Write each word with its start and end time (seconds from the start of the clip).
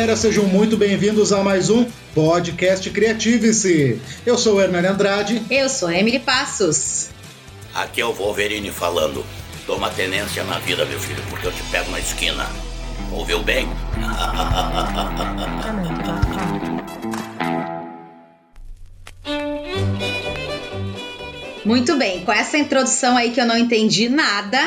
galera, 0.00 0.16
sejam 0.16 0.46
muito 0.46 0.78
bem-vindos 0.78 1.30
a 1.30 1.42
mais 1.42 1.68
um 1.68 1.84
podcast 2.14 2.88
Criative-se. 2.88 4.00
Eu 4.24 4.38
sou 4.38 4.56
o 4.56 4.62
Hernani 4.62 4.86
Andrade. 4.86 5.42
Eu 5.50 5.68
sou 5.68 5.88
a 5.88 5.94
Emily 5.94 6.18
Passos. 6.18 7.10
Aqui 7.74 8.00
é 8.00 8.06
o 8.06 8.14
Wolverine 8.14 8.70
falando. 8.70 9.22
Toma 9.66 9.90
tenência 9.90 10.42
na 10.44 10.58
vida, 10.58 10.86
meu 10.86 10.98
filho, 10.98 11.22
porque 11.28 11.46
eu 11.46 11.52
te 11.52 11.62
pego 11.64 11.90
na 11.90 12.00
esquina. 12.00 12.46
Ouviu 13.12 13.42
bem? 13.42 13.68
Muito 21.70 21.96
bem, 21.96 22.24
com 22.24 22.32
essa 22.32 22.58
introdução 22.58 23.16
aí 23.16 23.30
que 23.30 23.40
eu 23.40 23.46
não 23.46 23.56
entendi 23.56 24.08
nada, 24.08 24.58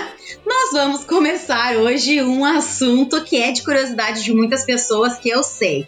nós 0.45 0.71
vamos 0.71 1.03
começar 1.03 1.75
hoje 1.75 2.23
um 2.23 2.45
assunto 2.45 3.21
que 3.25 3.35
é 3.35 3.51
de 3.51 3.61
curiosidade 3.61 4.23
de 4.23 4.33
muitas 4.33 4.63
pessoas 4.63 5.17
que 5.17 5.27
eu 5.27 5.43
sei. 5.43 5.85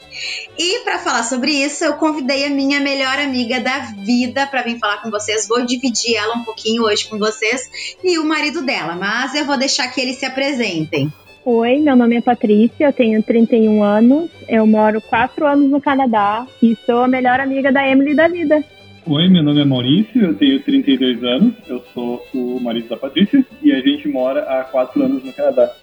E 0.60 0.84
para 0.84 1.00
falar 1.00 1.24
sobre 1.24 1.52
isso, 1.52 1.86
eu 1.86 1.94
convidei 1.94 2.46
a 2.46 2.50
minha 2.50 2.82
melhor 2.82 3.18
amiga 3.18 3.62
da 3.62 3.80
vida 4.04 4.46
para 4.46 4.64
vir 4.64 4.78
falar 4.78 5.02
com 5.02 5.10
vocês. 5.10 5.48
Vou 5.48 5.66
dividir 5.66 6.18
ela 6.18 6.36
um 6.36 6.44
pouquinho 6.44 6.84
hoje 6.84 7.08
com 7.08 7.18
vocês 7.18 7.62
e 8.04 8.20
o 8.20 8.26
marido 8.26 8.62
dela, 8.62 8.94
mas 8.94 9.34
eu 9.36 9.46
vou 9.46 9.58
deixar 9.58 9.88
que 9.88 10.02
eles 10.02 10.18
se 10.18 10.26
apresentem. 10.26 11.14
Oi, 11.46 11.78
meu 11.78 11.96
nome 11.96 12.18
é 12.18 12.22
Patrícia, 12.22 12.88
eu 12.88 12.92
tenho 12.92 13.24
31 13.24 13.82
anos, 13.82 14.30
eu 14.50 14.68
moro 14.68 15.00
4 15.00 15.48
anos 15.48 15.70
no 15.70 15.80
Canadá 15.80 16.46
e 16.62 16.78
sou 16.86 17.04
a 17.04 17.08
melhor 17.08 17.40
amiga 17.40 17.72
da 17.72 17.88
Emily 17.88 18.14
da 18.14 18.28
vida. 18.28 18.62
Oi, 19.08 19.30
meu 19.30 19.44
nome 19.44 19.62
é 19.62 19.66
Maurício, 19.66 20.20
eu 20.20 20.36
tenho 20.36 20.64
32 20.64 21.24
anos, 21.24 21.54
eu 21.68 21.84
sou 21.94 22.26
o 22.34 22.60
marido 22.60 22.90
da 22.90 22.98
Patrícia 22.98 23.46
e 23.62 23.72
a 23.72 23.80
gente 23.80 24.08
mora 24.08 24.42
há 24.42 24.64
4 24.64 25.04
anos 25.04 25.24
no 25.24 25.32
Canadá. 25.32 25.76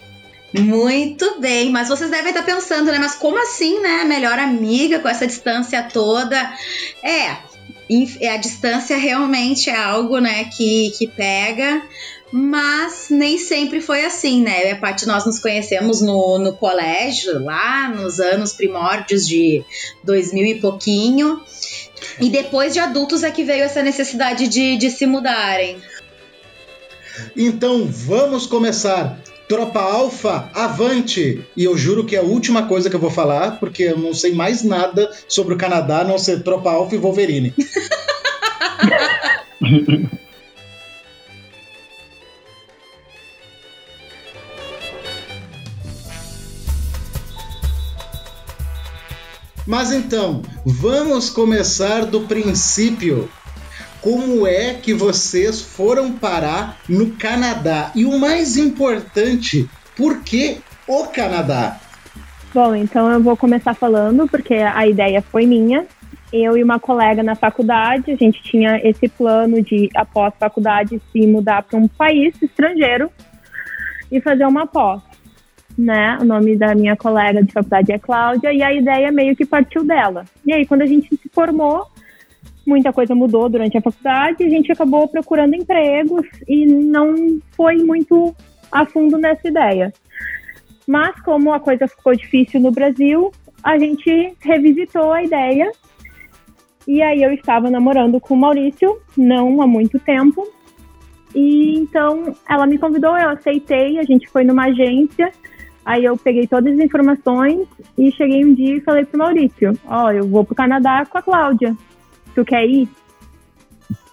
Muito 0.52 1.40
bem, 1.40 1.70
mas 1.70 1.88
vocês 1.88 2.10
devem 2.10 2.30
estar 2.30 2.42
pensando, 2.42 2.90
né? 2.90 2.98
Mas 2.98 3.14
como 3.14 3.40
assim, 3.40 3.80
né? 3.80 4.02
Melhor 4.04 4.36
amiga 4.40 4.98
com 4.98 5.08
essa 5.08 5.24
distância 5.24 5.84
toda? 5.84 6.36
É, 7.00 7.36
a 8.28 8.36
distância 8.38 8.96
realmente 8.96 9.70
é 9.70 9.76
algo, 9.76 10.18
né, 10.18 10.44
que, 10.56 10.90
que 10.98 11.06
pega, 11.06 11.80
mas 12.32 13.08
nem 13.10 13.36
sempre 13.36 13.80
foi 13.80 14.04
assim, 14.04 14.42
né? 14.42 14.72
A 14.72 14.76
parte 14.76 15.06
nós 15.06 15.26
nos 15.26 15.38
conhecemos 15.38 16.00
no, 16.00 16.38
no 16.38 16.54
colégio, 16.54 17.44
lá 17.44 17.88
nos 17.88 18.18
anos 18.18 18.52
primórdios 18.52 19.28
de 19.28 19.62
2000 20.02 20.46
e 20.46 20.60
pouquinho. 20.60 21.40
E 22.20 22.30
depois 22.30 22.72
de 22.72 22.78
adultos 22.78 23.22
é 23.22 23.30
que 23.30 23.44
veio 23.44 23.64
essa 23.64 23.82
necessidade 23.82 24.48
de, 24.48 24.76
de 24.76 24.90
se 24.90 25.06
mudarem. 25.06 25.78
Então 27.36 27.86
vamos 27.86 28.46
começar. 28.46 29.18
Tropa 29.48 29.80
Alfa, 29.80 30.50
avante! 30.54 31.44
E 31.54 31.64
eu 31.64 31.76
juro 31.76 32.06
que 32.06 32.16
é 32.16 32.20
a 32.20 32.22
última 32.22 32.66
coisa 32.66 32.88
que 32.88 32.96
eu 32.96 33.00
vou 33.00 33.10
falar, 33.10 33.58
porque 33.58 33.82
eu 33.82 33.98
não 33.98 34.14
sei 34.14 34.32
mais 34.32 34.62
nada 34.62 35.10
sobre 35.28 35.52
o 35.54 35.58
Canadá, 35.58 35.98
a 36.00 36.04
não 36.04 36.18
ser 36.18 36.42
Tropa 36.42 36.70
Alfa 36.70 36.94
e 36.94 36.98
Wolverine. 36.98 37.54
Mas 49.66 49.92
então, 49.92 50.42
vamos 50.66 51.30
começar 51.30 52.04
do 52.04 52.22
princípio. 52.22 53.30
Como 54.00 54.44
é 54.44 54.74
que 54.74 54.92
vocês 54.92 55.60
foram 55.60 56.12
parar 56.12 56.78
no 56.88 57.12
Canadá? 57.12 57.92
E 57.94 58.04
o 58.04 58.18
mais 58.18 58.56
importante, 58.56 59.70
por 59.96 60.24
que 60.24 60.58
o 60.88 61.06
Canadá? 61.06 61.78
Bom, 62.52 62.74
então 62.74 63.08
eu 63.08 63.22
vou 63.22 63.36
começar 63.36 63.72
falando, 63.74 64.26
porque 64.26 64.54
a 64.54 64.84
ideia 64.88 65.22
foi 65.22 65.46
minha. 65.46 65.86
Eu 66.32 66.56
e 66.56 66.64
uma 66.64 66.80
colega 66.80 67.22
na 67.22 67.36
faculdade, 67.36 68.10
a 68.10 68.16
gente 68.16 68.42
tinha 68.42 68.80
esse 68.82 69.06
plano 69.06 69.62
de, 69.62 69.88
após 69.94 70.34
faculdade, 70.40 71.00
se 71.12 71.24
mudar 71.24 71.62
para 71.62 71.78
um 71.78 71.86
país 71.86 72.34
estrangeiro 72.42 73.10
e 74.10 74.20
fazer 74.20 74.44
uma 74.44 74.66
pós 74.66 75.11
né? 75.76 76.18
O 76.20 76.24
nome 76.24 76.56
da 76.56 76.74
minha 76.74 76.96
colega 76.96 77.42
de 77.42 77.52
faculdade 77.52 77.92
é 77.92 77.98
Cláudia, 77.98 78.52
e 78.52 78.62
a 78.62 78.72
ideia 78.72 79.10
meio 79.10 79.34
que 79.36 79.46
partiu 79.46 79.84
dela. 79.84 80.24
E 80.46 80.52
aí, 80.52 80.66
quando 80.66 80.82
a 80.82 80.86
gente 80.86 81.16
se 81.16 81.28
formou, 81.28 81.86
muita 82.66 82.92
coisa 82.92 83.14
mudou 83.14 83.48
durante 83.48 83.76
a 83.76 83.82
faculdade, 83.82 84.44
a 84.44 84.48
gente 84.48 84.70
acabou 84.70 85.08
procurando 85.08 85.54
empregos 85.54 86.26
e 86.46 86.66
não 86.66 87.40
foi 87.52 87.76
muito 87.76 88.34
a 88.70 88.84
fundo 88.84 89.18
nessa 89.18 89.48
ideia. 89.48 89.92
Mas, 90.86 91.20
como 91.22 91.52
a 91.52 91.60
coisa 91.60 91.86
ficou 91.88 92.14
difícil 92.14 92.60
no 92.60 92.70
Brasil, 92.70 93.30
a 93.62 93.78
gente 93.78 94.34
revisitou 94.40 95.12
a 95.12 95.22
ideia. 95.22 95.70
E 96.86 97.00
aí, 97.00 97.22
eu 97.22 97.32
estava 97.32 97.70
namorando 97.70 98.20
com 98.20 98.34
o 98.34 98.36
Maurício, 98.36 98.98
não 99.16 99.62
há 99.62 99.66
muito 99.66 99.98
tempo. 99.98 100.46
E 101.34 101.78
então 101.78 102.36
ela 102.46 102.66
me 102.66 102.76
convidou, 102.76 103.16
eu 103.16 103.30
aceitei, 103.30 103.98
a 103.98 104.02
gente 104.02 104.28
foi 104.28 104.44
numa 104.44 104.66
agência 104.66 105.32
Aí 105.84 106.04
eu 106.04 106.16
peguei 106.16 106.46
todas 106.46 106.72
as 106.74 106.80
informações 106.80 107.66
e 107.98 108.12
cheguei 108.12 108.44
um 108.44 108.54
dia 108.54 108.76
e 108.76 108.80
falei 108.80 109.04
pro 109.04 109.18
Maurício, 109.18 109.76
ó, 109.86 110.06
oh, 110.06 110.10
eu 110.12 110.28
vou 110.28 110.44
pro 110.44 110.54
Canadá 110.54 111.04
com 111.04 111.18
a 111.18 111.22
Cláudia. 111.22 111.76
Tu 112.34 112.44
quer 112.44 112.64
ir? 112.66 112.88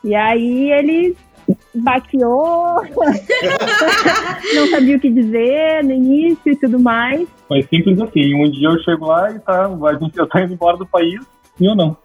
E 0.03 0.15
aí 0.15 0.71
ele 0.71 1.15
baqueou, 1.73 2.81
não 4.55 4.67
sabia 4.67 4.97
o 4.97 4.99
que 4.99 5.09
dizer 5.09 5.83
no 5.83 5.91
início 5.91 6.51
e 6.51 6.55
tudo 6.55 6.79
mais. 6.79 7.27
Mas 7.49 7.67
simples 7.67 7.99
assim, 7.99 8.33
um 8.33 8.49
dia 8.49 8.69
eu 8.69 8.79
chego 8.79 9.05
lá 9.05 9.31
e 9.31 9.39
tá, 9.39 9.65
a 9.65 9.93
gente, 9.95 10.17
eu 10.17 10.27
tô 10.27 10.39
indo 10.39 10.53
embora 10.53 10.77
do 10.77 10.85
país 10.85 11.21
e 11.59 11.65
eu 11.65 11.75
não. 11.75 11.95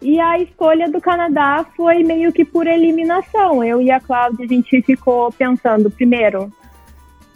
E 0.00 0.20
a 0.20 0.38
escolha 0.38 0.90
do 0.90 1.00
Canadá 1.00 1.64
foi 1.74 2.02
meio 2.02 2.32
que 2.32 2.44
por 2.44 2.66
eliminação. 2.66 3.64
Eu 3.64 3.80
e 3.80 3.90
a 3.90 3.98
Cláudia, 3.98 4.44
a 4.44 4.48
gente 4.48 4.82
ficou 4.82 5.32
pensando, 5.32 5.90
primeiro, 5.90 6.52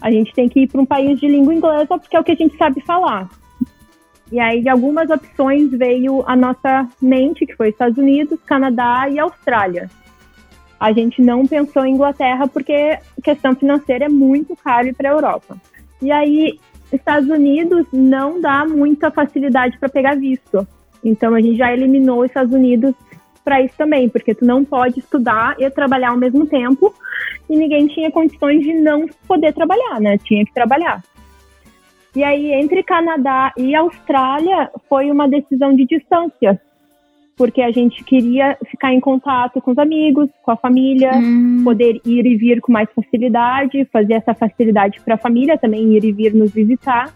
a 0.01 0.09
gente 0.09 0.33
tem 0.33 0.49
que 0.49 0.61
ir 0.61 0.67
para 0.67 0.81
um 0.81 0.85
país 0.85 1.19
de 1.19 1.27
língua 1.27 1.53
inglesa 1.53 1.97
porque 1.97 2.17
é 2.17 2.19
o 2.19 2.23
que 2.23 2.31
a 2.31 2.35
gente 2.35 2.57
sabe 2.57 2.81
falar. 2.81 3.29
E 4.31 4.39
aí, 4.39 4.61
de 4.61 4.69
algumas 4.69 5.09
opções 5.09 5.69
veio 5.71 6.23
a 6.25 6.35
nossa 6.35 6.87
mente, 7.01 7.45
que 7.45 7.55
foi 7.55 7.69
Estados 7.69 7.97
Unidos, 7.97 8.39
Canadá 8.45 9.07
e 9.09 9.19
Austrália. 9.19 9.89
A 10.79 10.91
gente 10.93 11.21
não 11.21 11.45
pensou 11.45 11.85
em 11.85 11.93
Inglaterra 11.93 12.47
porque 12.47 12.73
a 12.73 13.21
questão 13.21 13.53
financeira 13.53 14.05
é 14.05 14.09
muito 14.09 14.55
cara 14.55 14.91
para 14.93 15.09
a 15.09 15.13
Europa. 15.13 15.57
E 16.01 16.11
aí, 16.11 16.59
Estados 16.91 17.29
Unidos 17.29 17.85
não 17.91 18.41
dá 18.41 18.65
muita 18.65 19.11
facilidade 19.11 19.77
para 19.77 19.89
pegar 19.89 20.15
visto. 20.15 20.65
Então, 21.03 21.35
a 21.35 21.41
gente 21.41 21.57
já 21.57 21.71
eliminou 21.73 22.21
os 22.21 22.27
Estados 22.27 22.53
Unidos 22.53 22.95
para 23.43 23.61
isso 23.61 23.75
também, 23.77 24.09
porque 24.09 24.33
tu 24.33 24.45
não 24.45 24.63
pode 24.63 24.99
estudar 24.99 25.55
e 25.59 25.69
trabalhar 25.69 26.09
ao 26.09 26.17
mesmo 26.17 26.45
tempo 26.45 26.93
e 27.49 27.55
ninguém 27.55 27.87
tinha 27.87 28.11
condições 28.11 28.61
de 28.61 28.73
não 28.73 29.05
poder 29.27 29.53
trabalhar, 29.53 29.99
né? 29.99 30.17
Tinha 30.17 30.45
que 30.45 30.53
trabalhar. 30.53 31.03
E 32.15 32.23
aí, 32.23 32.51
entre 32.51 32.83
Canadá 32.83 33.53
e 33.57 33.73
Austrália, 33.73 34.69
foi 34.89 35.09
uma 35.09 35.29
decisão 35.29 35.73
de 35.73 35.85
distância, 35.85 36.59
porque 37.37 37.61
a 37.61 37.71
gente 37.71 38.03
queria 38.03 38.57
ficar 38.69 38.93
em 38.93 38.99
contato 38.99 39.61
com 39.61 39.71
os 39.71 39.77
amigos, 39.77 40.29
com 40.43 40.51
a 40.51 40.57
família, 40.57 41.11
hum. 41.15 41.61
poder 41.63 42.01
ir 42.05 42.25
e 42.25 42.35
vir 42.35 42.59
com 42.59 42.71
mais 42.71 42.89
facilidade, 42.93 43.85
fazer 43.85 44.15
essa 44.15 44.33
facilidade 44.33 44.99
para 45.01 45.15
a 45.15 45.17
família 45.17 45.57
também 45.57 45.93
ir 45.93 46.03
e 46.03 46.11
vir 46.11 46.33
nos 46.33 46.51
visitar. 46.51 47.13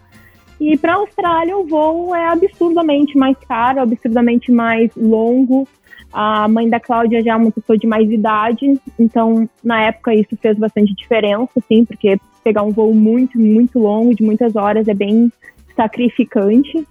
E 0.58 0.76
para 0.78 0.94
a 0.94 0.96
Austrália, 0.96 1.56
o 1.56 1.66
voo 1.66 2.14
é 2.14 2.28
absurdamente 2.28 3.18
mais 3.18 3.36
caro, 3.46 3.80
absurdamente 3.80 4.50
mais 4.50 4.90
longo. 4.96 5.68
A 6.12 6.48
mãe 6.48 6.68
da 6.68 6.80
Cláudia 6.80 7.22
já 7.22 7.32
é 7.32 7.36
uma 7.36 7.50
pessoa 7.50 7.76
de 7.76 7.86
mais 7.86 8.10
idade, 8.10 8.80
então 8.98 9.48
na 9.62 9.82
época 9.82 10.14
isso 10.14 10.36
fez 10.40 10.56
bastante 10.56 10.94
diferença, 10.94 11.50
assim, 11.56 11.84
porque 11.84 12.18
pegar 12.42 12.62
um 12.62 12.70
voo 12.70 12.94
muito, 12.94 13.38
muito 13.38 13.78
longo, 13.78 14.14
de 14.14 14.22
muitas 14.22 14.54
horas, 14.56 14.88
é 14.88 14.94
bem 14.94 15.30
sacrificante. 15.74 16.86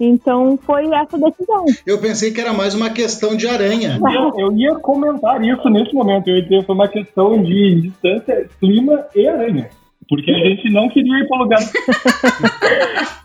Então 0.00 0.58
foi 0.64 0.86
essa 0.92 1.18
decisão. 1.18 1.64
Eu 1.86 1.98
pensei 1.98 2.32
que 2.32 2.40
era 2.40 2.52
mais 2.52 2.74
uma 2.74 2.90
questão 2.90 3.36
de 3.36 3.46
aranha. 3.46 4.00
Eu, 4.12 4.32
eu 4.38 4.56
ia 4.56 4.74
comentar 4.76 5.42
isso 5.44 5.68
nesse 5.68 5.94
momento. 5.94 6.28
Eu 6.28 6.36
ia 6.36 6.42
dizer 6.42 6.66
foi 6.66 6.74
uma 6.74 6.88
questão 6.88 7.42
de 7.42 7.82
distância, 7.82 8.48
clima 8.58 9.06
e 9.14 9.28
aranha. 9.28 9.70
Porque 10.08 10.30
a 10.30 10.38
gente 10.38 10.70
não 10.70 10.88
queria 10.88 11.18
ir 11.18 11.28
para 11.28 11.38
lugar. 11.38 11.60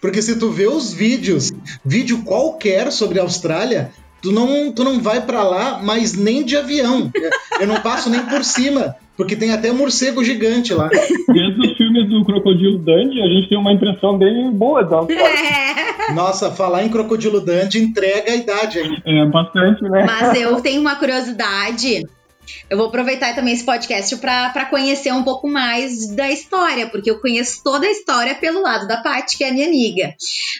Porque 0.00 0.22
se 0.22 0.38
tu 0.38 0.50
vê 0.50 0.66
os 0.68 0.92
vídeos, 0.92 1.52
vídeo 1.84 2.22
qualquer 2.24 2.92
sobre 2.92 3.18
a 3.18 3.22
Austrália, 3.22 3.90
tu 4.22 4.32
não, 4.32 4.72
tu 4.72 4.84
não 4.84 5.00
vai 5.00 5.20
para 5.20 5.42
lá, 5.42 5.80
mas 5.82 6.14
nem 6.14 6.44
de 6.44 6.56
avião. 6.56 7.10
Eu 7.60 7.66
não 7.66 7.80
passo 7.80 8.10
nem 8.10 8.22
por 8.22 8.44
cima, 8.44 8.96
porque 9.16 9.36
tem 9.36 9.52
até 9.52 9.72
morcego 9.72 10.24
gigante 10.24 10.72
lá. 10.72 10.88
Desde 10.88 11.60
os 11.60 11.76
filmes 11.76 12.08
do 12.08 12.24
Crocodilo 12.24 12.78
Dundee, 12.78 13.22
a 13.22 13.28
gente 13.28 13.48
tem 13.48 13.58
uma 13.58 13.72
impressão 13.72 14.16
bem 14.16 14.50
boa 14.50 14.84
da 14.84 15.00
Nossa, 16.14 16.50
falar 16.50 16.84
em 16.84 16.88
Crocodilo 16.88 17.40
Dundee 17.40 17.82
entrega 17.82 18.32
a 18.32 18.36
idade 18.36 18.78
aí. 18.78 18.96
É, 19.04 19.26
bastante, 19.26 19.82
né? 19.82 20.04
Mas 20.06 20.40
eu 20.40 20.60
tenho 20.60 20.80
uma 20.80 20.96
curiosidade 20.96 22.02
Eu 22.68 22.76
vou 22.76 22.86
aproveitar 22.86 23.34
também 23.34 23.54
esse 23.54 23.64
podcast 23.64 24.16
para 24.16 24.64
conhecer 24.66 25.12
um 25.12 25.22
pouco 25.22 25.48
mais 25.48 26.08
da 26.14 26.30
história, 26.30 26.88
porque 26.88 27.10
eu 27.10 27.20
conheço 27.20 27.62
toda 27.62 27.86
a 27.86 27.90
história 27.90 28.34
pelo 28.34 28.62
lado 28.62 28.86
da 28.86 28.98
Paty, 28.98 29.38
que 29.38 29.44
é 29.44 29.50
minha 29.50 29.66
amiga. 29.66 30.14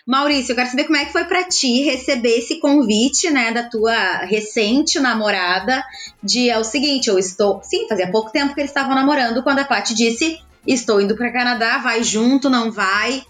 Maurício, 0.07 0.53
eu 0.53 0.57
quero 0.57 0.71
saber 0.71 0.85
como 0.85 0.97
é 0.97 1.05
que 1.05 1.13
foi 1.13 1.25
para 1.25 1.45
ti 1.45 1.83
receber 1.83 2.39
esse 2.39 2.59
convite, 2.61 3.31
né, 3.31 3.53
da 3.53 3.65
tua 3.65 4.19
recente 4.25 4.99
namorada, 4.99 5.83
de 6.23 6.49
é 6.49 6.59
o 6.59 6.65
seguinte, 6.65 7.09
eu 7.09 7.19
estou, 7.19 7.61
sim, 7.63 7.87
fazia 7.89 8.11
pouco 8.11 8.31
tempo 8.31 8.55
que 8.55 8.61
eles 8.61 8.71
estavam 8.71 8.95
namorando 8.95 9.43
quando 9.43 9.61
a 9.61 9.65
Paty 9.65 9.95
disse, 9.95 10.41
estou 10.67 11.01
indo 11.01 11.17
para 11.17 11.33
Canadá, 11.33 11.79
vai 11.79 12.03
junto, 12.03 12.51
não 12.51 12.71
vai? 12.71 13.23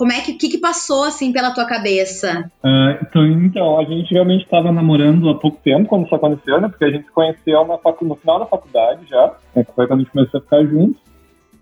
Como 0.00 0.12
é 0.12 0.22
que, 0.22 0.32
que, 0.32 0.48
que 0.48 0.56
passou 0.56 1.04
assim 1.04 1.30
pela 1.30 1.52
tua 1.52 1.66
cabeça? 1.66 2.50
Uh, 2.64 2.96
então, 3.02 3.26
então, 3.26 3.78
a 3.78 3.84
gente 3.84 4.14
realmente 4.14 4.44
estava 4.44 4.72
namorando 4.72 5.28
há 5.28 5.34
pouco 5.34 5.58
tempo 5.62 5.90
quando 5.90 6.06
isso 6.06 6.14
aconteceu, 6.14 6.58
né? 6.58 6.68
Porque 6.70 6.86
a 6.86 6.90
gente 6.90 7.04
se 7.04 7.12
conheceu 7.12 7.66
na 7.66 7.76
facu 7.76 8.06
no 8.06 8.14
final 8.14 8.38
da 8.38 8.46
faculdade 8.46 9.06
já, 9.06 9.34
né? 9.54 9.62
foi 9.76 9.86
quando 9.86 10.00
a 10.00 10.02
gente 10.02 10.10
começou 10.10 10.38
a 10.38 10.42
ficar 10.42 10.64
juntos. 10.64 10.96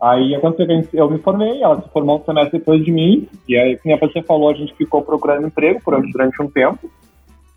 Aí 0.01 0.37
aconteceu 0.37 0.83
que 0.85 0.97
eu 0.97 1.11
me 1.11 1.19
formei, 1.19 1.61
ela 1.61 1.83
se 1.83 1.89
formou 1.89 2.21
um 2.21 2.25
semestre 2.25 2.61
depois 2.61 2.85
de 2.85 2.93
mim, 2.93 3.27
e 3.49 3.57
aí, 3.57 3.77
como 3.77 3.97
a 3.97 4.23
falou, 4.23 4.51
a 4.51 4.55
gente 4.55 4.73
ficou 4.77 5.03
procurando 5.03 5.49
emprego 5.49 5.81
durante 6.13 6.41
um 6.41 6.49
tempo. 6.49 6.89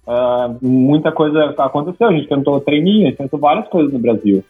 Uh, 0.07 0.57
muita 0.67 1.11
coisa 1.11 1.53
aconteceu, 1.59 2.07
a 2.07 2.11
gente 2.11 2.27
tentou 2.27 2.59
treininho, 2.59 3.05
a 3.05 3.09
gente 3.11 3.19
tentou 3.19 3.39
várias 3.39 3.67
coisas 3.67 3.93
no 3.93 3.99
Brasil. 3.99 4.43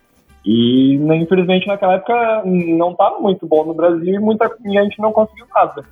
E, 0.45 0.97
né, 0.97 1.17
infelizmente, 1.17 1.67
naquela 1.67 1.95
época 1.95 2.41
não 2.45 2.91
estava 2.91 3.19
muito 3.19 3.45
bom 3.45 3.65
no 3.65 3.73
Brasil 3.73 4.15
e, 4.15 4.19
muita, 4.19 4.49
e 4.63 4.77
a 4.77 4.83
gente 4.83 4.97
não 5.01 5.11
conseguiu 5.11 5.45
nada 5.53 5.83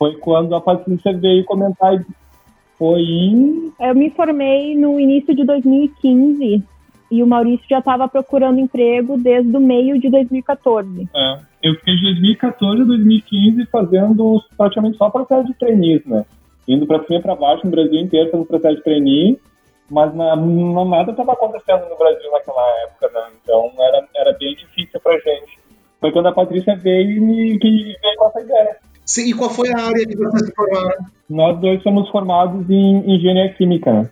foi 0.00 0.16
quando 0.16 0.54
a 0.54 0.60
Patrícia 0.62 1.12
veio 1.12 1.44
comentar. 1.44 2.02
Foi 2.78 3.02
em. 3.02 3.70
Eu 3.78 3.94
me 3.94 4.08
formei 4.08 4.74
no 4.74 4.98
início 4.98 5.34
de 5.36 5.44
2015 5.44 6.64
e 7.10 7.22
o 7.22 7.26
Maurício 7.26 7.66
já 7.68 7.80
estava 7.80 8.08
procurando 8.08 8.58
emprego 8.58 9.18
desde 9.18 9.54
o 9.54 9.60
meio 9.60 10.00
de 10.00 10.08
2014. 10.08 11.06
É, 11.14 11.38
eu 11.62 11.74
fiquei 11.74 11.96
de 11.96 12.02
2014 12.04 12.80
a 12.80 12.84
2015 12.86 13.66
fazendo 13.66 14.42
praticamente 14.56 14.96
só 14.96 15.10
processo 15.10 15.46
de 15.48 15.54
trainees, 15.54 16.06
né? 16.06 16.24
Indo 16.66 16.86
para 16.86 17.04
cima 17.04 17.18
e 17.18 17.22
para 17.22 17.36
baixo 17.36 17.66
no 17.66 17.70
Brasil 17.70 18.00
inteiro 18.00 18.30
fazendo 18.30 18.46
processo 18.46 18.76
de 18.76 18.84
trainee, 18.84 19.38
mas 19.90 20.14
na, 20.14 20.34
não, 20.34 20.88
nada 20.88 21.10
estava 21.10 21.32
acontecendo 21.32 21.86
no 21.90 21.98
Brasil 21.98 22.30
naquela 22.30 22.66
época, 22.84 23.10
né? 23.12 23.32
Então 23.42 23.70
era, 23.78 24.08
era 24.16 24.38
bem 24.38 24.54
difícil 24.54 24.98
para 25.00 25.18
gente. 25.18 25.58
Foi 26.00 26.10
quando 26.10 26.28
a 26.28 26.32
Patrícia 26.32 26.74
veio 26.76 27.10
e 27.10 27.20
me, 27.20 27.58
que 27.58 27.68
veio 28.00 28.16
com 28.16 28.28
essa 28.28 28.40
ideia. 28.40 28.76
Sim, 29.10 29.28
e 29.28 29.34
qual 29.34 29.50
foi 29.50 29.68
a 29.72 29.86
área 29.88 30.06
que 30.06 30.16
vocês 30.16 30.46
se 30.46 30.54
formaram? 30.54 31.04
Nós 31.28 31.60
dois 31.60 31.82
somos 31.82 32.08
formados 32.10 32.70
em 32.70 33.12
engenharia 33.12 33.52
química. 33.54 34.08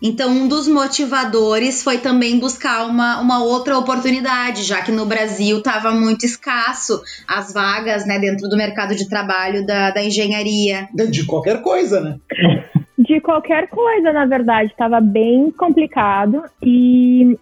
Então, 0.00 0.30
um 0.30 0.46
dos 0.46 0.68
motivadores 0.68 1.82
foi 1.82 1.98
também 1.98 2.38
buscar 2.38 2.86
uma, 2.86 3.20
uma 3.20 3.42
outra 3.42 3.76
oportunidade, 3.76 4.62
já 4.62 4.82
que 4.82 4.92
no 4.92 5.04
Brasil 5.04 5.58
estava 5.58 5.90
muito 5.90 6.24
escasso 6.24 7.02
as 7.26 7.52
vagas 7.52 8.06
né, 8.06 8.20
dentro 8.20 8.48
do 8.48 8.56
mercado 8.56 8.94
de 8.94 9.08
trabalho 9.08 9.66
da, 9.66 9.90
da 9.90 10.00
engenharia. 10.00 10.86
De 10.94 11.26
qualquer 11.26 11.60
coisa, 11.60 12.00
né? 12.00 12.20
De 12.96 13.20
qualquer 13.20 13.66
coisa, 13.66 14.12
na 14.12 14.26
verdade, 14.26 14.70
estava 14.70 15.00
bem 15.00 15.50
complicado 15.50 16.44
e, 16.62 17.36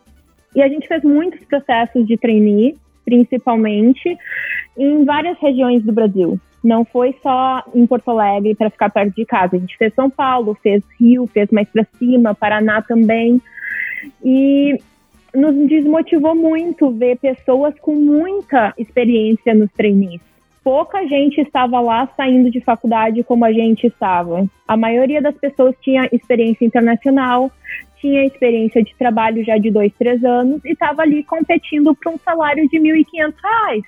e 0.57 0.62
a 0.62 0.69
gente 0.69 0.89
fez 0.89 1.03
muitos 1.05 1.45
processos 1.45 2.07
de 2.07 2.17
trainee, 2.17 2.79
principalmente, 3.05 4.17
em 4.79 5.05
várias 5.05 5.39
regiões 5.39 5.83
do 5.83 5.93
Brasil 5.93 6.41
não 6.64 6.84
foi 6.84 7.14
só 7.22 7.62
em 7.75 7.87
Porto 7.87 8.11
Alegre 8.11 8.55
para 8.55 8.70
ficar 8.70 8.88
perto 8.88 9.14
de 9.14 9.26
casa. 9.26 9.55
A 9.55 9.58
gente 9.58 9.76
fez 9.76 9.93
São 9.94 10.08
Paulo, 10.08 10.56
fez 10.62 10.82
Rio, 10.99 11.26
fez 11.26 11.50
mais 11.50 11.69
para 11.69 11.87
cima, 11.99 12.34
Paraná 12.34 12.81
também. 12.81 13.40
E 14.25 14.78
nos 15.34 15.55
desmotivou 15.69 16.34
muito 16.34 16.90
ver 16.90 17.19
pessoas 17.19 17.75
com 17.81 17.94
muita 17.94 18.72
experiência 18.78 19.55
nos 19.55 19.70
trainees. 19.72 20.22
Pouca 20.62 21.06
gente 21.06 21.43
estava 21.43 21.78
lá 21.81 22.08
saindo 22.16 22.50
de 22.50 22.61
faculdade 22.61 23.22
como 23.22 23.44
a 23.44 23.52
gente 23.52 23.87
estava. 23.87 24.49
A 24.66 24.76
maioria 24.76 25.20
das 25.20 25.37
pessoas 25.37 25.75
tinha 25.82 26.08
experiência 26.11 26.64
internacional, 26.64 27.52
tinha 28.00 28.25
experiência 28.25 28.82
de 28.82 28.94
trabalho 28.94 29.44
já 29.44 29.58
de 29.58 29.70
dois, 29.70 29.93
três 29.99 30.25
anos 30.25 30.64
e 30.64 30.72
estava 30.72 31.02
ali 31.02 31.22
competindo 31.22 31.94
para 31.94 32.11
um 32.11 32.19
salário 32.19 32.66
de 32.70 32.78
R$ 32.78 33.05
1.500. 33.05 33.82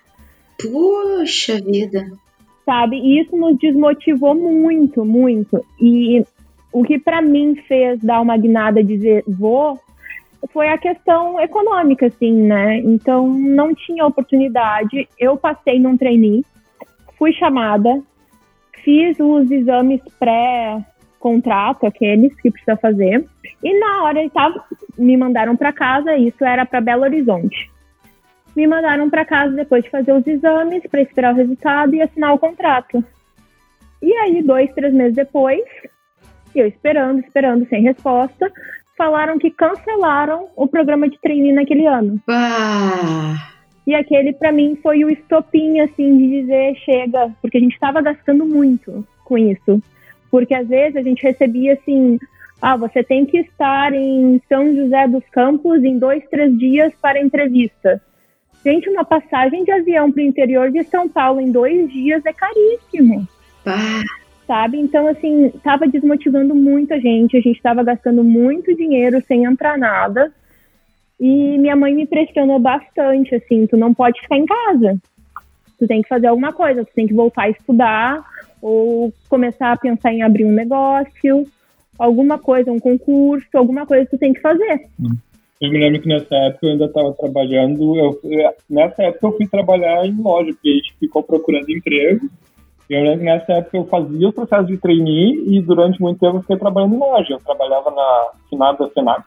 Puxa 0.58 1.58
vida! 1.62 2.25
Sabe? 2.66 2.96
E 2.96 3.20
isso 3.20 3.34
nos 3.36 3.56
desmotivou 3.56 4.34
muito, 4.34 5.04
muito. 5.04 5.64
E 5.80 6.22
o 6.72 6.82
que 6.82 6.98
para 6.98 7.22
mim 7.22 7.54
fez 7.66 8.00
dar 8.00 8.20
uma 8.20 8.36
guinada 8.36 8.82
dizer 8.82 9.24
vou 9.26 9.80
foi 10.52 10.68
a 10.68 10.78
questão 10.78 11.40
econômica, 11.40 12.06
assim, 12.06 12.32
né? 12.32 12.78
Então 12.78 13.28
não 13.28 13.74
tinha 13.74 14.04
oportunidade. 14.04 15.08
Eu 15.18 15.36
passei 15.36 15.78
num 15.78 15.96
trainee, 15.96 16.44
fui 17.16 17.32
chamada, 17.32 18.02
fiz 18.84 19.18
os 19.18 19.50
exames 19.50 20.00
pré-contrato, 20.18 21.86
aqueles 21.86 22.34
que 22.40 22.50
precisa 22.50 22.76
fazer, 22.76 23.24
e 23.62 23.80
na 23.80 24.04
hora 24.04 24.28
tava, 24.30 24.62
me 24.98 25.16
mandaram 25.16 25.56
para 25.56 25.72
casa. 25.72 26.16
Isso 26.16 26.44
era 26.44 26.66
para 26.66 26.80
Belo 26.80 27.02
Horizonte 27.02 27.70
me 28.56 28.66
mandaram 28.66 29.10
para 29.10 29.24
casa 29.24 29.54
depois 29.54 29.84
de 29.84 29.90
fazer 29.90 30.12
os 30.12 30.26
exames 30.26 30.82
para 30.90 31.02
esperar 31.02 31.34
o 31.34 31.36
resultado 31.36 31.94
e 31.94 32.00
assinar 32.00 32.32
o 32.32 32.38
contrato. 32.38 33.04
E 34.02 34.12
aí, 34.14 34.42
dois, 34.42 34.72
três 34.72 34.94
meses 34.94 35.14
depois, 35.14 35.62
eu 36.54 36.66
esperando, 36.66 37.20
esperando, 37.20 37.68
sem 37.68 37.82
resposta, 37.82 38.50
falaram 38.96 39.38
que 39.38 39.50
cancelaram 39.50 40.48
o 40.56 40.66
programa 40.66 41.08
de 41.08 41.20
trainee 41.20 41.52
naquele 41.52 41.86
ano. 41.86 42.18
Ah. 42.28 43.52
E 43.86 43.94
aquele, 43.94 44.32
para 44.32 44.50
mim, 44.50 44.76
foi 44.82 45.04
o 45.04 45.10
estopim, 45.10 45.80
assim, 45.80 46.16
de 46.16 46.40
dizer 46.40 46.74
chega, 46.76 47.30
porque 47.42 47.58
a 47.58 47.60
gente 47.60 47.74
estava 47.74 48.00
gastando 48.00 48.46
muito 48.46 49.06
com 49.24 49.36
isso. 49.36 49.82
Porque 50.30 50.54
às 50.54 50.66
vezes 50.66 50.96
a 50.96 51.02
gente 51.02 51.22
recebia 51.22 51.74
assim: 51.74 52.18
ah, 52.60 52.76
você 52.76 53.04
tem 53.04 53.26
que 53.26 53.38
estar 53.38 53.92
em 53.92 54.40
São 54.48 54.74
José 54.74 55.06
dos 55.06 55.24
Campos 55.30 55.84
em 55.84 55.98
dois, 55.98 56.24
três 56.28 56.58
dias 56.58 56.92
para 57.00 57.20
entrevista. 57.20 58.02
Gente, 58.66 58.90
uma 58.90 59.04
passagem 59.04 59.62
de 59.62 59.70
avião 59.70 60.10
para 60.10 60.20
o 60.20 60.26
interior 60.26 60.72
de 60.72 60.82
São 60.82 61.08
Paulo 61.08 61.40
em 61.40 61.52
dois 61.52 61.88
dias 61.88 62.26
é 62.26 62.32
caríssimo. 62.32 63.24
Ah. 63.64 64.02
Sabe? 64.44 64.76
Então, 64.76 65.06
assim, 65.06 65.52
estava 65.54 65.86
desmotivando 65.86 66.52
muita 66.52 67.00
gente. 67.00 67.36
A 67.36 67.40
gente 67.40 67.58
estava 67.58 67.84
gastando 67.84 68.24
muito 68.24 68.74
dinheiro 68.74 69.22
sem 69.28 69.44
entrar 69.44 69.78
nada. 69.78 70.32
E 71.20 71.56
minha 71.58 71.76
mãe 71.76 71.94
me 71.94 72.08
pressionou 72.08 72.58
bastante, 72.58 73.36
assim, 73.36 73.68
tu 73.68 73.76
não 73.76 73.94
pode 73.94 74.20
ficar 74.20 74.36
em 74.36 74.46
casa. 74.46 75.00
Tu 75.78 75.86
tem 75.86 76.02
que 76.02 76.08
fazer 76.08 76.26
alguma 76.26 76.52
coisa, 76.52 76.84
tu 76.84 76.90
tem 76.92 77.06
que 77.06 77.14
voltar 77.14 77.44
a 77.44 77.50
estudar 77.50 78.24
ou 78.60 79.12
começar 79.28 79.70
a 79.70 79.76
pensar 79.76 80.12
em 80.12 80.22
abrir 80.22 80.44
um 80.44 80.50
negócio, 80.50 81.46
alguma 81.96 82.36
coisa, 82.36 82.72
um 82.72 82.80
concurso, 82.80 83.46
alguma 83.54 83.86
coisa 83.86 84.08
tu 84.10 84.18
tem 84.18 84.32
que 84.32 84.40
fazer. 84.40 84.86
Hum. 85.00 85.16
Eu 85.60 85.70
me 85.70 85.78
lembro 85.78 86.00
que 86.02 86.08
nessa 86.08 86.34
época 86.34 86.66
eu 86.66 86.72
ainda 86.72 86.84
estava 86.84 87.12
trabalhando. 87.14 87.96
Eu, 87.96 88.20
nessa 88.68 89.02
época 89.04 89.26
eu 89.26 89.36
fui 89.36 89.46
trabalhar 89.46 90.06
em 90.06 90.20
loja, 90.20 90.52
porque 90.52 90.68
a 90.68 90.72
gente 90.72 90.94
ficou 91.00 91.22
procurando 91.22 91.70
emprego. 91.70 92.28
Eu 92.88 93.02
lembro 93.02 93.18
que 93.18 93.24
nessa 93.24 93.52
época 93.54 93.76
eu 93.76 93.86
fazia 93.86 94.28
o 94.28 94.32
processo 94.32 94.66
de 94.66 94.76
trainee 94.76 95.42
e 95.48 95.60
durante 95.60 96.00
muito 96.00 96.20
tempo 96.20 96.36
eu 96.36 96.40
fiquei 96.42 96.56
trabalhando 96.56 96.94
em 96.94 96.98
loja. 96.98 97.34
Eu 97.34 97.40
trabalhava 97.40 97.90
na 97.90 98.30
finada 98.48 98.86
da 98.86 98.92
Senac, 98.92 99.24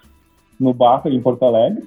no 0.59 0.73
Barra, 0.73 1.09
em 1.09 1.21
Porto 1.21 1.43
Alegre. 1.43 1.83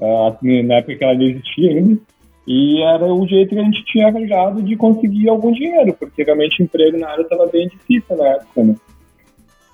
Uh, 0.00 0.64
na 0.64 0.76
época 0.76 0.96
que 0.96 1.04
ela 1.04 1.14
não 1.14 1.22
existia 1.22 1.70
ainda. 1.70 2.00
E 2.46 2.82
era 2.82 3.04
o 3.04 3.26
jeito 3.26 3.50
que 3.50 3.60
a 3.60 3.64
gente 3.64 3.84
tinha 3.84 4.06
arranjado 4.08 4.62
de 4.62 4.74
conseguir 4.74 5.28
algum 5.28 5.52
dinheiro, 5.52 5.92
porque 5.92 6.22
realmente 6.22 6.62
emprego 6.62 6.96
na 6.96 7.10
área 7.10 7.22
estava 7.22 7.46
bem 7.46 7.68
difícil 7.68 8.16
na 8.16 8.26
época, 8.26 8.64
né? 8.64 8.74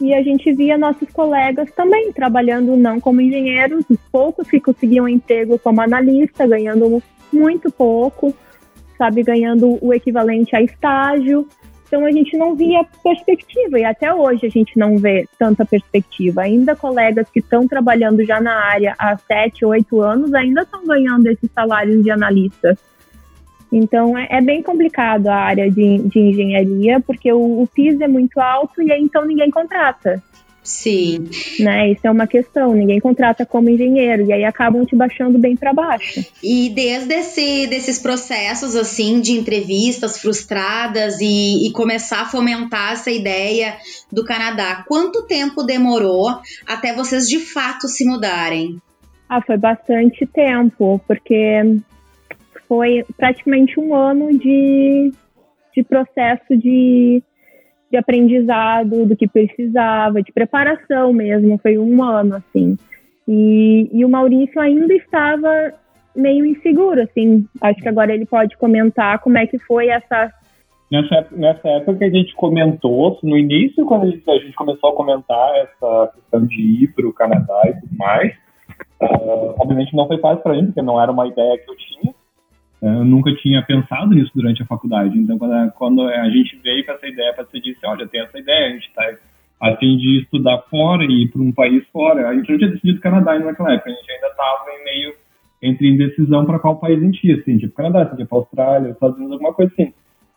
E 0.00 0.12
a 0.12 0.22
gente 0.22 0.52
via 0.52 0.76
nossos 0.76 1.08
colegas 1.10 1.70
também 1.72 2.12
trabalhando 2.12 2.76
não 2.76 3.00
como 3.00 3.20
engenheiros, 3.20 3.84
os 3.88 3.98
poucos 4.10 4.48
que 4.48 4.60
conseguiam 4.60 5.08
emprego 5.08 5.58
como 5.58 5.80
analista, 5.80 6.46
ganhando 6.46 7.02
muito 7.32 7.70
pouco, 7.70 8.34
sabe, 8.98 9.22
ganhando 9.22 9.78
o 9.84 9.92
equivalente 9.92 10.54
a 10.54 10.62
estágio. 10.62 11.46
Então 11.86 12.04
a 12.04 12.10
gente 12.10 12.36
não 12.36 12.56
via 12.56 12.84
perspectiva 13.02 13.78
e 13.78 13.84
até 13.84 14.12
hoje 14.12 14.46
a 14.46 14.48
gente 14.48 14.76
não 14.76 14.96
vê 14.96 15.28
tanta 15.38 15.64
perspectiva. 15.64 16.42
Ainda 16.42 16.74
colegas 16.74 17.28
que 17.30 17.38
estão 17.38 17.68
trabalhando 17.68 18.24
já 18.24 18.40
na 18.40 18.54
área 18.54 18.94
há 18.98 19.16
sete, 19.16 19.64
oito 19.64 20.00
anos 20.00 20.34
ainda 20.34 20.62
estão 20.62 20.84
ganhando 20.84 21.28
esses 21.28 21.50
salários 21.52 22.02
de 22.02 22.10
analista. 22.10 22.76
Então 23.72 24.16
é, 24.16 24.28
é, 24.30 24.40
bem 24.40 24.62
complicado 24.62 25.28
a 25.28 25.36
área 25.36 25.70
de, 25.70 25.98
de 25.98 26.18
engenharia, 26.18 27.00
porque 27.00 27.32
o, 27.32 27.62
o 27.62 27.66
PIS 27.66 28.00
é 28.00 28.08
muito 28.08 28.38
alto 28.40 28.82
e 28.82 28.92
aí 28.92 29.00
então 29.02 29.24
ninguém 29.24 29.50
contrata. 29.50 30.22
Sim. 30.64 31.28
Né? 31.60 31.92
Isso 31.92 32.06
é 32.06 32.10
uma 32.10 32.26
questão, 32.26 32.72
ninguém 32.72 32.98
contrata 32.98 33.44
como 33.44 33.68
engenheiro 33.68 34.24
e 34.24 34.32
aí 34.32 34.44
acabam 34.44 34.84
te 34.86 34.96
baixando 34.96 35.38
bem 35.38 35.54
para 35.54 35.74
baixo. 35.74 36.24
E 36.42 36.70
desde 36.70 37.12
esse, 37.14 37.66
desses 37.66 37.98
processos 37.98 38.74
assim 38.74 39.20
de 39.20 39.32
entrevistas 39.32 40.18
frustradas 40.18 41.20
e, 41.20 41.68
e, 41.68 41.72
começar 41.72 42.22
a 42.22 42.26
fomentar 42.26 42.94
essa 42.94 43.10
ideia 43.10 43.76
do 44.10 44.24
Canadá, 44.24 44.82
quanto 44.88 45.26
tempo 45.26 45.62
demorou 45.62 46.30
até 46.66 46.94
vocês 46.94 47.28
de 47.28 47.38
fato 47.38 47.86
se 47.86 48.06
mudarem? 48.06 48.80
Ah, 49.28 49.42
foi 49.42 49.58
bastante 49.58 50.24
tempo, 50.26 50.98
porque 51.06 51.80
foi 52.68 53.04
praticamente 53.16 53.78
um 53.78 53.94
ano 53.94 54.36
de, 54.38 55.12
de 55.74 55.82
processo 55.82 56.56
de, 56.56 57.22
de 57.90 57.96
aprendizado 57.96 59.06
do 59.06 59.16
que 59.16 59.28
precisava, 59.28 60.22
de 60.22 60.32
preparação 60.32 61.12
mesmo, 61.12 61.58
foi 61.58 61.78
um 61.78 62.02
ano, 62.02 62.36
assim. 62.36 62.76
E, 63.26 63.88
e 63.92 64.04
o 64.04 64.08
Maurício 64.08 64.60
ainda 64.60 64.92
estava 64.94 65.72
meio 66.14 66.44
inseguro, 66.44 67.02
assim. 67.02 67.46
Acho 67.60 67.80
que 67.80 67.88
agora 67.88 68.14
ele 68.14 68.26
pode 68.26 68.56
comentar 68.56 69.18
como 69.20 69.38
é 69.38 69.46
que 69.46 69.58
foi 69.58 69.88
essa. 69.88 70.32
Nessa, 70.90 71.26
nessa 71.32 71.68
época 71.68 71.98
que 71.98 72.04
a 72.04 72.10
gente 72.10 72.34
comentou, 72.34 73.18
no 73.22 73.36
início, 73.36 73.84
quando 73.84 74.04
a 74.04 74.10
gente, 74.10 74.30
a 74.30 74.38
gente 74.38 74.54
começou 74.54 74.90
a 74.90 74.94
comentar 74.94 75.56
essa 75.56 76.12
questão 76.14 76.46
de 76.46 76.84
ir 76.84 76.94
para 76.94 77.06
o 77.06 77.12
Canadá 77.12 77.62
e 77.66 77.80
tudo 77.80 77.96
mais, 77.96 78.32
uh, 79.02 79.54
obviamente 79.58 79.96
não 79.96 80.06
foi 80.06 80.18
fácil 80.18 80.42
para 80.42 80.52
mim, 80.52 80.66
porque 80.66 80.82
não 80.82 81.00
era 81.00 81.10
uma 81.10 81.26
ideia 81.26 81.58
que 81.58 81.70
eu 81.70 81.76
tinha. 81.76 82.13
Eu 82.82 83.04
nunca 83.04 83.34
tinha 83.36 83.62
pensado 83.62 84.14
nisso 84.14 84.30
durante 84.34 84.62
a 84.62 84.66
faculdade. 84.66 85.16
Então, 85.18 85.38
quando 85.38 85.52
a, 85.52 85.70
quando 85.70 86.02
a 86.02 86.28
gente 86.30 86.56
veio 86.62 86.84
com 86.84 86.92
essa 86.92 87.06
ideia, 87.06 87.34
você 87.36 87.60
disse: 87.60 87.80
Olha, 87.84 88.06
tem 88.06 88.20
essa 88.20 88.38
ideia, 88.38 88.66
a 88.66 88.70
gente 88.72 88.88
está 88.88 89.16
a 89.60 89.76
fim 89.76 89.96
de 89.96 90.20
estudar 90.22 90.58
fora 90.70 91.04
e 91.04 91.22
ir 91.22 91.28
para 91.28 91.40
um 91.40 91.52
país 91.52 91.82
fora. 91.92 92.28
A 92.28 92.34
gente 92.34 92.50
não 92.50 92.58
tinha 92.58 92.70
decidido 92.70 93.00
Canadá 93.00 93.38
naquela 93.38 93.72
época, 93.72 93.90
a 93.90 93.94
gente 93.94 94.10
ainda 94.10 94.26
estava 94.26 94.64
em 94.70 94.84
meio 94.84 95.14
entre 95.62 95.88
indecisão 95.88 96.44
para 96.44 96.58
qual 96.58 96.76
país 96.76 97.00
a 97.00 97.04
gente 97.04 97.26
ia, 97.26 97.36
assim, 97.36 97.56
tipo 97.56 97.74
Canadá, 97.74 98.02
assim, 98.02 98.16
tipo 98.16 98.36
Austrália, 98.36 98.90
Estados 98.90 99.16
Unidos, 99.16 99.32
alguma 99.32 99.54
coisa 99.54 99.72
assim. 99.72 99.94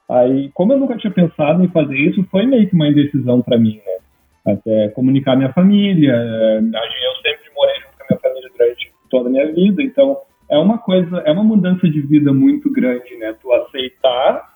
Aí, 0.09 0.49
como 0.53 0.71
eu 0.71 0.79
nunca 0.79 0.95
tinha 0.95 1.11
pensado 1.11 1.61
em 1.61 1.67
fazer 1.67 1.97
isso, 1.97 2.23
foi 2.31 2.45
meio 2.45 2.69
que 2.69 2.75
uma 2.75 2.87
indecisão 2.87 3.41
para 3.41 3.57
mim, 3.57 3.81
né? 3.85 4.53
Até 4.53 4.87
comunicar 4.89 5.35
minha 5.35 5.51
família, 5.51 6.13
eu 6.13 7.15
sempre 7.21 7.51
morei 7.53 7.75
junto 7.81 7.97
com 7.97 8.03
a 8.03 8.07
minha 8.09 8.19
família 8.21 8.49
durante 8.57 8.91
toda 9.09 9.27
a 9.27 9.31
minha 9.31 9.53
vida, 9.53 9.83
então 9.83 10.17
é 10.49 10.57
uma 10.57 10.77
coisa, 10.77 11.17
é 11.19 11.31
uma 11.31 11.43
mudança 11.43 11.87
de 11.89 12.01
vida 12.01 12.33
muito 12.33 12.71
grande, 12.71 13.15
né? 13.17 13.33
Tu 13.41 13.51
aceitar 13.51 14.55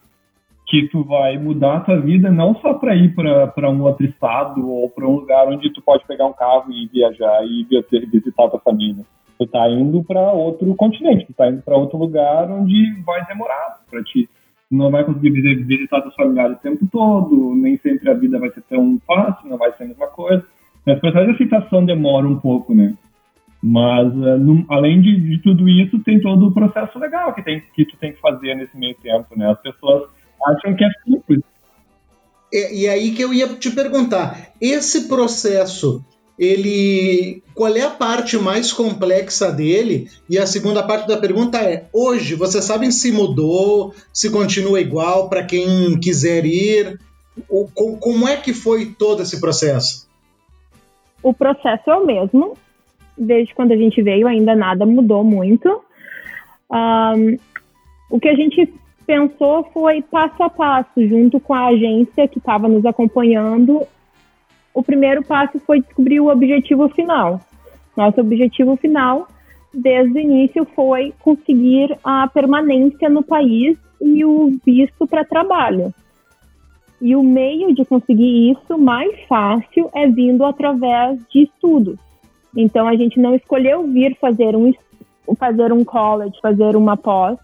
que 0.68 0.88
tu 0.88 1.04
vai 1.04 1.38
mudar 1.38 1.78
a 1.78 1.80
tua 1.82 2.00
vida 2.00 2.32
não 2.32 2.56
só 2.56 2.76
para 2.76 2.96
ir 2.96 3.14
para 3.14 3.70
um 3.70 3.82
outro 3.84 4.06
estado 4.06 4.66
ou 4.70 4.90
para 4.90 5.06
um 5.06 5.18
lugar 5.18 5.48
onde 5.48 5.70
tu 5.74 5.82
pode 5.82 6.06
pegar 6.08 6.26
um 6.26 6.34
carro 6.34 6.72
e 6.72 6.88
viajar 6.88 7.44
e 7.46 7.68
visitar 8.10 8.48
tua 8.48 8.60
família. 8.60 9.04
Tu 9.38 9.46
tá 9.48 9.70
indo 9.70 10.02
para 10.04 10.32
outro 10.32 10.74
continente, 10.76 11.26
tu 11.26 11.34
tá 11.34 11.50
indo 11.50 11.62
para 11.62 11.76
outro 11.76 11.98
lugar 11.98 12.50
onde 12.50 12.94
vai 13.06 13.26
demorar 13.26 13.82
para 13.90 14.02
ti. 14.04 14.30
Tu 14.70 14.76
não 14.76 14.90
vai 14.90 15.04
conseguir 15.04 15.32
visitar 15.32 16.02
teus 16.02 16.16
familiares 16.16 16.58
o 16.58 16.62
tempo 16.62 16.88
todo, 16.90 17.54
nem 17.54 17.76
sempre 17.78 18.10
a 18.10 18.14
vida 18.14 18.40
vai 18.40 18.50
ser 18.52 18.62
tão 18.70 18.98
fácil, 19.06 19.50
não 19.50 19.58
vai 19.58 19.74
ser 19.74 19.84
a 19.84 19.88
mesma 19.88 20.08
coisa. 20.08 20.46
Mas 20.86 20.98
o 20.98 21.02
processo 21.02 21.26
de 21.26 21.32
aceitação 21.34 21.84
demora 21.84 22.26
um 22.26 22.40
pouco, 22.40 22.74
né? 22.74 22.94
Mas, 23.62 24.08
uh, 24.14 24.38
no, 24.40 24.66
além 24.70 25.02
de, 25.02 25.20
de, 25.20 25.42
tudo 25.44 25.70
isso, 25.70 26.00
tem 26.00 26.20
todo 26.20 26.48
o 26.48 26.54
processo 26.54 26.98
legal 26.98 27.34
que, 27.34 27.44
tem, 27.44 27.62
que 27.74 27.86
tu 27.86 27.96
tem 27.98 28.12
que 28.12 28.20
fazer 28.20 28.56
nesse 28.56 28.76
meio 28.76 28.96
tempo, 28.96 29.28
né? 29.38 29.52
As 29.52 29.62
pessoas 29.62 30.10
acham 30.48 30.76
que 30.76 30.84
é 30.84 30.90
simples. 31.04 31.42
E, 32.52 32.84
e 32.84 32.90
aí 32.90 33.12
que 33.12 33.22
eu 33.22 33.32
ia 33.32 33.48
te 33.48 33.70
perguntar, 33.70 34.52
esse 34.60 35.08
processo, 35.08 36.04
ele, 36.40 37.44
qual 37.54 37.76
é 37.76 37.82
a 37.82 37.92
parte 37.92 38.36
mais 38.36 38.74
complexa 38.74 39.52
dele? 39.52 40.10
E 40.28 40.40
a 40.40 40.48
segunda 40.48 40.82
parte 40.82 41.08
da 41.08 41.18
pergunta 41.18 41.60
é: 41.60 41.86
hoje, 41.94 42.34
vocês 42.34 42.64
sabem 42.64 42.90
se 42.90 43.12
mudou, 43.12 43.94
se 44.12 44.32
continua 44.32 44.82
igual 44.82 45.30
para 45.30 45.44
quem 45.44 46.00
quiser 46.00 46.46
ir? 46.46 47.00
O, 47.48 47.68
como 47.98 48.28
é 48.28 48.38
que 48.38 48.54
foi 48.54 48.88
todo 48.88 49.22
esse 49.22 49.40
processo? 49.40 50.10
O 51.22 51.32
processo 51.32 51.92
é 51.92 51.96
o 51.96 52.06
mesmo, 52.06 52.58
desde 53.22 53.54
quando 53.54 53.72
a 53.72 53.78
gente 53.78 54.02
veio, 54.02 54.28
ainda 54.28 54.56
nada 54.56 54.86
mudou 54.86 55.24
muito. 55.24 55.82
Um, 56.72 57.38
o 58.10 58.20
que 58.20 58.28
a 58.28 58.36
gente 58.36 58.74
pensou 59.06 59.64
foi 59.72 60.02
passo 60.02 60.42
a 60.42 60.50
passo, 60.50 61.08
junto 61.08 61.40
com 61.40 61.54
a 61.54 61.68
agência 61.68 62.28
que 62.28 62.40
estava 62.40 62.68
nos 62.68 62.86
acompanhando. 62.86 63.86
O 64.74 64.82
primeiro 64.82 65.24
passo 65.24 65.60
foi 65.60 65.82
descobrir 65.82 66.20
o 66.20 66.30
objetivo 66.30 66.90
final. 66.90 67.40
Nosso 67.96 68.22
objetivo 68.22 68.76
final, 68.76 69.28
desde 69.74 70.18
o 70.18 70.20
início, 70.20 70.66
foi 70.76 71.14
conseguir 71.20 71.96
a 72.04 72.28
permanência 72.28 73.10
no 73.10 73.22
país 73.22 73.78
e 74.02 74.26
o 74.26 74.58
visto 74.66 75.06
para 75.06 75.24
trabalho. 75.24 75.94
E 77.00 77.16
o 77.16 77.24
meio 77.24 77.74
de 77.74 77.84
conseguir 77.86 78.52
isso 78.52 78.78
mais 78.78 79.12
fácil 79.28 79.90
é 79.94 80.08
vindo 80.08 80.44
através 80.46 81.20
de 81.30 81.44
estudos. 81.44 82.00
Então 82.56 82.88
a 82.88 82.96
gente 82.96 83.20
não 83.20 83.36
escolheu 83.36 83.88
vir 83.88 84.18
fazer 84.20 84.56
um 84.56 84.74
fazer 85.38 85.72
um 85.72 85.84
college, 85.84 86.38
fazer 86.42 86.76
uma 86.76 86.98
pós. 86.98 87.38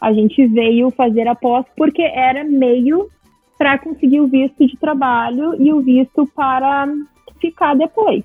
A 0.00 0.12
gente 0.12 0.46
veio 0.46 0.90
fazer 0.90 1.28
a 1.28 1.34
pós 1.34 1.64
porque 1.76 2.02
era 2.02 2.44
meio 2.44 3.08
para 3.56 3.78
conseguir 3.78 4.20
o 4.20 4.26
visto 4.26 4.66
de 4.66 4.76
trabalho 4.76 5.60
e 5.60 5.72
o 5.72 5.80
visto 5.80 6.26
para 6.34 6.86
ficar 7.40 7.74
depois. 7.74 8.24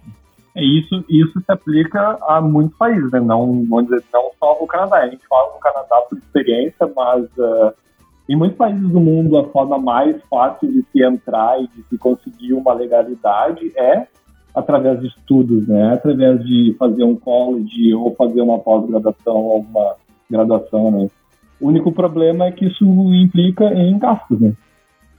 É 0.56 0.64
isso, 0.64 1.04
isso 1.10 1.40
se 1.40 1.52
aplica 1.52 2.18
a 2.28 2.40
muitos 2.40 2.78
países, 2.78 3.12
né? 3.12 3.20
Não, 3.20 3.66
vamos 3.66 3.86
dizer, 3.86 4.04
não 4.14 4.30
só 4.40 4.56
o 4.62 4.68
Canadá. 4.68 4.98
A 4.98 5.10
gente 5.10 5.26
fala 5.28 5.52
no 5.52 5.60
Canadá 5.60 5.96
por 6.08 6.18
experiência, 6.18 6.92
mas 6.96 7.24
uh, 7.38 7.74
em 8.30 8.36
muitos 8.36 8.58
países 8.58 8.88
do 8.88 9.00
mundo 9.00 9.38
a 9.38 9.50
forma 9.50 9.80
mais 9.80 10.16
fácil 10.30 10.72
de 10.72 10.86
se 10.92 11.04
entrar 11.04 11.60
e 11.60 11.68
de 11.68 11.84
se 11.90 11.98
conseguir 11.98 12.54
uma 12.54 12.72
legalidade 12.72 13.72
é 13.76 14.08
através 14.54 15.00
de 15.00 15.08
estudos, 15.08 15.68
né? 15.68 15.94
Através 15.94 16.44
de 16.46 16.76
fazer 16.78 17.04
um 17.04 17.16
college 17.16 17.94
ou 17.94 18.14
fazer 18.16 18.42
uma 18.42 18.60
pós-graduação 18.60 19.36
ou 19.36 19.60
uma 19.62 19.96
graduação, 20.30 20.92
né? 20.92 21.08
O 21.60 21.68
único 21.68 21.92
problema 21.92 22.48
é 22.48 22.52
que 22.52 22.66
isso 22.66 22.86
implica 23.14 23.66
em 23.74 23.98
gastos, 23.98 24.40
né? 24.40 24.54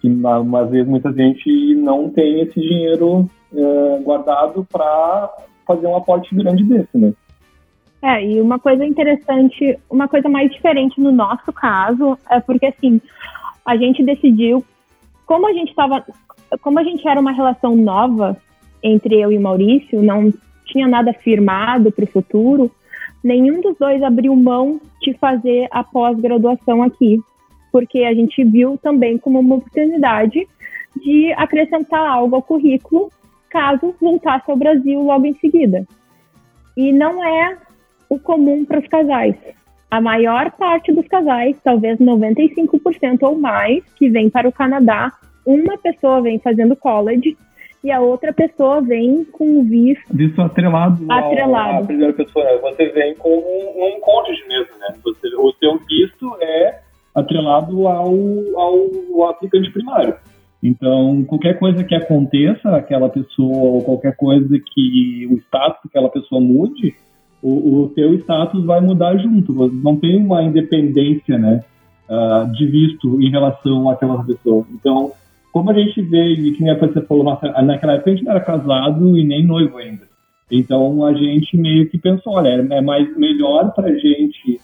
Que 0.00 0.08
às 0.56 0.70
vezes 0.70 0.88
muita 0.88 1.12
gente 1.12 1.74
não 1.76 2.10
tem 2.10 2.40
esse 2.40 2.60
dinheiro 2.60 3.28
é, 3.52 3.98
guardado 4.02 4.66
para 4.70 5.30
fazer 5.66 5.86
um 5.86 5.96
aporte 5.96 6.34
grande 6.34 6.62
desse, 6.64 6.96
né? 6.96 7.12
É, 8.02 8.22
e 8.22 8.38
uma 8.38 8.58
coisa 8.58 8.84
interessante, 8.84 9.78
uma 9.88 10.06
coisa 10.06 10.28
mais 10.28 10.50
diferente 10.50 11.00
no 11.00 11.10
nosso 11.10 11.50
caso 11.54 12.18
é 12.30 12.38
porque 12.38 12.66
assim, 12.66 13.00
a 13.64 13.78
gente 13.78 14.04
decidiu, 14.04 14.62
como 15.24 15.48
a 15.48 15.52
gente 15.54 15.70
estava, 15.70 16.04
como 16.60 16.78
a 16.78 16.84
gente 16.84 17.08
era 17.08 17.18
uma 17.18 17.32
relação 17.32 17.74
nova, 17.74 18.36
entre 18.84 19.18
eu 19.18 19.32
e 19.32 19.38
Maurício, 19.38 20.02
não 20.02 20.30
tinha 20.66 20.86
nada 20.86 21.12
firmado 21.14 21.90
para 21.90 22.04
o 22.04 22.08
futuro, 22.08 22.70
nenhum 23.22 23.62
dos 23.62 23.76
dois 23.78 24.02
abriu 24.02 24.36
mão 24.36 24.78
de 25.00 25.14
fazer 25.14 25.66
a 25.70 25.82
pós-graduação 25.82 26.82
aqui, 26.82 27.18
porque 27.72 28.00
a 28.04 28.14
gente 28.14 28.44
viu 28.44 28.78
também 28.82 29.16
como 29.16 29.40
uma 29.40 29.56
oportunidade 29.56 30.46
de 31.02 31.32
acrescentar 31.32 32.06
algo 32.06 32.36
ao 32.36 32.42
currículo 32.42 33.10
caso 33.48 33.94
voltasse 34.00 34.50
ao 34.50 34.56
Brasil 34.56 35.00
logo 35.00 35.26
em 35.26 35.34
seguida. 35.34 35.86
E 36.76 36.92
não 36.92 37.24
é 37.24 37.56
o 38.08 38.18
comum 38.18 38.64
para 38.64 38.80
os 38.80 38.86
casais. 38.88 39.36
A 39.90 40.00
maior 40.00 40.50
parte 40.52 40.92
dos 40.92 41.06
casais, 41.06 41.56
talvez 41.62 41.98
95% 41.98 43.22
ou 43.22 43.38
mais, 43.38 43.84
que 43.94 44.08
vem 44.10 44.28
para 44.28 44.48
o 44.48 44.52
Canadá, 44.52 45.12
uma 45.46 45.78
pessoa 45.78 46.20
vem 46.20 46.38
fazendo 46.40 46.74
college 46.74 47.36
e 47.84 47.90
a 47.90 48.00
outra 48.00 48.32
pessoa 48.32 48.80
vem 48.80 49.24
com 49.26 49.60
o 49.60 49.62
visto. 49.62 50.02
Visto 50.10 50.40
atrelado, 50.40 51.04
atrelado. 51.06 51.76
Ao, 51.76 51.86
primeira 51.86 52.14
pessoa. 52.14 52.46
Você 52.62 52.88
vem 52.88 53.14
com 53.16 53.28
um, 53.28 53.96
um 53.96 54.00
cônjuge 54.00 54.42
mesmo, 54.48 54.72
né? 54.80 54.94
Você, 55.04 55.28
o 55.36 55.52
seu 55.60 55.78
visto 55.86 56.34
é 56.40 56.80
atrelado 57.14 57.86
ao, 57.86 58.14
ao, 58.56 58.90
ao 59.14 59.28
aplicante 59.28 59.70
primário. 59.70 60.14
Então, 60.62 61.22
qualquer 61.24 61.58
coisa 61.58 61.84
que 61.84 61.94
aconteça, 61.94 62.74
aquela 62.74 63.10
pessoa, 63.10 63.54
ou 63.54 63.84
qualquer 63.84 64.16
coisa 64.16 64.58
que 64.72 65.28
o 65.30 65.36
status 65.36 65.80
daquela 65.84 66.08
pessoa 66.08 66.40
mude, 66.40 66.94
o, 67.42 67.82
o 67.82 67.88
teu 67.90 68.14
status 68.14 68.64
vai 68.64 68.80
mudar 68.80 69.18
junto. 69.18 69.52
Você 69.52 69.76
não 69.84 69.94
tem 69.96 70.16
uma 70.16 70.42
independência, 70.42 71.36
né, 71.36 71.62
uh, 72.08 72.50
de 72.50 72.66
visto 72.66 73.20
em 73.20 73.30
relação 73.30 73.90
àquela 73.90 74.24
pessoa. 74.24 74.64
Então, 74.72 75.12
como 75.54 75.70
a 75.70 75.74
gente 75.74 76.02
veio, 76.02 76.48
e 76.48 76.52
que 76.52 76.64
nem 76.64 76.76
você 76.76 77.00
falou, 77.02 77.22
naquela 77.62 77.92
época 77.92 78.10
a 78.10 78.12
gente 78.12 78.24
não 78.24 78.32
era 78.32 78.40
casado 78.40 79.16
e 79.16 79.22
nem 79.22 79.46
noivo 79.46 79.78
ainda. 79.78 80.02
Então 80.50 81.06
a 81.06 81.14
gente 81.14 81.56
meio 81.56 81.88
que 81.88 81.96
pensou, 81.96 82.32
olha, 82.32 82.48
é 82.48 82.80
mais 82.80 83.16
melhor 83.16 83.72
para 83.72 83.94
gente 83.94 84.60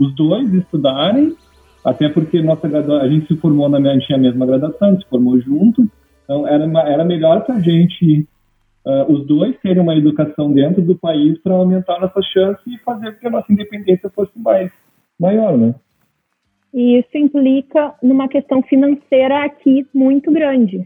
os 0.00 0.14
dois 0.14 0.50
estudarem, 0.54 1.36
até 1.84 2.08
porque 2.08 2.40
nossa 2.40 2.66
a 2.66 3.06
gente 3.06 3.26
se 3.26 3.36
formou 3.36 3.68
na 3.68 3.78
minha, 3.78 3.98
tinha 3.98 4.16
a 4.16 4.20
mesma 4.20 4.46
graduação, 4.46 4.88
a 4.88 4.90
gente 4.92 5.04
se 5.04 5.10
formou 5.10 5.38
junto, 5.38 5.86
então 6.24 6.48
era, 6.48 6.64
era 6.88 7.04
melhor 7.04 7.44
para 7.44 7.60
gente 7.60 8.26
uh, 8.86 9.12
os 9.12 9.26
dois 9.26 9.54
terem 9.60 9.82
uma 9.82 9.94
educação 9.94 10.50
dentro 10.50 10.80
do 10.80 10.96
país 10.96 11.38
para 11.42 11.52
aumentar 11.52 12.00
nossa 12.00 12.22
chance 12.22 12.62
e 12.66 12.78
fazer 12.78 13.12
com 13.12 13.20
que 13.20 13.26
a 13.26 13.30
nossa 13.30 13.52
independência 13.52 14.08
fosse 14.08 14.32
mais 14.38 14.72
maior, 15.20 15.58
né? 15.58 15.74
E 16.74 16.98
isso 16.98 17.16
implica 17.16 17.94
numa 18.02 18.28
questão 18.28 18.60
financeira 18.60 19.44
aqui 19.44 19.86
muito 19.94 20.32
grande. 20.32 20.84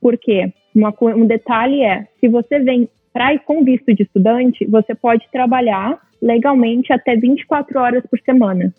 Por 0.00 0.18
quê? 0.18 0.52
Uma, 0.74 0.92
um 1.00 1.24
detalhe 1.24 1.82
é, 1.82 2.08
se 2.18 2.26
você 2.26 2.58
vem 2.58 2.88
para 3.12 3.32
ir 3.32 3.38
com 3.40 3.62
visto 3.62 3.94
de 3.94 4.02
estudante, 4.02 4.66
você 4.66 4.92
pode 4.92 5.28
trabalhar 5.30 6.00
legalmente 6.20 6.92
até 6.92 7.14
24 7.14 7.78
horas 7.78 8.04
por 8.10 8.18
semana. 8.20 8.74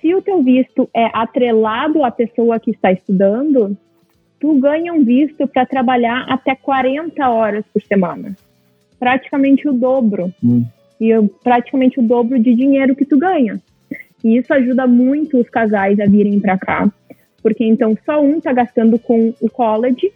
Se 0.00 0.14
o 0.14 0.22
teu 0.22 0.40
visto 0.42 0.88
é 0.94 1.06
atrelado 1.12 2.04
à 2.04 2.10
pessoa 2.10 2.60
que 2.60 2.70
está 2.70 2.92
estudando, 2.92 3.76
tu 4.38 4.60
ganha 4.60 4.92
um 4.92 5.04
visto 5.04 5.46
para 5.48 5.66
trabalhar 5.66 6.24
até 6.28 6.54
40 6.54 7.28
horas 7.28 7.64
por 7.72 7.82
semana. 7.82 8.36
Praticamente 8.96 9.68
o 9.68 9.72
dobro. 9.72 10.32
Hum. 10.42 10.64
E 11.00 11.10
praticamente 11.42 11.98
o 11.98 12.02
dobro 12.02 12.38
de 12.38 12.54
dinheiro 12.54 12.94
que 12.94 13.04
tu 13.04 13.18
ganha. 13.18 13.60
E 14.22 14.36
isso 14.36 14.52
ajuda 14.52 14.86
muito 14.86 15.38
os 15.38 15.48
casais 15.48 15.98
a 16.00 16.06
virem 16.06 16.38
para 16.40 16.58
cá. 16.58 16.90
Porque 17.42 17.64
então 17.64 17.96
só 18.04 18.20
um 18.20 18.38
está 18.38 18.52
gastando 18.52 18.98
com 18.98 19.32
o 19.40 19.50
college 19.50 20.12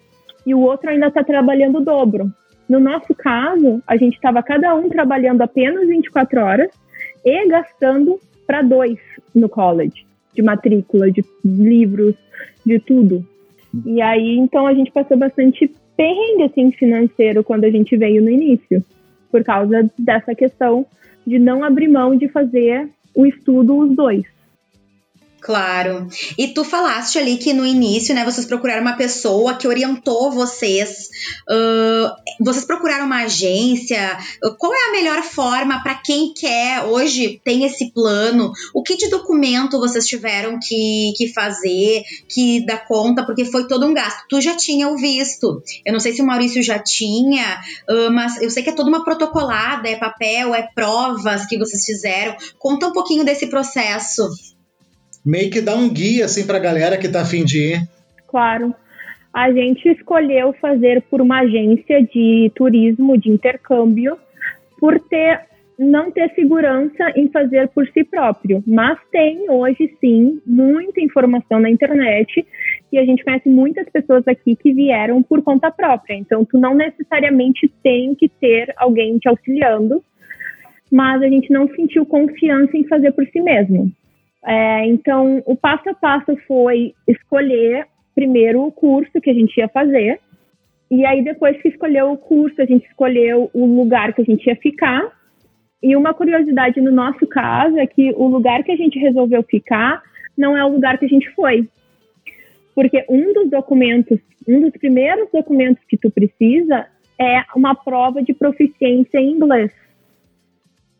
e 0.46 0.54
o 0.54 0.60
outro 0.60 0.90
ainda 0.90 1.08
está 1.08 1.24
trabalhando 1.24 1.78
o 1.78 1.84
dobro. 1.84 2.30
No 2.68 2.80
nosso 2.80 3.14
caso, 3.14 3.82
a 3.86 3.96
gente 3.96 4.14
estava 4.14 4.42
cada 4.42 4.74
um 4.74 4.88
trabalhando 4.88 5.42
apenas 5.42 5.86
24 5.86 6.40
horas 6.40 6.70
e 7.24 7.48
gastando 7.48 8.18
para 8.46 8.62
dois 8.62 8.98
no 9.34 9.48
college, 9.48 10.06
de 10.34 10.42
matrícula, 10.42 11.10
de 11.10 11.24
livros, 11.44 12.14
de 12.64 12.78
tudo. 12.78 13.26
E 13.84 14.00
aí, 14.00 14.36
então, 14.36 14.66
a 14.66 14.74
gente 14.74 14.92
passou 14.92 15.16
bastante 15.16 15.70
perrengue 15.96 16.44
assim, 16.44 16.72
financeiro 16.72 17.42
quando 17.42 17.64
a 17.64 17.70
gente 17.70 17.96
veio 17.96 18.22
no 18.22 18.30
início, 18.30 18.84
por 19.30 19.42
causa 19.42 19.90
dessa 19.98 20.34
questão 20.34 20.86
de 21.26 21.38
não 21.38 21.64
abrir 21.64 21.88
mão 21.88 22.16
de 22.16 22.28
fazer 22.28 22.88
o 23.14 23.26
estudo 23.26 23.78
os 23.78 23.94
dois. 23.94 24.33
Claro. 25.44 26.08
E 26.38 26.48
tu 26.48 26.64
falaste 26.64 27.18
ali 27.18 27.36
que 27.36 27.52
no 27.52 27.66
início, 27.66 28.14
né, 28.14 28.24
vocês 28.24 28.46
procuraram 28.46 28.80
uma 28.80 28.96
pessoa 28.96 29.52
que 29.52 29.68
orientou 29.68 30.32
vocês. 30.32 31.10
Uh, 31.46 32.08
vocês 32.42 32.64
procuraram 32.64 33.04
uma 33.04 33.24
agência. 33.24 34.16
Qual 34.58 34.72
é 34.72 34.88
a 34.88 34.92
melhor 34.92 35.22
forma 35.22 35.82
para 35.82 35.96
quem 35.96 36.32
quer 36.32 36.84
hoje 36.84 37.42
tem 37.44 37.62
esse 37.66 37.92
plano? 37.92 38.52
O 38.72 38.82
que 38.82 38.96
de 38.96 39.10
documento 39.10 39.78
vocês 39.78 40.06
tiveram 40.06 40.58
que, 40.58 41.12
que 41.14 41.30
fazer, 41.34 42.02
que 42.26 42.64
dá 42.64 42.78
conta, 42.78 43.22
porque 43.26 43.44
foi 43.44 43.68
todo 43.68 43.84
um 43.84 43.92
gasto. 43.92 44.24
Tu 44.30 44.40
já 44.40 44.56
tinha 44.56 44.88
o 44.88 44.96
visto. 44.96 45.62
Eu 45.84 45.92
não 45.92 46.00
sei 46.00 46.14
se 46.14 46.22
o 46.22 46.26
Maurício 46.26 46.62
já 46.62 46.78
tinha, 46.78 47.60
uh, 47.90 48.10
mas 48.10 48.40
eu 48.40 48.48
sei 48.48 48.62
que 48.62 48.70
é 48.70 48.74
toda 48.74 48.88
uma 48.88 49.04
protocolada, 49.04 49.90
é 49.90 49.96
papel, 49.96 50.54
é 50.54 50.66
provas 50.74 51.44
que 51.44 51.58
vocês 51.58 51.84
fizeram. 51.84 52.34
Conta 52.58 52.86
um 52.86 52.92
pouquinho 52.94 53.26
desse 53.26 53.48
processo 53.48 54.26
meio 55.24 55.50
que 55.50 55.60
dá 55.60 55.74
um 55.74 55.88
guia 55.88 56.24
assim 56.24 56.46
para 56.46 56.58
a 56.58 56.60
galera 56.60 56.98
que 56.98 57.06
está 57.06 57.22
afim 57.22 57.44
de 57.44 57.74
ir. 57.74 57.88
Claro. 58.28 58.74
A 59.32 59.52
gente 59.52 59.88
escolheu 59.88 60.52
fazer 60.60 61.02
por 61.10 61.20
uma 61.20 61.40
agência 61.40 62.02
de 62.02 62.52
turismo, 62.54 63.18
de 63.18 63.30
intercâmbio, 63.30 64.16
por 64.78 65.00
ter 65.00 65.40
não 65.78 66.10
ter 66.10 66.32
segurança 66.34 67.12
em 67.16 67.28
fazer 67.28 67.68
por 67.68 67.86
si 67.88 68.04
próprio, 68.04 68.62
mas 68.66 68.98
tem 69.10 69.50
hoje 69.50 69.92
sim 70.00 70.40
muita 70.46 71.00
informação 71.00 71.58
na 71.58 71.68
internet 71.68 72.46
e 72.92 72.98
a 72.98 73.04
gente 73.04 73.24
conhece 73.24 73.48
muitas 73.48 73.88
pessoas 73.88 74.26
aqui 74.28 74.54
que 74.54 74.72
vieram 74.72 75.22
por 75.22 75.42
conta 75.42 75.70
própria. 75.70 76.14
Então 76.14 76.44
tu 76.44 76.58
não 76.58 76.74
necessariamente 76.74 77.68
tem 77.82 78.14
que 78.14 78.28
ter 78.28 78.72
alguém 78.76 79.18
te 79.18 79.28
auxiliando, 79.28 80.02
mas 80.90 81.20
a 81.22 81.28
gente 81.28 81.52
não 81.52 81.68
sentiu 81.68 82.06
confiança 82.06 82.76
em 82.76 82.86
fazer 82.86 83.12
por 83.12 83.26
si 83.26 83.40
mesmo. 83.40 83.90
É, 84.46 84.86
então, 84.86 85.42
o 85.46 85.56
passo 85.56 85.88
a 85.88 85.94
passo 85.94 86.36
foi 86.46 86.94
escolher 87.08 87.86
primeiro 88.14 88.62
o 88.62 88.70
curso 88.70 89.20
que 89.20 89.30
a 89.30 89.34
gente 89.34 89.56
ia 89.56 89.68
fazer, 89.68 90.20
e 90.90 91.04
aí 91.04 91.24
depois 91.24 91.60
que 91.60 91.68
escolheu 91.68 92.12
o 92.12 92.18
curso, 92.18 92.60
a 92.60 92.66
gente 92.66 92.86
escolheu 92.86 93.50
o 93.52 93.64
lugar 93.64 94.12
que 94.12 94.20
a 94.20 94.24
gente 94.24 94.46
ia 94.46 94.56
ficar. 94.56 95.02
E 95.82 95.96
uma 95.96 96.14
curiosidade 96.14 96.80
no 96.80 96.92
nosso 96.92 97.26
caso 97.26 97.78
é 97.78 97.86
que 97.86 98.12
o 98.12 98.26
lugar 98.28 98.62
que 98.62 98.70
a 98.70 98.76
gente 98.76 98.98
resolveu 98.98 99.42
ficar 99.42 100.02
não 100.36 100.56
é 100.56 100.64
o 100.64 100.68
lugar 100.68 100.98
que 100.98 101.04
a 101.06 101.08
gente 101.08 101.28
foi. 101.34 101.68
Porque 102.74 103.04
um 103.08 103.32
dos 103.32 103.50
documentos, 103.50 104.18
um 104.46 104.60
dos 104.60 104.72
primeiros 104.72 105.28
documentos 105.32 105.82
que 105.88 105.96
tu 105.96 106.10
precisa 106.10 106.86
é 107.18 107.42
uma 107.56 107.74
prova 107.74 108.22
de 108.22 108.34
proficiência 108.34 109.18
em 109.18 109.32
inglês. 109.32 109.72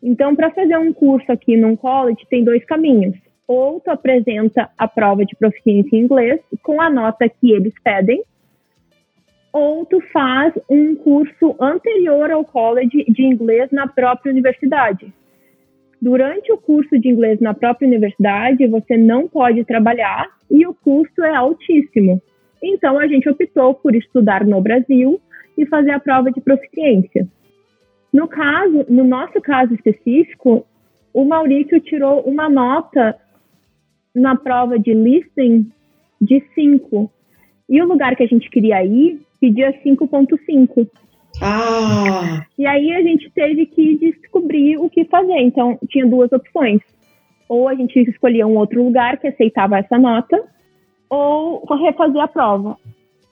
Então, 0.01 0.35
para 0.35 0.51
fazer 0.51 0.77
um 0.77 0.91
curso 0.91 1.31
aqui 1.31 1.55
num 1.55 1.75
college, 1.75 2.25
tem 2.29 2.43
dois 2.43 2.63
caminhos 2.65 3.15
ou 3.47 3.79
tu 3.79 3.89
apresenta 3.89 4.69
a 4.77 4.87
prova 4.87 5.25
de 5.25 5.35
proficiência 5.35 5.95
em 5.95 6.01
inglês 6.01 6.39
com 6.63 6.81
a 6.81 6.89
nota 6.89 7.29
que 7.29 7.51
eles 7.51 7.73
pedem, 7.83 8.23
ou 9.53 9.85
tu 9.85 10.01
faz 10.11 10.53
um 10.69 10.95
curso 10.95 11.55
anterior 11.59 12.29
ao 12.31 12.43
college 12.43 13.05
de 13.07 13.23
inglês 13.23 13.71
na 13.71 13.87
própria 13.87 14.31
universidade. 14.31 15.13
Durante 16.01 16.51
o 16.51 16.57
curso 16.57 16.99
de 16.99 17.07
inglês 17.07 17.39
na 17.39 17.53
própria 17.53 17.87
universidade, 17.87 18.67
você 18.67 18.97
não 18.97 19.27
pode 19.27 19.63
trabalhar 19.63 20.27
e 20.51 20.67
o 20.67 20.73
custo 20.73 21.23
é 21.23 21.33
altíssimo. 21.33 22.21
Então 22.61 22.99
a 22.99 23.07
gente 23.07 23.29
optou 23.29 23.73
por 23.75 23.95
estudar 23.95 24.45
no 24.45 24.59
Brasil 24.61 25.21
e 25.57 25.65
fazer 25.65 25.91
a 25.91 25.99
prova 25.99 26.31
de 26.31 26.41
proficiência. 26.41 27.27
No 28.11 28.27
caso, 28.27 28.85
no 28.89 29.03
nosso 29.03 29.39
caso 29.41 29.73
específico, 29.73 30.65
o 31.13 31.23
Maurício 31.23 31.79
tirou 31.79 32.21
uma 32.21 32.49
nota 32.49 33.15
na 34.15 34.35
prova 34.35 34.79
de 34.79 34.93
listening 34.93 35.69
de 36.21 36.43
5. 36.55 37.11
E 37.69 37.81
o 37.81 37.87
lugar 37.87 38.15
que 38.15 38.23
a 38.23 38.27
gente 38.27 38.49
queria 38.49 38.83
ir 38.83 39.21
pedia 39.39 39.73
5.5. 39.83 40.87
Ah! 41.41 42.45
E 42.57 42.65
aí 42.65 42.93
a 42.93 43.01
gente 43.01 43.29
teve 43.31 43.65
que 43.65 43.97
descobrir 43.97 44.77
o 44.77 44.89
que 44.89 45.05
fazer. 45.05 45.39
Então, 45.39 45.77
tinha 45.89 46.07
duas 46.07 46.31
opções. 46.31 46.81
Ou 47.49 47.67
a 47.67 47.75
gente 47.75 47.99
escolhia 47.99 48.47
um 48.47 48.57
outro 48.57 48.83
lugar 48.83 49.17
que 49.17 49.27
aceitava 49.27 49.77
essa 49.77 49.99
nota, 49.99 50.41
ou 51.09 51.63
refazer 51.75 52.21
a 52.21 52.27
prova. 52.27 52.77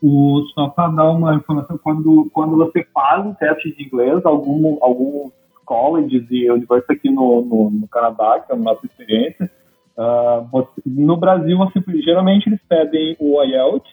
O, 0.02 0.43
só 0.54 0.67
para 0.69 0.89
dar 0.89 1.10
uma 1.12 1.36
informação, 1.36 1.80
quando, 1.82 2.30
quando 2.34 2.58
você 2.58 2.86
faz 2.93 3.26
um 3.26 3.34
teste 3.34 3.76
de 3.76 3.86
inglês, 3.86 4.24
algum, 4.26 4.78
alguns 4.82 5.32
colleges 5.65 6.26
e 6.30 6.50
universidades 6.52 6.89
aqui 6.89 7.10
no, 7.10 7.41
no, 7.41 7.72
no 7.72 7.88
Canadá, 7.88 8.43
que 8.46 8.52
é 8.52 8.56
a 8.56 8.60
nossa 8.60 8.86
experiência, 8.86 9.50
Uh, 9.97 10.67
no 10.86 11.17
Brasil, 11.17 11.58
geralmente 12.03 12.47
eles 12.47 12.60
pedem 12.67 13.15
o 13.19 13.41
IELTS 13.43 13.89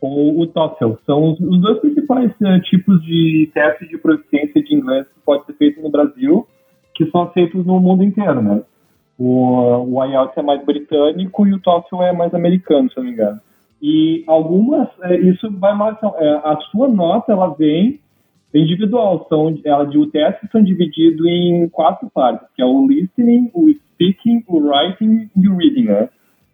ou 0.00 0.40
o 0.40 0.46
TOEFL. 0.46 0.94
São 1.06 1.32
os, 1.32 1.40
os 1.40 1.60
dois 1.60 1.78
principais 1.78 2.30
uh, 2.40 2.60
tipos 2.62 3.02
de 3.02 3.50
teste 3.54 3.88
de 3.88 3.96
proficiência 3.98 4.62
de 4.62 4.74
inglês 4.74 5.06
que 5.06 5.20
pode 5.24 5.46
ser 5.46 5.54
feito 5.54 5.80
no 5.80 5.90
Brasil, 5.90 6.46
que 6.94 7.10
são 7.10 7.22
aceitos 7.22 7.64
no 7.64 7.80
mundo 7.80 8.02
inteiro, 8.02 8.42
né? 8.42 8.62
O, 9.18 9.96
o 9.96 10.04
IELTS 10.04 10.36
é 10.36 10.42
mais 10.42 10.64
britânico 10.64 11.46
e 11.46 11.54
o 11.54 11.60
TOEFL 11.60 12.02
é 12.02 12.12
mais 12.12 12.34
americano, 12.34 12.90
se 12.90 12.96
não 12.96 13.04
me 13.04 13.12
engano. 13.12 13.40
E 13.80 14.24
algumas, 14.26 14.88
é, 15.02 15.16
isso 15.16 15.50
vai 15.58 15.76
mais, 15.76 15.96
é, 16.02 16.34
a 16.42 16.58
sua 16.70 16.88
nota, 16.88 17.32
ela 17.32 17.54
vem 17.54 18.00
individual, 18.54 19.26
são, 19.28 19.58
ela, 19.64 19.84
o 19.84 20.06
teste 20.06 20.48
são 20.50 20.62
divididos 20.62 21.26
em 21.26 21.68
quatro 21.68 22.08
partes, 22.10 22.46
que 22.54 22.62
é 22.62 22.64
o 22.64 22.86
listening, 22.86 23.50
o 23.52 23.68
speaking, 23.94 24.44
o 24.46 24.58
writing 24.58 25.30
e 25.36 25.48
o 25.48 25.56
reading, 25.56 25.84
né? 25.84 26.08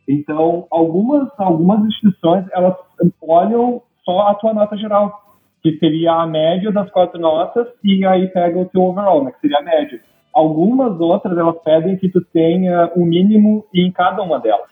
Então, 0.09 0.67
algumas, 0.71 1.29
algumas 1.39 1.85
instituições, 1.85 2.45
elas 2.53 2.75
olham 3.23 3.83
só 4.05 4.29
a 4.29 4.35
tua 4.35 4.53
nota 4.53 4.77
geral, 4.77 5.37
que 5.63 5.79
seria 5.79 6.13
a 6.13 6.27
média 6.27 6.73
das 6.73 6.91
quatro 6.91 7.21
notas, 7.21 7.67
e 7.85 8.05
aí 8.05 8.27
pega 8.29 8.59
o 8.59 8.65
teu 8.67 8.83
overall, 8.83 9.25
né, 9.25 9.33
que 9.33 9.41
seria 9.41 9.59
a 9.59 9.63
média. 9.63 10.01
Algumas 10.33 10.99
outras, 11.01 11.37
elas 11.37 11.57
pedem 11.63 11.97
que 11.97 12.09
tu 12.09 12.21
tenha 12.33 12.91
o 12.95 13.03
um 13.03 13.07
mínimo 13.07 13.65
em 13.75 13.91
cada 13.93 14.23
uma 14.23 14.39
delas. 14.39 14.71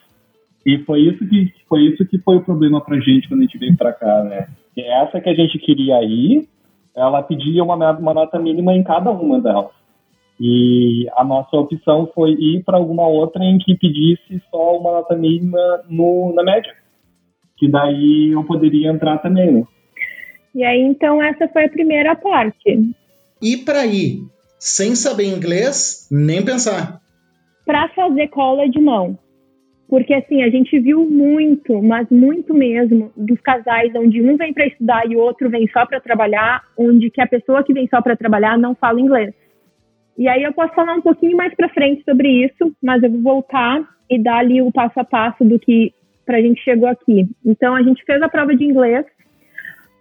E 0.64 0.78
foi 0.84 1.00
isso 1.00 1.26
que 1.28 1.52
foi 1.68 1.82
isso 1.82 2.04
que 2.06 2.18
foi 2.18 2.36
o 2.36 2.44
problema 2.44 2.80
pra 2.80 2.98
gente 3.00 3.28
quando 3.28 3.40
a 3.40 3.42
gente 3.44 3.58
veio 3.58 3.76
pra 3.76 3.92
cá, 3.92 4.22
né? 4.24 4.48
Que 4.74 4.82
essa 4.82 5.20
que 5.20 5.28
a 5.28 5.34
gente 5.34 5.58
queria 5.58 6.02
ir, 6.02 6.48
ela 6.96 7.22
pedia 7.22 7.62
uma, 7.62 7.74
uma 7.92 8.14
nota 8.14 8.38
mínima 8.38 8.74
em 8.74 8.82
cada 8.82 9.10
uma 9.10 9.40
delas. 9.40 9.77
E 10.40 11.08
a 11.16 11.24
nossa 11.24 11.56
opção 11.56 12.10
foi 12.14 12.30
ir 12.32 12.62
para 12.64 12.76
alguma 12.76 13.06
outra 13.08 13.44
em 13.44 13.58
que 13.58 13.76
pedisse 13.76 14.40
só 14.50 14.78
uma 14.78 14.92
nota 14.92 15.16
mínima 15.16 15.82
no, 15.88 16.32
na 16.34 16.44
média. 16.44 16.72
Que 17.56 17.68
daí 17.68 18.30
eu 18.32 18.44
poderia 18.44 18.90
entrar 18.90 19.18
também, 19.18 19.50
né? 19.50 19.64
E 20.54 20.64
aí, 20.64 20.80
então, 20.80 21.22
essa 21.22 21.48
foi 21.48 21.64
a 21.64 21.68
primeira 21.68 22.14
parte. 22.16 22.94
E 23.42 23.56
para 23.56 23.84
ir 23.86 24.22
sem 24.58 24.94
saber 24.94 25.24
inglês, 25.24 26.08
nem 26.10 26.44
pensar. 26.44 27.00
Para 27.64 27.88
fazer 27.90 28.28
cola 28.28 28.68
de 28.68 28.80
mão. 28.80 29.18
Porque, 29.88 30.12
assim, 30.12 30.42
a 30.42 30.50
gente 30.50 30.78
viu 30.78 31.08
muito, 31.08 31.80
mas 31.82 32.06
muito 32.10 32.52
mesmo, 32.52 33.10
dos 33.16 33.40
casais 33.40 33.90
onde 33.94 34.20
um 34.20 34.36
vem 34.36 34.52
para 34.52 34.66
estudar 34.66 35.08
e 35.10 35.16
o 35.16 35.20
outro 35.20 35.48
vem 35.48 35.66
só 35.68 35.86
para 35.86 36.00
trabalhar, 36.00 36.62
onde 36.76 37.10
que 37.10 37.20
a 37.20 37.26
pessoa 37.26 37.64
que 37.64 37.72
vem 37.72 37.88
só 37.88 38.02
para 38.02 38.16
trabalhar 38.16 38.58
não 38.58 38.74
fala 38.74 39.00
inglês. 39.00 39.32
E 40.18 40.26
aí 40.26 40.42
eu 40.42 40.52
posso 40.52 40.74
falar 40.74 40.94
um 40.94 41.00
pouquinho 41.00 41.36
mais 41.36 41.54
para 41.54 41.68
frente 41.68 42.02
sobre 42.02 42.28
isso, 42.44 42.74
mas 42.82 43.00
eu 43.04 43.10
vou 43.10 43.22
voltar 43.22 43.88
e 44.10 44.20
dar 44.20 44.38
ali 44.38 44.60
o 44.60 44.72
passo 44.72 44.98
a 44.98 45.04
passo 45.04 45.44
do 45.44 45.60
que 45.60 45.94
para 46.26 46.38
a 46.38 46.42
gente 46.42 46.60
chegou 46.60 46.88
aqui. 46.88 47.28
Então 47.46 47.72
a 47.72 47.82
gente 47.84 48.04
fez 48.04 48.20
a 48.20 48.28
prova 48.28 48.54
de 48.54 48.64
inglês. 48.64 49.06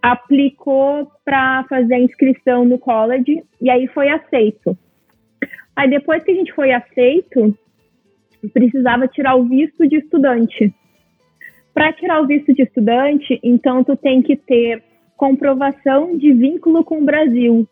aplicou 0.01 1.11
para 1.23 1.65
fazer 1.65 1.93
a 1.93 1.99
inscrição 1.99 2.65
no 2.65 2.79
college 2.79 3.43
e 3.61 3.69
aí 3.69 3.87
foi 3.87 4.09
aceito. 4.09 4.75
Aí 5.75 5.87
depois 5.87 6.23
que 6.23 6.31
a 6.31 6.35
gente 6.35 6.51
foi 6.53 6.71
aceito, 6.71 7.55
precisava 8.53 9.07
tirar 9.07 9.35
o 9.35 9.43
visto 9.43 9.87
de 9.87 9.97
estudante. 9.97 10.73
Para 11.73 11.93
tirar 11.93 12.21
o 12.21 12.25
visto 12.25 12.53
de 12.55 12.63
estudante, 12.63 13.39
então 13.43 13.83
tu 13.83 13.95
tem 13.95 14.23
que 14.23 14.35
ter 14.35 14.83
comprovação 15.15 16.17
de 16.17 16.33
vínculo 16.33 16.83
com 16.83 17.01
o 17.01 17.05
Brasil. 17.05 17.67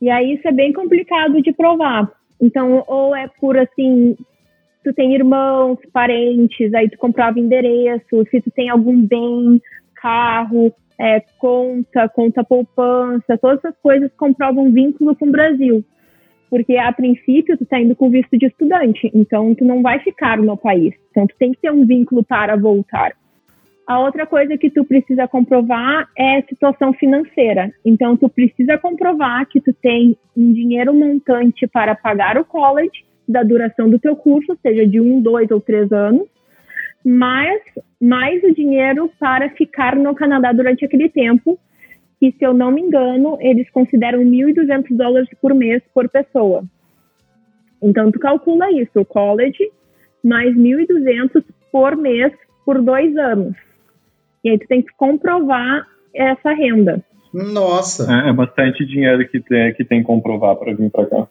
E 0.00 0.10
aí 0.10 0.34
isso 0.34 0.46
é 0.46 0.52
bem 0.52 0.72
complicado 0.72 1.40
de 1.42 1.52
provar. 1.52 2.10
Então, 2.40 2.84
ou 2.86 3.14
é 3.16 3.28
por 3.40 3.56
assim, 3.56 4.16
tu 4.84 4.92
tem 4.92 5.14
irmãos, 5.14 5.78
parentes, 5.92 6.72
aí 6.74 6.88
tu 6.88 6.98
comprova 6.98 7.40
endereço, 7.40 8.24
se 8.30 8.40
tu 8.40 8.50
tem 8.50 8.68
algum 8.68 9.00
bem, 9.00 9.60
carro, 9.94 10.72
é, 10.98 11.20
conta, 11.38 12.08
conta 12.08 12.44
poupança, 12.44 13.38
todas 13.38 13.58
essas 13.58 13.76
coisas 13.82 14.10
comprovam 14.16 14.72
vínculo 14.72 15.16
com 15.16 15.26
o 15.26 15.32
Brasil. 15.32 15.84
Porque 16.48 16.76
a 16.76 16.92
princípio 16.92 17.56
tu 17.58 17.66
tá 17.66 17.80
indo 17.80 17.96
com 17.96 18.08
visto 18.08 18.38
de 18.38 18.46
estudante, 18.46 19.10
então 19.12 19.54
tu 19.54 19.64
não 19.64 19.82
vai 19.82 19.98
ficar 20.00 20.38
no 20.38 20.56
país. 20.56 20.94
Então 21.10 21.26
tu 21.26 21.34
tem 21.38 21.52
que 21.52 21.60
ter 21.60 21.72
um 21.72 21.84
vínculo 21.84 22.22
para 22.22 22.56
voltar. 22.56 23.12
A 23.86 24.00
outra 24.00 24.26
coisa 24.26 24.58
que 24.58 24.68
tu 24.68 24.84
precisa 24.84 25.28
comprovar 25.28 26.08
é 26.18 26.42
situação 26.42 26.92
financeira. 26.92 27.72
Então 27.84 28.16
tu 28.16 28.28
precisa 28.28 28.76
comprovar 28.76 29.46
que 29.46 29.60
tu 29.60 29.72
tem 29.72 30.16
um 30.36 30.52
dinheiro 30.52 30.92
montante 30.92 31.68
para 31.68 31.94
pagar 31.94 32.36
o 32.36 32.44
college 32.44 33.04
da 33.28 33.44
duração 33.44 33.88
do 33.88 33.98
teu 33.98 34.16
curso, 34.16 34.58
seja 34.60 34.84
de 34.84 35.00
um, 35.00 35.20
dois 35.20 35.50
ou 35.52 35.60
três 35.60 35.90
anos, 35.92 36.26
mais, 37.04 37.62
mais 38.00 38.42
o 38.42 38.52
dinheiro 38.52 39.08
para 39.20 39.50
ficar 39.50 39.94
no 39.94 40.14
Canadá 40.14 40.52
durante 40.52 40.84
aquele 40.84 41.08
tempo, 41.08 41.58
que, 42.18 42.32
se 42.32 42.44
eu 42.44 42.52
não 42.52 42.72
me 42.72 42.80
engano, 42.80 43.36
eles 43.40 43.70
consideram 43.70 44.20
1.200 44.20 44.96
dólares 44.96 45.28
por 45.40 45.54
mês 45.54 45.82
por 45.94 46.08
pessoa. 46.08 46.64
Então, 47.80 48.10
tu 48.10 48.18
calcula 48.18 48.72
isso, 48.72 49.00
o 49.00 49.04
college, 49.04 49.70
mais 50.24 50.56
1.200 50.56 51.44
por 51.70 51.96
mês 51.96 52.32
por 52.64 52.80
dois 52.82 53.16
anos. 53.16 53.54
E 54.46 54.50
aí 54.50 54.58
tu 54.60 54.68
tem 54.68 54.80
que 54.80 54.94
comprovar 54.96 55.84
essa 56.14 56.52
renda. 56.52 57.04
Nossa! 57.34 58.06
É, 58.08 58.30
é 58.30 58.32
bastante 58.32 58.86
dinheiro 58.86 59.28
que 59.28 59.40
tem 59.40 59.74
que 59.74 59.84
tem 59.84 59.98
que 59.98 60.06
comprovar 60.06 60.54
para 60.54 60.72
vir 60.72 60.88
para 60.88 61.04
cá. 61.06 61.26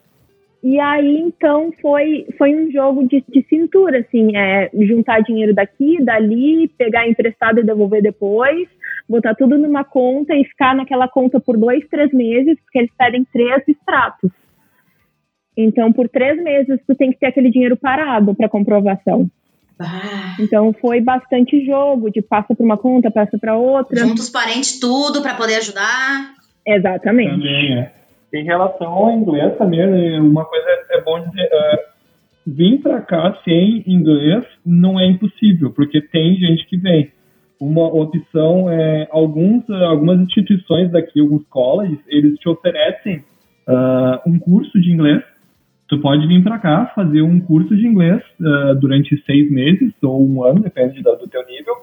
E 0.61 0.77
aí, 0.79 1.19
então, 1.19 1.71
foi, 1.81 2.25
foi 2.37 2.53
um 2.53 2.69
jogo 2.71 3.07
de, 3.07 3.23
de 3.29 3.45
cintura, 3.47 3.99
assim, 3.99 4.35
é, 4.35 4.69
juntar 4.81 5.21
dinheiro 5.21 5.53
daqui, 5.53 6.03
dali, 6.03 6.67
pegar 6.69 7.07
emprestado 7.07 7.59
e 7.59 7.63
devolver 7.63 8.01
depois, 8.01 8.67
botar 9.07 9.33
tudo 9.35 9.57
numa 9.57 9.85
conta 9.85 10.35
e 10.35 10.43
ficar 10.43 10.75
naquela 10.75 11.07
conta 11.07 11.39
por 11.39 11.55
dois, 11.55 11.87
três 11.87 12.11
meses, 12.11 12.59
porque 12.63 12.79
eles 12.79 12.91
pedem 12.97 13.23
três 13.31 13.63
extratos. 13.65 14.31
Então, 15.55 15.93
por 15.93 16.09
três 16.09 16.43
meses, 16.43 16.81
tu 16.85 16.95
tem 16.95 17.11
que 17.11 17.19
ter 17.19 17.27
aquele 17.27 17.49
dinheiro 17.49 17.77
parado 17.77 18.35
para 18.35 18.49
comprovação. 18.49 19.29
Ah, 19.79 20.35
Então, 20.39 20.73
foi 20.73 21.01
bastante 21.01 21.65
jogo, 21.65 22.09
de 22.09 22.21
passa 22.21 22.55
para 22.55 22.65
uma 22.65 22.77
conta, 22.77 23.11
passa 23.11 23.37
para 23.37 23.57
outra. 23.57 23.97
junta 23.97 24.21
os 24.21 24.29
parentes 24.29 24.79
tudo 24.79 25.21
para 25.21 25.33
poder 25.33 25.55
ajudar. 25.55 26.33
Exatamente. 26.65 27.31
Também, 27.31 27.73
é. 27.77 27.91
Em 28.33 28.43
relação 28.43 28.87
ao 28.87 29.11
inglês 29.11 29.57
também, 29.57 29.85
né, 29.85 30.19
uma 30.19 30.45
coisa 30.45 30.65
é 30.91 31.01
bom 31.01 31.19
dizer, 31.19 31.49
é, 31.51 31.85
vir 32.45 32.79
para 32.81 33.01
cá 33.01 33.37
sem 33.43 33.83
inglês 33.87 34.43
não 34.65 34.99
é 34.99 35.05
impossível, 35.05 35.71
porque 35.71 36.01
tem 36.01 36.35
gente 36.35 36.65
que 36.67 36.77
vem. 36.77 37.11
Uma 37.59 37.87
opção 37.87 38.69
é 38.69 39.07
alguns, 39.11 39.69
algumas 39.69 40.19
instituições 40.19 40.91
daqui, 40.91 41.21
alguns 41.21 41.45
colleges, 41.47 41.99
eles 42.07 42.37
te 42.37 42.49
oferecem 42.49 43.23
ah, 43.67 44.21
um 44.27 44.37
curso 44.37 44.79
de 44.79 44.91
inglês. 44.91 45.23
Tu 45.87 45.99
pode 45.99 46.27
vir 46.27 46.43
para 46.43 46.59
cá 46.59 46.91
fazer 46.95 47.21
um 47.21 47.39
curso 47.39 47.75
de 47.75 47.85
inglês 47.85 48.21
ah, 48.41 48.73
durante 48.73 49.21
seis 49.25 49.51
meses 49.51 49.93
ou 50.01 50.27
um 50.27 50.43
ano, 50.43 50.61
depende 50.61 51.01
do, 51.01 51.15
do 51.15 51.27
teu 51.27 51.45
nível. 51.45 51.75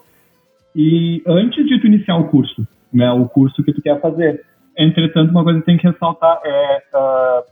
E 0.75 1.23
antes 1.27 1.67
de 1.67 1.81
tu 1.81 1.87
iniciar 1.87 2.17
o 2.17 2.29
curso, 2.29 2.67
né, 2.93 3.11
o 3.13 3.29
curso 3.29 3.63
que 3.63 3.73
tu 3.73 3.83
quer 3.83 4.01
fazer, 4.01 4.43
Entretanto, 4.77 5.31
uma 5.31 5.45
coisa 5.45 5.61
que 5.61 5.67
tem 5.67 5.77
que 5.77 5.87
ressaltar 5.87 6.41
é 6.45 6.79
uh, 6.95 7.43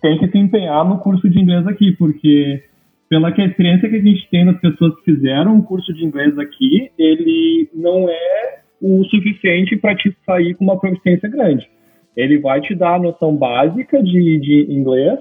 tem 0.00 0.18
que 0.18 0.28
se 0.28 0.38
empenhar 0.38 0.84
no 0.86 0.98
curso 0.98 1.28
de 1.28 1.40
inglês 1.40 1.66
aqui, 1.66 1.92
porque 1.92 2.62
pela 3.08 3.32
que 3.32 3.42
experiência 3.42 3.88
que 3.88 3.96
a 3.96 4.02
gente 4.02 4.28
tem 4.30 4.44
das 4.44 4.60
pessoas 4.60 4.94
que 4.96 5.12
fizeram 5.12 5.56
o 5.56 5.62
curso 5.62 5.92
de 5.94 6.04
inglês 6.04 6.38
aqui, 6.38 6.90
ele 6.98 7.68
não 7.74 8.08
é 8.08 8.60
o 8.80 9.02
suficiente 9.04 9.76
para 9.76 9.96
te 9.96 10.14
sair 10.26 10.54
com 10.54 10.64
uma 10.64 10.78
proficiência 10.78 11.28
grande. 11.28 11.68
Ele 12.14 12.38
vai 12.38 12.60
te 12.60 12.74
dar 12.74 12.96
a 12.96 12.98
noção 12.98 13.34
básica 13.34 14.02
de, 14.02 14.38
de 14.38 14.72
inglês 14.72 15.18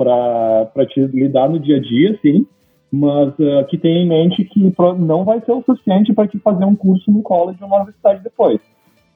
para 0.00 0.86
te 0.86 1.00
lidar 1.08 1.48
no 1.50 1.58
dia 1.58 1.76
a 1.76 1.80
dia, 1.80 2.18
sim, 2.22 2.46
mas 2.90 3.28
uh, 3.38 3.66
que 3.68 3.76
tenha 3.76 4.00
em 4.00 4.08
mente 4.08 4.42
que 4.44 4.72
não 4.98 5.24
vai 5.24 5.40
ser 5.42 5.52
o 5.52 5.62
suficiente 5.62 6.14
para 6.14 6.26
te 6.26 6.38
fazer 6.38 6.64
um 6.64 6.74
curso 6.74 7.10
no 7.10 7.22
college 7.22 7.58
ou 7.62 7.68
na 7.68 7.76
universidade 7.76 8.22
depois. 8.24 8.60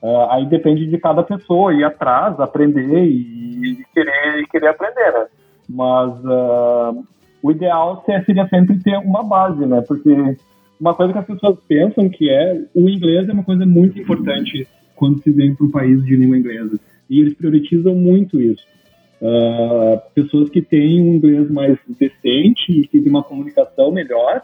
Uh, 0.03 0.29
aí 0.29 0.45
depende 0.47 0.87
de 0.87 0.99
cada 0.99 1.23
pessoa 1.23 1.73
ir 1.73 1.83
atrás, 1.83 2.39
aprender 2.39 3.07
e, 3.07 3.73
e 3.73 3.85
querer, 3.95 4.43
e 4.43 4.47
querer 4.47 4.69
aprender, 4.69 5.11
né? 5.13 5.27
Mas 5.67 6.13
uh, 6.25 7.03
o 7.43 7.51
ideal 7.51 8.05
seria 8.05 8.47
sempre 8.49 8.79
ter 8.79 8.99
uma 8.99 9.23
base, 9.23 9.65
né? 9.65 9.83
Porque 9.89 10.37
uma 10.79 10.93
coisa 10.93 11.15
que 11.15 11.19
as 11.19 11.27
pessoas 11.27 11.59
pensam 11.67 12.11
que 12.11 12.29
é 12.29 12.63
o 12.75 12.91
inglês 12.91 13.27
é 13.27 13.33
uma 13.33 13.45
coisa 13.45 13.65
muito 13.65 13.99
importante 13.99 14.69
quando 14.95 15.23
se 15.23 15.33
vem 15.33 15.55
para 15.55 15.67
um 15.67 15.71
país 15.71 16.05
de 16.05 16.15
língua 16.15 16.37
inglesa. 16.37 16.79
E 17.09 17.21
eles 17.21 17.33
priorizam 17.35 17.95
muito 17.95 18.39
isso. 18.39 18.67
Uh, 19.21 20.01
pessoas 20.15 20.51
que 20.51 20.61
têm 20.61 21.01
um 21.01 21.15
inglês 21.15 21.51
mais 21.51 21.79
decente 21.89 22.73
e 22.73 22.87
que 22.87 23.01
têm 23.01 23.09
uma 23.09 23.23
comunicação 23.23 23.91
melhor, 23.91 24.43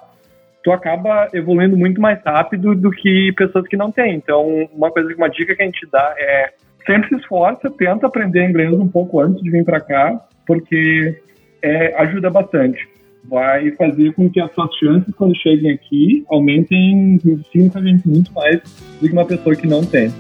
tu 0.63 0.73
acaba 0.73 1.29
evoluindo 1.33 1.77
muito 1.77 2.01
mais 2.01 2.23
rápido 2.25 2.75
do 2.75 2.91
que 2.91 3.33
pessoas 3.33 3.67
que 3.67 3.77
não 3.77 3.91
têm. 3.91 4.15
Então, 4.15 4.69
uma 4.73 4.91
coisa, 4.91 5.15
uma 5.15 5.29
dica 5.29 5.55
que 5.55 5.63
a 5.63 5.67
gente 5.67 5.87
dá 5.91 6.15
é 6.19 6.53
sempre 6.87 7.09
se 7.09 7.17
esforça, 7.17 7.71
tenta 7.71 8.07
aprender 8.07 8.49
inglês 8.49 8.73
um 8.73 8.89
pouco 8.89 9.21
antes 9.21 9.43
de 9.43 9.51
vir 9.51 9.65
para 9.65 9.81
cá, 9.81 10.21
porque 10.47 11.21
é, 11.63 11.95
ajuda 12.01 12.31
bastante. 12.31 12.89
Vai 13.25 13.71
fazer 13.73 14.13
com 14.15 14.31
que 14.31 14.41
as 14.41 14.53
suas 14.55 14.75
chances 14.77 15.15
quando 15.15 15.37
cheguem 15.37 15.73
aqui 15.73 16.25
aumentem 16.29 17.19
significativamente 17.21 18.09
muito 18.09 18.33
mais 18.33 18.61
do 19.01 19.07
que 19.07 19.13
uma 19.13 19.27
pessoa 19.27 19.55
que 19.55 19.67
não 19.67 19.85
tem. 19.85 20.11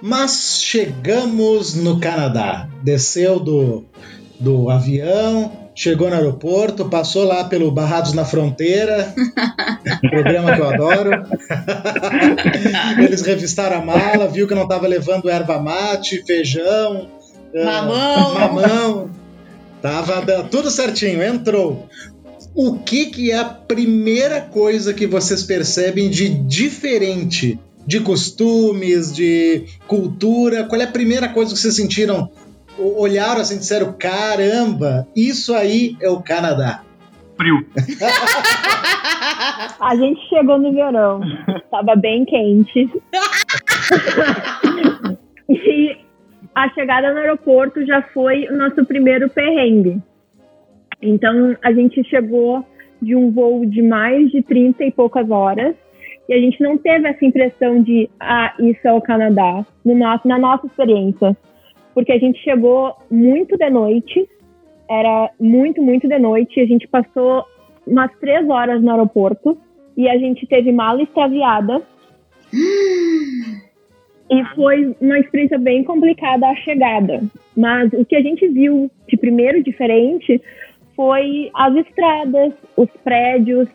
Mas 0.00 0.60
chegamos 0.62 1.74
no 1.74 1.98
Canadá. 1.98 2.68
Desceu 2.84 3.40
do, 3.40 3.84
do 4.38 4.70
avião, 4.70 5.70
chegou 5.74 6.08
no 6.08 6.14
aeroporto, 6.14 6.88
passou 6.88 7.24
lá 7.24 7.42
pelo 7.44 7.72
Barrados 7.72 8.12
na 8.12 8.24
Fronteira, 8.24 9.12
programa 10.08 10.54
que 10.54 10.60
eu 10.60 10.68
adoro. 10.68 11.10
Eles 13.02 13.22
revistaram 13.22 13.78
a 13.78 13.84
mala, 13.84 14.28
viu 14.28 14.46
que 14.46 14.54
não 14.54 14.62
estava 14.62 14.86
levando 14.86 15.28
erva 15.28 15.58
mate, 15.58 16.22
feijão, 16.24 17.08
Mamão. 17.52 18.34
mamão. 18.34 19.10
Tava 19.82 20.22
tudo 20.50 20.70
certinho, 20.70 21.22
entrou. 21.22 21.88
O 22.54 22.78
que, 22.78 23.06
que 23.06 23.30
é 23.30 23.38
a 23.38 23.44
primeira 23.44 24.40
coisa 24.40 24.92
que 24.92 25.06
vocês 25.06 25.42
percebem 25.42 26.10
de 26.10 26.28
diferente 26.28 27.58
de 27.86 28.00
costumes, 28.00 29.14
de 29.14 29.64
cultura? 29.86 30.64
Qual 30.64 30.80
é 30.80 30.84
a 30.84 30.90
primeira 30.90 31.28
coisa 31.28 31.54
que 31.54 31.60
vocês 31.60 31.76
sentiram? 31.76 32.30
Olharam 32.78 33.40
assim 33.40 33.56
e 33.56 33.58
disseram: 33.58 33.94
caramba, 33.98 35.06
isso 35.14 35.54
aí 35.54 35.96
é 36.00 36.10
o 36.10 36.20
Canadá. 36.20 36.82
Frio. 37.36 37.64
A 39.80 39.96
gente 39.96 40.20
chegou 40.28 40.58
no 40.58 40.72
verão, 40.72 41.20
tava 41.70 41.94
bem 41.94 42.24
quente. 42.24 42.90
e 45.48 45.96
a 46.54 46.68
chegada 46.74 47.12
no 47.12 47.20
aeroporto 47.20 47.86
já 47.86 48.02
foi 48.02 48.48
o 48.48 48.56
nosso 48.56 48.84
primeiro 48.84 49.30
perrengue. 49.30 50.02
Então 51.00 51.56
a 51.62 51.72
gente 51.72 52.02
chegou 52.04 52.64
de 53.00 53.14
um 53.14 53.30
voo 53.30 53.64
de 53.64 53.82
mais 53.82 54.30
de 54.30 54.42
30 54.42 54.84
e 54.84 54.90
poucas 54.90 55.30
horas 55.30 55.74
e 56.28 56.34
a 56.34 56.38
gente 56.38 56.60
não 56.62 56.76
teve 56.76 57.08
essa 57.08 57.24
impressão 57.24 57.82
de 57.82 58.10
ah, 58.20 58.54
isso 58.58 58.86
é 58.86 58.92
o 58.92 59.00
Canadá 59.00 59.64
no 59.84 59.94
nosso, 59.94 60.28
na 60.28 60.38
nossa 60.38 60.66
experiência. 60.66 61.34
Porque 61.94 62.12
a 62.12 62.18
gente 62.18 62.38
chegou 62.40 62.94
muito 63.10 63.56
de 63.56 63.70
noite, 63.70 64.28
era 64.88 65.30
muito, 65.40 65.82
muito 65.82 66.06
de 66.06 66.18
noite, 66.18 66.60
e 66.60 66.62
a 66.62 66.66
gente 66.66 66.86
passou 66.86 67.44
umas 67.86 68.10
três 68.20 68.48
horas 68.48 68.82
no 68.82 68.90
aeroporto 68.90 69.56
e 69.96 70.06
a 70.08 70.18
gente 70.18 70.46
teve 70.46 70.70
mala 70.70 71.02
extraviada. 71.02 71.82
E 74.30 74.44
foi 74.54 74.94
uma 75.00 75.18
experiência 75.18 75.58
bem 75.58 75.82
complicada 75.82 76.46
a 76.46 76.56
chegada. 76.56 77.22
Mas 77.56 77.90
o 77.94 78.04
que 78.04 78.14
a 78.14 78.20
gente 78.20 78.46
viu 78.46 78.90
de 79.08 79.16
primeiro 79.16 79.62
diferente 79.62 80.38
foi 80.98 81.48
as 81.54 81.76
estradas, 81.76 82.52
os 82.76 82.88
prédios, 83.04 83.68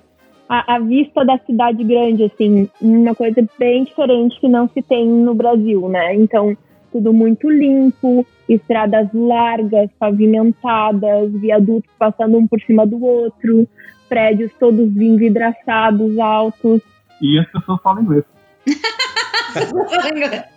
a, 0.50 0.76
a, 0.76 0.80
vista 0.80 1.24
da 1.24 1.38
cidade 1.46 1.82
grande, 1.82 2.26
assim, 2.26 2.70
uma 2.82 3.16
coisa 3.16 3.42
bem 3.58 3.86
diferente 3.86 4.38
que 4.42 4.50
não 4.50 4.68
se 4.68 4.82
tem 4.82 5.08
no 5.08 5.34
Brasil, 5.34 5.88
né? 5.88 6.14
Então, 6.16 6.58
tudo 6.92 7.14
muito 7.14 7.50
limpo, 7.50 8.28
estradas 8.50 9.08
largas, 9.14 9.90
pavimentadas, 9.98 11.32
viadutos 11.32 11.90
passando 11.98 12.38
um 12.38 12.46
por 12.46 12.60
cima 12.60 12.86
do 12.86 13.02
outro, 13.02 13.70
prédios 14.10 14.52
todos 14.60 14.94
envidraçados, 14.98 16.20
altos. 16.20 16.82
E 17.22 17.40
as 17.40 17.50
pessoas 17.50 17.82
falam 17.82 18.04
inglês. 18.04 18.26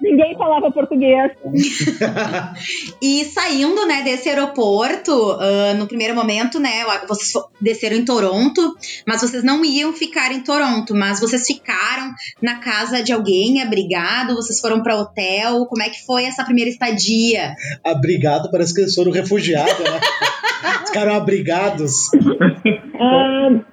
Ninguém 0.00 0.36
falava 0.36 0.70
português. 0.70 1.32
e 3.00 3.24
saindo, 3.26 3.86
né, 3.86 4.02
desse 4.02 4.28
aeroporto, 4.28 5.12
uh, 5.12 5.74
no 5.78 5.86
primeiro 5.86 6.14
momento, 6.14 6.58
né, 6.58 6.84
vocês 7.06 7.32
desceram 7.60 7.96
em 7.96 8.04
Toronto, 8.04 8.74
mas 9.06 9.20
vocês 9.20 9.44
não 9.44 9.64
iam 9.64 9.92
ficar 9.92 10.32
em 10.32 10.42
Toronto, 10.42 10.94
mas 10.94 11.20
vocês 11.20 11.46
ficaram 11.46 12.12
na 12.42 12.56
casa 12.56 13.02
de 13.02 13.12
alguém, 13.12 13.62
abrigado, 13.62 14.34
vocês 14.34 14.60
foram 14.60 14.82
para 14.82 14.96
hotel, 14.96 15.66
como 15.66 15.82
é 15.82 15.88
que 15.88 16.04
foi 16.04 16.24
essa 16.24 16.44
primeira 16.44 16.70
estadia? 16.70 17.54
Abrigado, 17.84 18.50
parece 18.50 18.74
que 18.74 18.80
eles 18.80 18.94
foram 18.94 19.12
refugiados, 19.12 19.78
né? 19.78 20.00
Ficaram 20.86 21.14
abrigados. 21.14 22.08
Uh, 22.12 23.64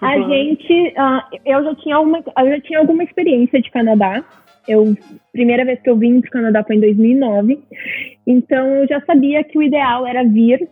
a 0.00 0.16
gente, 0.16 0.94
uh, 0.96 1.38
eu 1.44 1.62
já 1.64 1.74
tinha 1.76 2.00
uma, 2.00 2.18
eu 2.18 2.48
já 2.48 2.60
tinha 2.62 2.78
alguma 2.78 3.04
experiência 3.04 3.60
de 3.60 3.70
Canadá. 3.70 4.24
Eu 4.68 4.94
primeira 5.32 5.64
vez 5.64 5.80
que 5.80 5.90
eu 5.90 5.96
vim 5.96 6.20
para 6.20 6.28
o 6.28 6.32
Canadá 6.32 6.64
foi 6.64 6.76
em 6.76 6.80
2009. 6.80 7.58
Então 8.26 8.66
eu 8.76 8.86
já 8.86 9.00
sabia 9.02 9.42
que 9.44 9.58
o 9.58 9.62
ideal 9.62 10.06
era 10.06 10.24
vir 10.24 10.68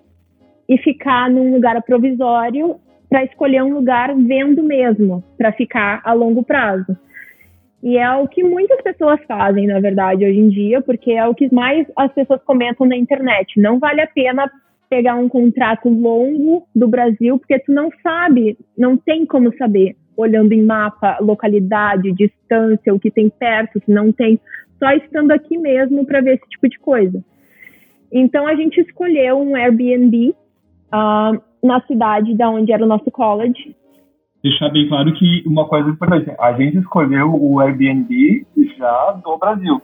e 0.68 0.78
ficar 0.78 1.30
num 1.30 1.52
lugar 1.52 1.80
provisório 1.82 2.76
para 3.08 3.24
escolher 3.24 3.62
um 3.62 3.72
lugar 3.72 4.14
vendo 4.14 4.62
mesmo, 4.62 5.24
para 5.36 5.52
ficar 5.52 6.02
a 6.04 6.12
longo 6.12 6.42
prazo. 6.42 6.96
E 7.82 7.96
é 7.96 8.10
o 8.16 8.26
que 8.26 8.42
muitas 8.42 8.82
pessoas 8.82 9.20
fazem, 9.26 9.66
na 9.66 9.80
verdade, 9.80 10.26
hoje 10.26 10.38
em 10.38 10.48
dia, 10.48 10.82
porque 10.82 11.12
é 11.12 11.26
o 11.26 11.34
que 11.34 11.52
mais 11.54 11.86
as 11.96 12.12
pessoas 12.12 12.42
comentam 12.42 12.86
na 12.86 12.96
internet. 12.96 13.58
Não 13.60 13.78
vale 13.78 14.00
a 14.00 14.06
pena 14.06 14.50
pegar 14.90 15.14
um 15.14 15.28
contrato 15.28 15.88
longo 15.88 16.66
do 16.74 16.88
Brasil, 16.88 17.38
porque 17.38 17.58
tu 17.60 17.72
não 17.72 17.90
sabe, 18.02 18.58
não 18.76 18.96
tem 18.96 19.24
como 19.24 19.56
saber, 19.56 19.96
olhando 20.18 20.52
em 20.52 20.62
mapa, 20.62 21.16
localidade, 21.20 22.12
distância, 22.12 22.92
o 22.92 22.98
que 22.98 23.10
tem 23.10 23.30
perto, 23.30 23.78
o 23.78 23.80
que 23.80 23.92
não 23.92 24.10
tem, 24.10 24.40
só 24.76 24.90
estando 24.90 25.30
aqui 25.30 25.56
mesmo 25.56 26.04
para 26.04 26.20
ver 26.20 26.34
esse 26.34 26.48
tipo 26.48 26.68
de 26.68 26.78
coisa. 26.78 27.24
Então 28.12 28.46
a 28.46 28.54
gente 28.56 28.80
escolheu 28.80 29.38
um 29.38 29.54
Airbnb 29.54 30.34
uh, 30.92 31.40
na 31.64 31.80
cidade 31.86 32.34
da 32.34 32.50
onde 32.50 32.72
era 32.72 32.84
o 32.84 32.88
nosso 32.88 33.10
college. 33.12 33.76
Deixar 34.42 34.70
bem 34.70 34.88
claro 34.88 35.12
que 35.14 35.42
uma 35.46 35.66
coisa 35.66 35.88
importante, 35.88 36.32
a 36.38 36.52
gente 36.52 36.78
escolheu 36.78 37.32
o 37.34 37.60
Airbnb 37.60 38.46
já 38.76 39.12
do 39.12 39.36
Brasil. 39.38 39.80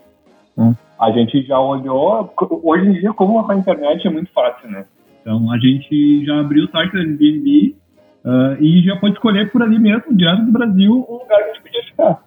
Hum. 0.57 0.75
A 0.99 1.11
gente 1.11 1.43
já 1.43 1.61
olhou, 1.61 2.33
hoje 2.63 2.89
em 2.89 2.93
dia, 2.93 3.13
como 3.13 3.51
a 3.51 3.57
internet 3.57 4.07
é 4.07 4.11
muito 4.11 4.33
fácil, 4.33 4.71
né? 4.71 4.85
Então 5.21 5.51
a 5.53 5.59
gente 5.59 6.25
já 6.25 6.41
abriu 6.41 6.65
o 6.65 6.71
site 6.71 6.93
do 6.93 6.99
Airbnb 6.99 7.77
uh, 8.25 8.63
e 8.63 8.83
já 8.83 8.97
pode 8.97 9.15
escolher 9.15 9.51
por 9.51 9.63
ali 9.63 9.79
mesmo, 9.79 10.17
direto 10.17 10.45
do 10.45 10.53
Brasil, 10.53 11.05
o 11.09 11.19
lugar 11.19 11.45
gente 11.47 11.63
podia 11.63 11.83
ficar. 11.85 12.23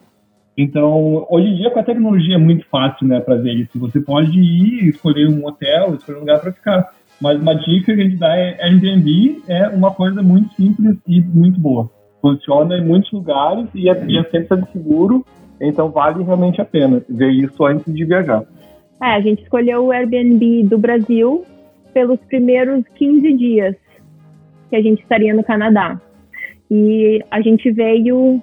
Então, 0.57 1.27
hoje 1.29 1.47
em 1.49 1.55
dia, 1.55 1.69
com 1.69 1.79
a 1.79 1.83
tecnologia 1.83 2.35
é 2.35 2.39
muito 2.39 2.65
fácil, 2.67 3.07
né, 3.07 3.19
ver 3.19 3.53
isso. 3.53 3.79
Você 3.79 3.99
pode 3.99 4.39
ir, 4.39 4.89
escolher 4.89 5.27
um 5.27 5.45
hotel, 5.45 5.93
escolher 5.93 6.17
um 6.17 6.21
lugar 6.21 6.39
para 6.39 6.51
ficar. 6.51 6.89
Mas 7.21 7.39
uma 7.39 7.53
dica 7.53 7.93
que 7.93 8.01
a 8.01 8.03
gente 8.03 8.17
dá 8.17 8.35
é 8.35 8.57
Airbnb 8.63 9.41
é 9.47 9.67
uma 9.69 9.91
coisa 9.91 10.21
muito 10.21 10.53
simples 10.55 10.97
e 11.07 11.21
muito 11.21 11.59
boa. 11.59 11.89
Funciona 12.21 12.77
em 12.77 12.85
muitos 12.85 13.11
lugares 13.11 13.67
e 13.73 13.89
é, 13.89 14.05
e 14.07 14.17
é 14.17 14.23
sempre 14.23 14.65
seguro, 14.71 15.25
então 15.59 15.89
vale 15.89 16.23
realmente 16.23 16.61
a 16.61 16.65
pena 16.65 17.01
ver 17.09 17.31
isso 17.31 17.65
antes 17.65 17.91
de 17.93 18.05
viajar. 18.05 18.43
É, 19.01 19.15
a 19.15 19.21
gente 19.21 19.43
escolheu 19.43 19.85
o 19.85 19.91
Airbnb 19.91 20.63
do 20.63 20.77
Brasil 20.77 21.43
pelos 21.93 22.19
primeiros 22.21 22.83
15 22.95 23.33
dias 23.33 23.75
que 24.69 24.75
a 24.75 24.81
gente 24.81 25.01
estaria 25.01 25.33
no 25.33 25.43
Canadá. 25.43 25.99
E 26.69 27.23
a 27.31 27.41
gente 27.41 27.71
veio 27.71 28.41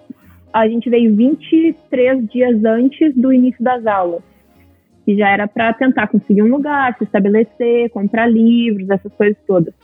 a 0.53 0.69
gente 0.69 0.89
veio 0.89 1.15
23 1.17 2.29
dias 2.29 2.65
antes 2.65 3.13
do 3.17 3.33
início 3.33 3.63
das 3.63 3.85
aulas. 3.87 4.23
E 5.05 5.17
já 5.17 5.29
era 5.29 5.49
para 5.49 5.73
tentar 5.73 6.07
conseguir 6.07 6.43
um 6.43 6.49
lugar, 6.49 6.97
se 6.97 7.03
estabelecer, 7.03 7.91
comprar 7.91 8.27
livros, 8.29 8.89
essas 8.89 9.13
coisas 9.15 9.37
todas. 9.47 9.75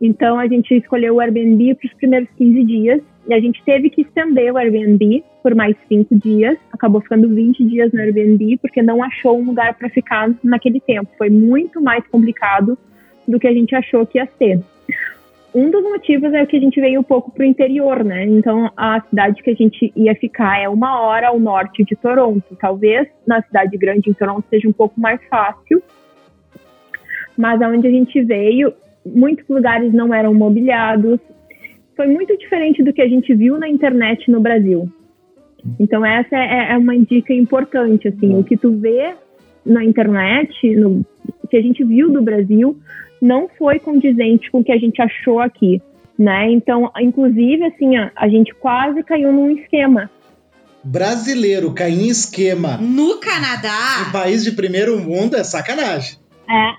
Então 0.00 0.38
a 0.38 0.48
gente 0.48 0.74
escolheu 0.74 1.16
o 1.16 1.20
Airbnb 1.20 1.74
para 1.74 1.86
os 1.86 1.92
primeiros 1.94 2.28
15 2.38 2.64
dias 2.64 3.02
e 3.28 3.34
a 3.34 3.40
gente 3.40 3.62
teve 3.62 3.90
que 3.90 4.00
estender 4.00 4.50
o 4.50 4.56
Airbnb 4.56 5.22
por 5.42 5.54
mais 5.54 5.76
5 5.86 6.18
dias. 6.18 6.56
Acabou 6.72 7.02
ficando 7.02 7.28
20 7.28 7.62
dias 7.64 7.92
no 7.92 8.00
Airbnb 8.00 8.58
porque 8.62 8.80
não 8.80 9.02
achou 9.02 9.38
um 9.38 9.44
lugar 9.44 9.74
para 9.74 9.90
ficar 9.90 10.30
naquele 10.42 10.80
tempo. 10.80 11.10
Foi 11.18 11.28
muito 11.28 11.80
mais 11.82 12.06
complicado 12.06 12.78
do 13.28 13.38
que 13.38 13.46
a 13.46 13.52
gente 13.52 13.74
achou 13.74 14.06
que 14.06 14.16
ia 14.16 14.26
ser. 14.38 14.60
Um 15.52 15.68
dos 15.68 15.82
motivos 15.82 16.32
é 16.32 16.46
que 16.46 16.56
a 16.56 16.60
gente 16.60 16.80
veio 16.80 17.00
um 17.00 17.04
pouco 17.04 17.32
para 17.32 17.42
o 17.42 17.46
interior, 17.46 18.04
né? 18.04 18.24
Então 18.24 18.70
a 18.76 19.00
cidade 19.08 19.42
que 19.42 19.50
a 19.50 19.54
gente 19.54 19.92
ia 19.96 20.14
ficar 20.14 20.60
é 20.60 20.68
uma 20.68 21.00
hora 21.00 21.28
ao 21.28 21.40
norte 21.40 21.84
de 21.84 21.96
Toronto. 21.96 22.56
Talvez 22.60 23.08
na 23.26 23.42
cidade 23.42 23.76
grande 23.76 24.10
em 24.10 24.14
Toronto 24.14 24.44
seja 24.48 24.68
um 24.68 24.72
pouco 24.72 25.00
mais 25.00 25.20
fácil, 25.28 25.82
mas 27.36 27.60
aonde 27.60 27.88
a 27.88 27.90
gente 27.90 28.22
veio, 28.22 28.72
muitos 29.04 29.48
lugares 29.48 29.92
não 29.92 30.14
eram 30.14 30.32
mobiliados. 30.32 31.18
Foi 31.96 32.06
muito 32.06 32.36
diferente 32.38 32.82
do 32.84 32.92
que 32.92 33.02
a 33.02 33.08
gente 33.08 33.34
viu 33.34 33.58
na 33.58 33.68
internet 33.68 34.30
no 34.30 34.40
Brasil. 34.40 34.88
Então 35.80 36.06
essa 36.06 36.36
é, 36.36 36.72
é 36.72 36.78
uma 36.78 36.96
dica 36.96 37.34
importante, 37.34 38.06
assim, 38.06 38.38
o 38.38 38.44
que 38.44 38.56
tu 38.56 38.72
vê 38.78 39.14
na 39.64 39.84
internet, 39.84 40.74
no, 40.76 41.04
que 41.50 41.56
a 41.56 41.62
gente 41.62 41.84
viu 41.84 42.10
do 42.10 42.22
Brasil, 42.22 42.78
não 43.20 43.48
foi 43.58 43.78
condizente 43.78 44.50
com 44.50 44.60
o 44.60 44.64
que 44.64 44.72
a 44.72 44.78
gente 44.78 45.00
achou 45.02 45.40
aqui, 45.40 45.82
né? 46.18 46.50
Então, 46.50 46.90
inclusive, 47.00 47.64
assim, 47.64 47.96
a, 47.96 48.10
a 48.16 48.28
gente 48.28 48.54
quase 48.54 49.02
caiu 49.02 49.32
num 49.32 49.50
esquema. 49.50 50.10
Brasileiro 50.82 51.72
cair 51.74 52.00
em 52.00 52.08
esquema. 52.08 52.78
No 52.78 53.18
Canadá. 53.20 54.10
País 54.12 54.42
de 54.42 54.52
primeiro 54.52 54.98
mundo 54.98 55.36
é 55.36 55.44
sacanagem. 55.44 56.18
É, 56.48 56.72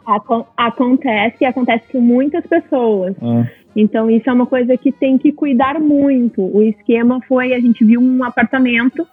acontece 0.58 1.38
e 1.42 1.46
acontece 1.46 1.86
com 1.92 2.02
muitas 2.02 2.46
pessoas. 2.46 3.16
Ah. 3.22 3.46
Então, 3.76 4.10
isso 4.10 4.30
é 4.30 4.34
uma 4.34 4.46
coisa 4.46 4.76
que 4.76 4.92
tem 4.92 5.18
que 5.18 5.32
cuidar 5.32 5.80
muito. 5.80 6.42
O 6.42 6.62
esquema 6.62 7.22
foi: 7.28 7.54
a 7.54 7.60
gente 7.60 7.86
viu 7.86 8.02
um 8.02 8.24
apartamento 8.24 9.08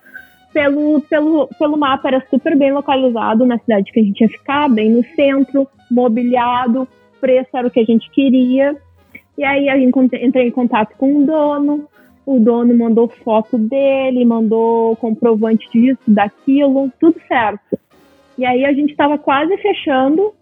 pelo, 0.59 1.01
pelo, 1.03 1.49
pelo 1.57 1.77
mapa, 1.77 2.09
era 2.09 2.27
super 2.29 2.57
bem 2.57 2.73
localizado 2.73 3.47
na 3.47 3.59
cidade 3.59 3.93
que 3.93 4.01
a 4.01 4.03
gente 4.03 4.21
ia 4.21 4.29
ficar, 4.29 4.69
bem 4.69 4.91
no 4.91 5.05
centro, 5.15 5.69
mobiliado, 5.89 6.89
preço 7.21 7.57
era 7.57 7.69
o 7.69 7.71
que 7.71 7.79
a 7.79 7.85
gente 7.85 8.11
queria. 8.11 8.77
E 9.37 9.45
aí 9.45 9.69
a 9.69 9.77
gente 9.77 9.97
entrei 10.21 10.49
em 10.49 10.51
contato 10.51 10.97
com 10.99 11.19
o 11.19 11.25
dono, 11.25 11.89
o 12.27 12.41
dono 12.41 12.77
mandou 12.77 13.07
foto 13.07 13.57
dele, 13.57 14.25
mandou 14.25 14.97
comprovante 14.97 15.65
disso, 15.71 16.03
daquilo, 16.09 16.91
tudo 16.99 17.15
certo. 17.29 17.79
E 18.37 18.45
aí 18.45 18.65
a 18.65 18.73
gente 18.73 18.91
estava 18.91 19.17
quase 19.17 19.57
fechando 19.59 20.35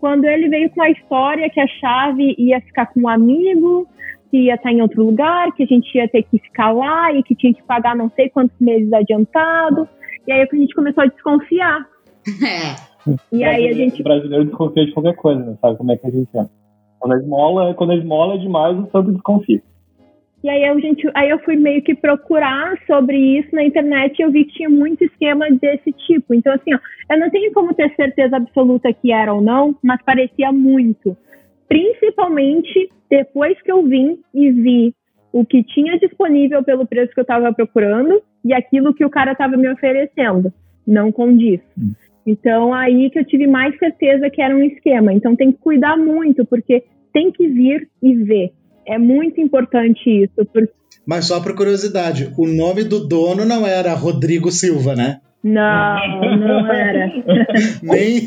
quando 0.00 0.24
ele 0.24 0.48
veio 0.48 0.70
com 0.70 0.80
a 0.80 0.90
história 0.90 1.50
que 1.50 1.60
a 1.60 1.66
chave 1.66 2.34
ia 2.38 2.62
ficar 2.62 2.86
com 2.86 3.00
um 3.00 3.08
amigo, 3.08 3.86
ia 4.36 4.54
estar 4.54 4.72
em 4.72 4.82
outro 4.82 5.04
lugar, 5.04 5.52
que 5.52 5.62
a 5.62 5.66
gente 5.66 5.94
ia 5.96 6.08
ter 6.08 6.22
que 6.22 6.38
ficar 6.38 6.72
lá 6.72 7.12
e 7.12 7.22
que 7.22 7.34
tinha 7.34 7.52
que 7.52 7.62
pagar 7.62 7.96
não 7.96 8.10
sei 8.10 8.28
quantos 8.28 8.58
meses 8.60 8.92
adiantado. 8.92 9.88
E 10.26 10.32
aí 10.32 10.42
a 10.42 10.56
gente 10.56 10.74
começou 10.74 11.04
a 11.04 11.06
desconfiar. 11.06 11.86
É. 13.06 13.16
E 13.32 13.42
aí 13.42 13.66
a 13.66 13.72
gente. 13.72 14.02
O 14.02 14.04
brasileiro 14.04 14.44
desconfia 14.44 14.84
de 14.84 14.92
qualquer 14.92 15.16
coisa, 15.16 15.42
né? 15.42 15.56
Sabe 15.58 15.78
como 15.78 15.90
é 15.90 15.96
que 15.96 16.06
a 16.06 16.10
gente 16.10 16.28
é? 16.36 16.44
Quando 16.98 17.14
a 17.14 17.16
esmola, 17.16 17.72
quando 17.72 17.92
a 17.92 17.96
esmola 17.96 18.34
é 18.34 18.38
demais, 18.38 18.78
o 18.78 18.90
santo 18.90 19.12
desconfia. 19.12 19.62
E 20.42 20.48
aí, 20.48 20.64
a 20.64 20.78
gente, 20.78 21.10
aí 21.14 21.28
eu 21.28 21.38
fui 21.40 21.54
meio 21.56 21.82
que 21.82 21.94
procurar 21.94 22.74
sobre 22.86 23.16
isso 23.16 23.54
na 23.54 23.62
internet 23.62 24.18
e 24.18 24.22
eu 24.22 24.30
vi 24.30 24.46
que 24.46 24.54
tinha 24.54 24.70
muito 24.70 25.04
esquema 25.04 25.50
desse 25.50 25.92
tipo. 25.92 26.32
Então, 26.32 26.52
assim, 26.54 26.74
ó, 26.74 26.78
eu 27.10 27.20
não 27.20 27.30
tenho 27.30 27.52
como 27.52 27.74
ter 27.74 27.94
certeza 27.94 28.36
absoluta 28.36 28.92
que 28.92 29.12
era 29.12 29.34
ou 29.34 29.42
não, 29.42 29.76
mas 29.82 30.02
parecia 30.02 30.50
muito. 30.50 31.14
Principalmente 31.70 32.88
depois 33.08 33.56
que 33.62 33.70
eu 33.70 33.84
vim 33.84 34.18
e 34.34 34.50
vi 34.50 34.94
o 35.32 35.44
que 35.46 35.62
tinha 35.62 35.96
disponível 36.00 36.64
pelo 36.64 36.84
preço 36.84 37.14
que 37.14 37.20
eu 37.20 37.22
estava 37.22 37.52
procurando 37.54 38.20
e 38.44 38.52
aquilo 38.52 38.92
que 38.92 39.04
o 39.04 39.10
cara 39.10 39.32
estava 39.32 39.56
me 39.56 39.70
oferecendo. 39.70 40.52
Não 40.84 41.12
condiz. 41.12 41.60
Hum. 41.78 41.92
Então, 42.26 42.74
aí 42.74 43.08
que 43.10 43.20
eu 43.20 43.24
tive 43.24 43.46
mais 43.46 43.78
certeza 43.78 44.28
que 44.28 44.42
era 44.42 44.54
um 44.54 44.64
esquema. 44.64 45.12
Então, 45.12 45.36
tem 45.36 45.52
que 45.52 45.58
cuidar 45.58 45.96
muito, 45.96 46.44
porque 46.44 46.82
tem 47.12 47.30
que 47.30 47.46
vir 47.46 47.88
e 48.02 48.16
ver. 48.16 48.50
É 48.84 48.98
muito 48.98 49.40
importante 49.40 50.10
isso. 50.10 50.44
Porque... 50.52 50.72
Mas 51.06 51.26
só 51.26 51.40
por 51.40 51.54
curiosidade, 51.54 52.32
o 52.36 52.46
nome 52.46 52.84
do 52.84 53.06
dono 53.06 53.44
não 53.44 53.66
era 53.66 53.94
Rodrigo 53.94 54.50
Silva, 54.50 54.94
né? 54.94 55.20
Não, 55.42 56.36
não 56.36 56.66
era. 56.70 57.10
nem, 57.82 58.26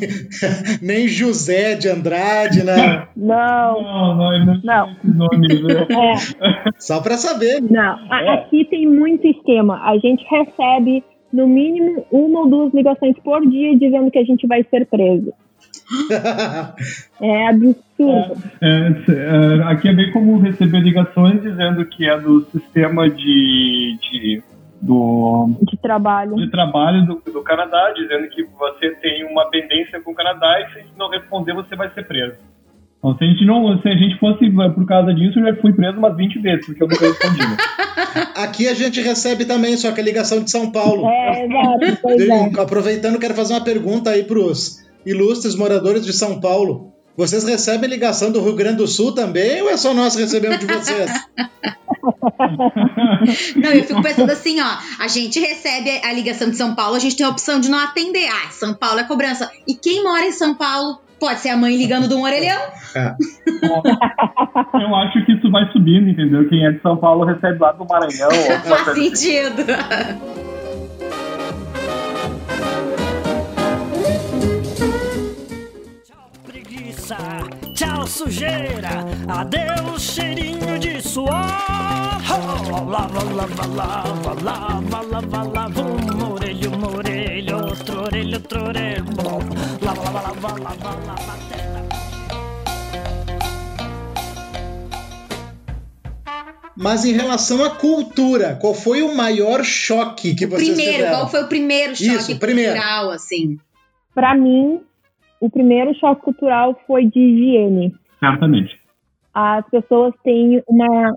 nem 0.81 1.07
José 1.07 1.75
de 1.75 1.87
Andrade, 1.87 2.63
né? 2.63 3.07
Não. 3.15 3.81
Não, 3.81 4.17
não, 4.17 4.35
ele 4.35 4.45
não, 4.45 4.61
não. 4.63 4.91
Esse 4.91 5.07
nome? 5.07 5.47
É. 5.93 6.71
Só 6.79 7.01
para 7.01 7.17
saber. 7.17 7.61
Não, 7.61 7.97
aqui 8.09 8.65
tem 8.65 8.87
muito 8.87 9.27
esquema. 9.27 9.79
A 9.83 9.97
gente 9.97 10.25
recebe 10.29 11.03
no 11.31 11.47
mínimo 11.47 12.05
uma 12.11 12.41
ou 12.41 12.49
duas 12.49 12.73
ligações 12.73 13.15
por 13.23 13.47
dia 13.47 13.77
dizendo 13.77 14.09
que 14.11 14.19
a 14.19 14.23
gente 14.23 14.47
vai 14.47 14.65
ser 14.69 14.85
preso. 14.87 15.33
É 17.21 17.47
absurdo. 17.47 18.43
É, 18.61 18.67
é, 18.67 19.59
é, 19.59 19.63
aqui 19.71 19.87
é 19.87 19.93
bem 19.93 20.11
comum 20.11 20.39
receber 20.39 20.79
ligações 20.79 21.41
dizendo 21.41 21.85
que 21.85 22.07
é 22.07 22.19
do 22.19 22.45
sistema 22.51 23.09
de, 23.09 23.97
de 24.01 24.43
do 24.81 25.49
de 25.61 25.77
trabalho 25.77 26.35
de 26.35 26.51
trabalho 26.51 27.05
do, 27.05 27.31
do 27.31 27.41
Canadá, 27.41 27.93
dizendo 27.95 28.27
que 28.27 28.43
você 28.43 28.91
tem 28.95 29.25
uma 29.25 29.49
pendência 29.49 30.01
com 30.01 30.11
o 30.11 30.15
Canadá 30.15 30.59
e 30.59 30.73
se 30.73 30.79
a 30.79 30.81
gente 30.81 30.97
não 30.97 31.09
responder 31.09 31.53
você 31.53 31.75
vai 31.75 31.89
ser 31.93 32.05
preso. 32.05 32.37
Então, 33.03 33.17
se 33.17 33.23
a 33.25 33.27
gente 33.27 33.45
não, 33.45 33.81
se 33.81 33.89
a 33.89 33.95
gente 33.95 34.17
fosse 34.17 34.49
por 34.49 34.85
causa 34.85 35.13
disso, 35.13 35.37
eu 35.37 35.45
já 35.45 35.61
fui 35.61 35.73
preso 35.73 35.97
umas 35.97 36.15
20 36.15 36.39
vezes, 36.39 36.65
porque 36.65 36.83
eu 36.83 36.87
nunca 36.87 37.05
respondi. 37.05 37.41
Aqui 38.35 38.67
a 38.67 38.73
gente 38.73 39.01
recebe 39.01 39.43
também, 39.43 39.75
só 39.75 39.91
que 39.91 39.99
a 39.99 40.03
ligação 40.03 40.41
de 40.41 40.49
São 40.49 40.71
Paulo. 40.71 41.05
É, 41.09 41.45
exato. 41.45 42.01
Pois 42.01 42.29
é. 42.29 42.61
Aproveitando, 42.61 43.19
quero 43.19 43.33
fazer 43.33 43.53
uma 43.53 43.63
pergunta 43.63 44.09
aí 44.09 44.23
para 44.23 44.39
os 44.39 44.82
ilustres 45.05 45.55
moradores 45.55 46.05
de 46.05 46.13
São 46.13 46.39
Paulo. 46.39 46.93
Vocês 47.15 47.43
recebem 47.43 47.89
ligação 47.89 48.31
do 48.31 48.41
Rio 48.41 48.55
Grande 48.55 48.77
do 48.77 48.87
Sul 48.87 49.13
também 49.13 49.61
ou 49.61 49.69
é 49.69 49.77
só 49.77 49.93
nós 49.93 50.15
recebemos 50.15 50.59
de 50.59 50.65
vocês? 50.65 51.11
Não, 53.55 53.71
eu 53.71 53.83
fico 53.83 54.01
pensando 54.01 54.31
assim, 54.31 54.59
ó, 54.59 54.77
a 54.99 55.07
gente 55.07 55.39
recebe 55.39 56.01
a 56.03 56.11
ligação 56.11 56.49
de 56.49 56.57
São 56.57 56.75
Paulo, 56.75 56.95
a 56.95 56.99
gente 56.99 57.15
tem 57.15 57.25
a 57.25 57.29
opção 57.29 57.59
de 57.59 57.69
não 57.69 57.79
atender. 57.79 58.27
Ah, 58.27 58.49
São 58.49 58.73
Paulo 58.73 58.99
é 58.99 59.03
cobrança. 59.03 59.49
E 59.67 59.75
quem 59.75 60.03
mora 60.03 60.25
em 60.25 60.31
São 60.31 60.55
Paulo 60.55 60.99
pode 61.19 61.39
ser 61.39 61.49
a 61.49 61.57
mãe 61.57 61.77
ligando 61.77 62.07
de 62.07 62.13
um 62.13 62.23
orelhão? 62.23 62.61
É. 62.95 63.15
Eu 64.73 64.95
acho 64.95 65.25
que 65.25 65.33
isso 65.33 65.49
vai 65.49 65.71
subindo, 65.71 66.09
entendeu? 66.09 66.47
Quem 66.49 66.65
é 66.65 66.71
de 66.71 66.81
São 66.81 66.97
Paulo 66.97 67.25
recebe 67.25 67.59
lá 67.59 67.71
do 67.71 67.85
Maranhão. 67.85 68.29
Faz 68.65 68.89
assim. 68.89 69.13
Tchau, 78.03 78.07
sujeira. 78.07 79.05
Adeus, 79.29 80.01
cheirinho 80.01 80.77
de 80.77 81.01
suor. 81.01 81.29
Lava, 81.29 83.23
lava, 83.23 83.65
lava, 83.65 84.33
lava, 84.43 85.01
lava, 85.01 85.43
lava. 85.43 85.81
Um 85.81 86.33
orelho, 86.33 86.71
um 86.71 86.97
orelho, 86.97 87.55
outro 87.55 88.01
orelho, 88.03 88.33
outro 88.33 88.65
orelho. 88.65 89.05
Lava, 89.81 90.11
lava, 90.11 90.11
lava, 90.11 90.59
lava, 90.59 90.89
lava. 91.05 91.43
Mas 96.75 97.05
em 97.05 97.13
relação 97.13 97.63
à 97.63 97.69
cultura, 97.69 98.57
qual 98.59 98.73
foi 98.73 99.01
o 99.01 99.15
maior 99.15 99.63
choque 99.63 100.35
que 100.35 100.45
o 100.45 100.49
vocês 100.49 100.67
primeiro, 100.69 100.91
tiveram? 100.91 101.15
Qual 101.19 101.29
foi 101.29 101.43
o 101.43 101.47
primeiro 101.47 101.95
choque 101.95 102.09
Isso, 102.09 102.37
primeiro. 102.37 102.73
cultural, 102.73 103.11
assim? 103.11 103.57
Para 104.13 104.35
mim, 104.35 104.81
o 105.43 105.49
primeiro 105.49 105.93
choque 105.95 106.21
cultural 106.21 106.79
foi 106.87 107.05
de 107.05 107.19
higiene. 107.19 107.93
Certamente. 108.17 108.79
As 109.33 109.69
pessoas 109.69 110.13
têm 110.23 110.63
uma. 110.65 111.11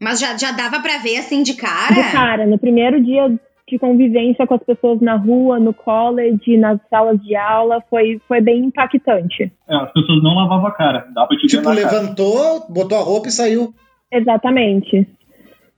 Mas 0.00 0.20
já, 0.20 0.36
já 0.38 0.52
dava 0.52 0.80
para 0.80 0.98
ver 0.98 1.16
assim 1.16 1.42
de 1.42 1.56
cara? 1.56 1.92
De 1.92 2.12
cara. 2.12 2.46
No 2.46 2.56
primeiro 2.56 3.02
dia 3.02 3.28
de 3.66 3.78
convivência 3.78 4.46
com 4.46 4.54
as 4.54 4.62
pessoas 4.62 5.00
na 5.00 5.16
rua, 5.16 5.58
no 5.58 5.74
college, 5.74 6.56
nas 6.56 6.78
salas 6.88 7.20
de 7.20 7.34
aula, 7.34 7.82
foi, 7.90 8.20
foi 8.28 8.40
bem 8.40 8.66
impactante. 8.66 9.52
É, 9.68 9.74
as 9.74 9.92
pessoas 9.92 10.22
não 10.22 10.34
lavavam 10.36 10.66
a 10.66 10.72
cara. 10.72 11.08
Dá 11.12 11.26
pra 11.26 11.36
te 11.36 11.48
tipo, 11.48 11.68
levantou, 11.68 12.60
cara. 12.60 12.72
botou 12.72 12.98
a 12.98 13.02
roupa 13.02 13.26
e 13.26 13.32
saiu. 13.32 13.74
Exatamente. 14.12 15.08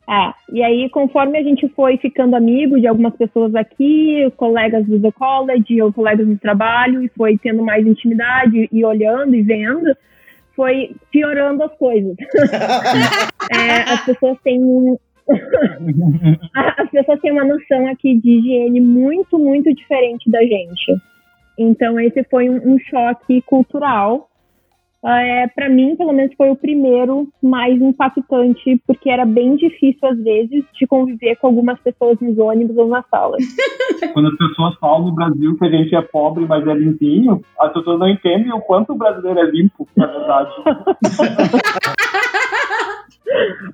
É, 0.09 0.33
e 0.53 0.63
aí, 0.63 0.89
conforme 0.91 1.37
a 1.37 1.43
gente 1.43 1.69
foi 1.71 1.97
ficando 1.97 2.37
amigo 2.37 2.79
de 2.79 2.87
algumas 2.87 3.17
pessoas 3.17 3.55
aqui, 3.57 4.33
colegas 4.37 4.87
do 4.87 5.01
The 5.01 5.11
College, 5.11 5.83
ou 5.83 5.93
colegas 5.93 6.29
do 6.29 6.39
trabalho, 6.39 7.03
e 7.03 7.09
foi 7.09 7.37
tendo 7.39 7.65
mais 7.65 7.85
intimidade 7.85 8.69
e 8.71 8.85
olhando 8.85 9.35
e 9.35 9.43
vendo, 9.43 9.97
foi 10.55 10.95
piorando 11.11 11.65
as 11.65 11.77
coisas. 11.77 12.17
é, 13.51 13.93
as 13.93 14.05
pessoas 14.05 14.39
têm 14.45 14.63
um, 14.63 14.97
as 16.55 16.91
pessoas 16.91 17.21
têm 17.21 17.33
uma 17.33 17.45
noção 17.45 17.89
aqui 17.89 18.15
de 18.21 18.31
higiene 18.31 18.81
muito, 18.81 19.39
muito 19.39 19.75
diferente 19.75 20.31
da 20.31 20.41
gente. 20.43 20.97
Então, 21.59 21.99
esse 21.99 22.23
foi 22.25 22.49
um, 22.49 22.75
um 22.75 22.79
choque 22.79 23.43
cultural 23.43 24.29
é, 25.09 25.47
para 25.49 25.69
mim, 25.69 25.95
pelo 25.97 26.13
menos, 26.13 26.35
foi 26.37 26.51
o 26.51 26.57
primeiro 26.57 27.29
mais 27.41 27.81
impactante, 27.81 28.83
porque 28.87 29.09
era 29.09 29.25
bem 29.25 29.55
difícil, 29.57 30.09
às 30.09 30.19
vezes, 30.19 30.65
de 30.75 30.87
conviver 30.87 31.37
com 31.37 31.47
algumas 31.47 31.79
pessoas 31.81 32.19
nos 32.21 32.37
ônibus 32.39 32.77
ou 32.77 32.89
nas 32.89 33.07
salas. 33.09 33.43
Quando 34.13 34.29
as 34.29 34.37
pessoas 34.37 34.75
falam 34.81 35.07
no 35.07 35.15
Brasil 35.15 35.57
que 35.57 35.65
a 35.65 35.71
gente 35.71 35.95
é 35.95 36.03
pobre, 36.03 36.45
mas 36.47 36.67
é 36.67 36.75
limpinho, 36.75 37.41
as 37.61 37.73
pessoas 37.73 38.01
não 38.01 38.09
entendem 38.09 38.53
o 38.53 38.61
quanto 38.61 38.93
o 38.93 38.97
brasileiro 38.97 39.39
é 39.39 39.51
limpo, 39.51 39.87
na 39.97 40.07
verdade. 40.07 40.51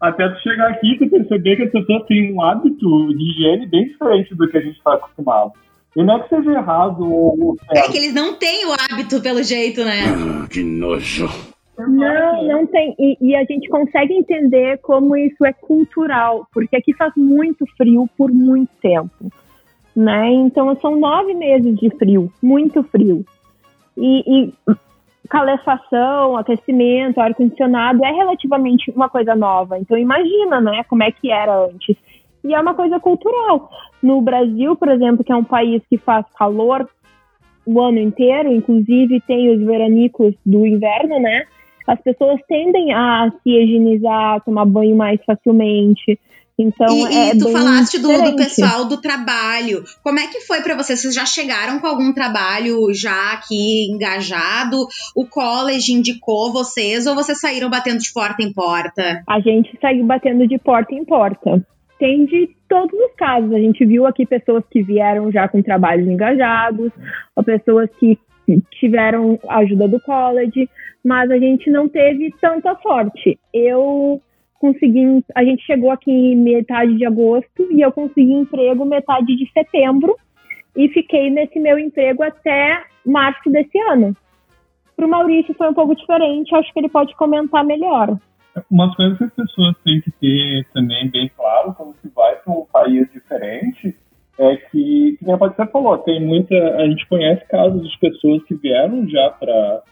Até 0.01 0.29
tu 0.29 0.41
chegar 0.41 0.71
aqui 0.71 0.99
e 1.01 1.09
perceber 1.09 1.57
que 1.57 1.63
as 1.63 1.71
pessoas 1.71 2.05
têm 2.07 2.35
um 2.35 2.43
hábito 2.43 3.15
de 3.15 3.31
higiene 3.31 3.67
bem 3.67 3.87
diferente 3.87 4.35
do 4.35 4.49
que 4.49 4.59
a 4.59 4.61
gente 4.61 4.77
está 4.77 4.95
acostumado. 4.95 5.53
E 5.97 6.03
não 6.03 6.17
é 6.17 6.21
que 6.21 6.29
seja 6.29 6.53
errado 6.53 7.05
ou 7.05 7.57
certo. 7.67 7.89
É 7.89 7.93
que 7.93 7.99
eles 7.99 8.15
não 8.15 8.35
têm 8.35 8.67
o 8.67 8.73
hábito, 8.73 9.21
pelo 9.21 9.43
jeito, 9.43 9.85
né? 9.85 10.05
Ah, 10.07 10.49
que 10.49 10.63
nojo. 10.63 11.29
Não, 11.79 12.45
não 12.47 12.67
tem. 12.67 12.95
E, 12.99 13.17
e, 13.21 13.37
a 13.37 13.45
gente 13.45 13.69
consegue 13.69 14.15
entender 14.15 14.79
como 14.79 15.17
isso 15.17 15.45
é 15.45 15.53
cultural, 15.53 16.47
porque 16.53 16.77
aqui 16.77 16.93
faz 16.95 17.13
muito 17.17 17.67
frio 17.77 18.09
por 18.17 18.31
muito 18.31 18.71
tempo. 18.81 19.33
Né? 19.95 20.33
Então 20.33 20.75
são 20.81 20.99
nove 20.99 21.35
meses 21.35 21.75
de 21.79 21.91
frio, 21.97 22.33
muito 22.43 22.83
frio. 22.85 23.25
E, 23.97 24.47
e 24.47 24.53
calefação, 25.29 26.37
aquecimento, 26.37 27.21
ar-condicionado 27.21 28.05
é 28.05 28.11
relativamente 28.11 28.91
uma 28.91 29.09
coisa 29.09 29.35
nova. 29.35 29.79
Então 29.79 29.97
imagina, 29.99 30.61
né, 30.61 30.85
como 30.85 31.03
é 31.03 31.11
que 31.11 31.31
era 31.31 31.67
antes. 31.67 31.97
E 32.45 32.55
é 32.55 32.61
uma 32.61 32.75
coisa 32.75 32.99
cultural. 32.99 33.71
No 34.03 34.21
Brasil, 34.21 34.75
por 34.77 34.89
exemplo, 34.89 35.25
que 35.25 35.33
é 35.33 35.37
um 35.37 35.45
país 35.45 35.83
que 35.89 35.97
faz 35.97 36.27
calor 36.37 36.89
o 37.65 37.81
ano 37.81 37.99
inteiro, 37.99 38.53
inclusive 38.53 39.21
tem 39.27 39.51
os 39.55 39.65
veranicos 39.65 40.35
do 40.45 40.67
inverno, 40.67 41.21
né? 41.21 41.45
As 41.87 42.01
pessoas 42.01 42.41
tendem 42.49 42.93
a 42.93 43.31
se 43.43 43.51
higienizar, 43.51 44.43
tomar 44.45 44.65
banho 44.65 44.97
mais 44.97 45.21
facilmente. 45.25 46.19
Então, 46.59 47.09
e, 47.09 47.17
é 47.17 47.35
e 47.35 47.39
tu 47.39 47.51
falaste 47.51 47.99
do, 47.99 48.09
do, 48.09 48.37
pessoal 48.37 48.85
do 48.85 49.01
trabalho. 49.01 49.83
Como 50.03 50.19
é 50.19 50.27
que 50.27 50.41
foi 50.41 50.61
para 50.61 50.77
vocês? 50.77 51.01
Vocês 51.01 51.15
já 51.15 51.25
chegaram 51.25 51.81
com 51.81 51.87
algum 51.87 52.13
trabalho 52.13 52.93
já 52.93 53.33
aqui 53.33 53.91
engajado? 53.91 54.87
O 55.17 55.27
college 55.27 55.93
indicou 55.93 56.53
vocês 56.53 57.07
ou 57.07 57.15
vocês 57.15 57.41
saíram 57.41 57.71
batendo 57.71 57.99
de 57.99 58.13
porta 58.13 58.43
em 58.43 58.53
porta? 58.53 59.23
A 59.29 59.41
gente 59.41 59.77
saiu 59.81 60.05
batendo 60.05 60.47
de 60.47 60.59
porta 60.59 60.95
em 60.95 61.05
porta 61.05 61.65
tem 62.03 62.25
de 62.25 62.51
todos 62.69 62.99
os 62.99 63.15
casos. 63.15 63.53
A 63.53 63.61
gente 63.61 63.87
viu 63.87 64.05
aqui 64.05 64.27
pessoas 64.27 64.65
que 64.69 64.83
vieram 64.83 65.31
já 65.31 65.47
com 65.47 65.63
trabalhos 65.63 66.09
engajados, 66.09 66.91
ou 67.37 67.45
pessoas 67.45 67.89
que 68.01 68.19
tiveram 68.73 69.39
ajuda 69.49 69.87
do 69.87 70.01
college, 70.01 70.69
mas 71.05 71.31
a 71.31 71.39
gente 71.39 71.71
não 71.71 71.89
teve 71.89 72.35
tanta 72.41 72.75
sorte. 72.83 73.39
Eu 73.55 74.21
consegui, 74.59 75.25
a 75.33 75.45
gente 75.45 75.65
chegou 75.65 75.93
aqui 75.93 76.35
metade 76.35 76.97
de 76.97 77.07
agosto 77.07 77.69
e 77.71 77.81
eu 77.81 77.93
consegui 77.93 78.33
emprego 78.33 78.85
metade 78.85 79.37
de 79.37 79.49
setembro 79.53 80.17
e 80.77 80.89
fiquei 80.89 81.31
nesse 81.31 81.61
meu 81.61 81.79
emprego 81.79 82.25
até 82.25 82.83
março 83.07 83.49
desse 83.49 83.79
ano. 83.79 84.17
Para 84.97 85.07
o 85.07 85.09
Maurício 85.09 85.55
foi 85.55 85.69
um 85.69 85.75
pouco 85.75 85.95
diferente, 85.95 86.53
acho 86.53 86.73
que 86.73 86.81
ele 86.81 86.89
pode 86.89 87.15
comentar 87.15 87.65
melhor. 87.65 88.19
Uma 88.71 88.95
coisa 88.95 89.17
que 89.17 89.25
as 89.25 89.33
pessoas 89.33 89.77
têm 89.85 90.01
que 90.01 90.11
ter 90.13 90.67
também 90.75 91.09
bem 91.11 91.31
claro 91.37 91.75
quando 91.75 91.95
se 92.03 92.09
vai 92.15 92.37
para 92.37 92.53
um 92.53 92.67
país 92.67 93.11
diferente 93.11 93.97
é 94.39 94.57
que, 94.57 95.17
como 95.21 95.35
a 95.35 95.39
Patrícia 95.39 95.67
falou, 95.67 95.99
tem 95.99 96.21
muita. 96.21 96.55
A 96.77 96.87
gente 96.87 97.07
conhece 97.09 97.47
casos 97.49 97.89
de 97.89 97.99
pessoas 97.99 98.43
que 98.45 98.55
vieram 98.55 99.09
já 99.09 99.31
para 99.31 99.83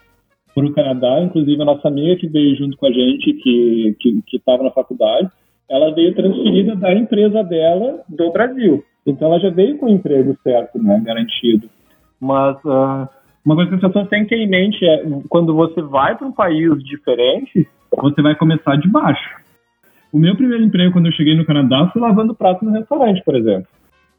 o 0.57 0.73
Canadá, 0.73 1.21
inclusive 1.23 1.61
a 1.61 1.65
nossa 1.65 1.89
amiga 1.89 2.17
que 2.17 2.29
veio 2.29 2.57
junto 2.57 2.77
com 2.77 2.87
a 2.87 2.93
gente, 2.93 3.33
que 3.35 3.97
estava 4.33 4.59
que, 4.59 4.65
na 4.65 4.71
faculdade, 4.71 5.31
ela 5.69 5.95
veio 5.95 6.15
transferida 6.15 6.75
da 6.75 6.93
empresa 6.93 7.43
dela 7.45 8.03
do 8.09 8.33
Brasil. 8.33 8.85
Então 9.07 9.29
ela 9.29 9.41
já 9.41 9.51
veio 9.51 9.79
com 9.79 9.87
o 9.87 9.91
emprego 9.91 10.37
certo, 10.43 10.83
né, 10.83 11.01
garantido. 11.05 11.69
Mas 12.21 12.57
uh, 12.65 13.09
uma 13.45 13.55
coisa 13.55 13.71
que 13.71 13.77
as 13.77 13.81
pessoas 13.81 14.09
têm 14.09 14.25
que 14.25 14.31
ter 14.31 14.43
em 14.43 14.49
mente 14.49 14.85
é 14.85 15.03
quando 15.29 15.55
você 15.55 15.81
vai 15.81 16.17
para 16.17 16.27
um 16.27 16.33
país 16.33 16.83
diferente, 16.85 17.67
você 17.97 18.23
vai 18.23 18.35
começar 18.35 18.77
de 18.77 18.89
baixo. 18.89 19.41
O 20.13 20.19
meu 20.19 20.37
primeiro 20.37 20.65
emprego 20.65 20.93
quando 20.93 21.07
eu 21.07 21.13
cheguei 21.13 21.37
no 21.37 21.45
Canadá 21.45 21.89
foi 21.93 22.03
lavando 22.03 22.35
prato 22.35 22.65
no 22.65 22.73
restaurante, 22.73 23.23
por 23.25 23.37
exemplo. 23.37 23.67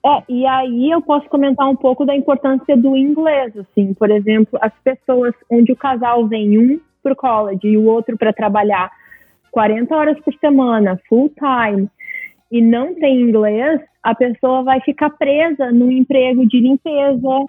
É, 0.03 0.24
e 0.28 0.45
aí 0.47 0.89
eu 0.89 1.01
posso 1.01 1.30
comentar 1.30 1.69
um 1.69 1.76
pouco 1.76 2.05
da 2.05 2.15
importância 2.15 2.76
do 2.76 2.97
inglês, 2.97 3.55
assim, 3.55 3.93
por 3.93 4.09
exemplo, 4.09 4.57
as 4.61 4.74
pessoas 4.84 5.34
onde 5.49 5.72
o 5.72 5.76
casal 5.76 6.28
vem 6.28 6.57
um 6.57 6.80
para 7.03 7.13
o 7.13 7.15
college 7.15 7.67
e 7.67 7.78
o 7.78 7.86
outro 7.86 8.17
para 8.17 8.34
trabalhar 8.34 8.89
40 9.51 9.95
horas 9.95 10.19
por 10.22 10.34
semana, 10.36 10.99
full 11.07 11.30
time, 11.30 11.88
e 12.51 12.61
não 12.61 12.95
tem 12.95 13.22
inglês, 13.22 13.80
a 14.01 14.15
pessoa 14.15 14.63
vai 14.63 14.82
ficar 14.82 15.11
presa 15.11 15.72
no 15.72 15.91
emprego 15.91 16.47
de 16.47 16.59
limpeza, 16.59 17.45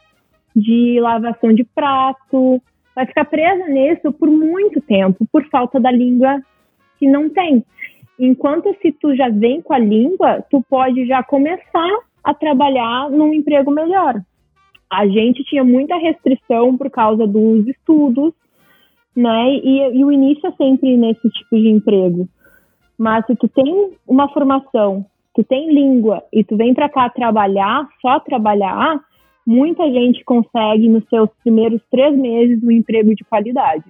de 0.54 1.00
lavação 1.00 1.54
de 1.54 1.64
prato, 1.64 2.60
vai 2.94 3.06
ficar 3.06 3.24
presa 3.24 3.66
nisso 3.68 4.12
por 4.12 4.28
muito 4.30 4.80
tempo, 4.80 5.26
por 5.30 5.44
falta 5.48 5.80
da 5.80 5.90
língua 5.90 6.40
que 6.98 7.06
não 7.06 7.28
tem. 7.28 7.64
Enquanto 8.18 8.74
se 8.80 8.92
tu 8.92 9.14
já 9.16 9.28
vem 9.28 9.60
com 9.62 9.72
a 9.72 9.78
língua, 9.78 10.44
tu 10.50 10.62
pode 10.68 11.06
já 11.06 11.22
começar 11.22 11.90
a 12.22 12.32
trabalhar 12.34 13.10
num 13.10 13.32
emprego 13.32 13.70
melhor. 13.70 14.20
A 14.90 15.06
gente 15.06 15.42
tinha 15.44 15.64
muita 15.64 15.96
restrição 15.96 16.76
por 16.76 16.90
causa 16.90 17.26
dos 17.26 17.66
estudos, 17.66 18.34
né? 19.16 19.54
E, 19.54 19.98
e 19.98 20.04
o 20.04 20.12
início 20.12 20.46
é 20.46 20.52
sempre 20.52 20.96
nesse 20.96 21.28
tipo 21.30 21.56
de 21.56 21.68
emprego. 21.68 22.28
Mas 22.98 23.26
se 23.26 23.34
tu 23.34 23.48
tem 23.48 23.92
uma 24.06 24.28
formação, 24.28 25.04
tu 25.34 25.42
tem 25.42 25.72
língua 25.72 26.22
e 26.32 26.44
tu 26.44 26.56
vem 26.56 26.74
para 26.74 26.88
cá 26.88 27.08
trabalhar, 27.08 27.88
só 28.00 28.20
trabalhar, 28.20 29.00
muita 29.46 29.84
gente 29.90 30.24
consegue 30.24 30.88
nos 30.88 31.04
seus 31.08 31.28
primeiros 31.42 31.80
três 31.90 32.16
meses 32.16 32.62
um 32.62 32.70
emprego 32.70 33.14
de 33.14 33.24
qualidade. 33.24 33.84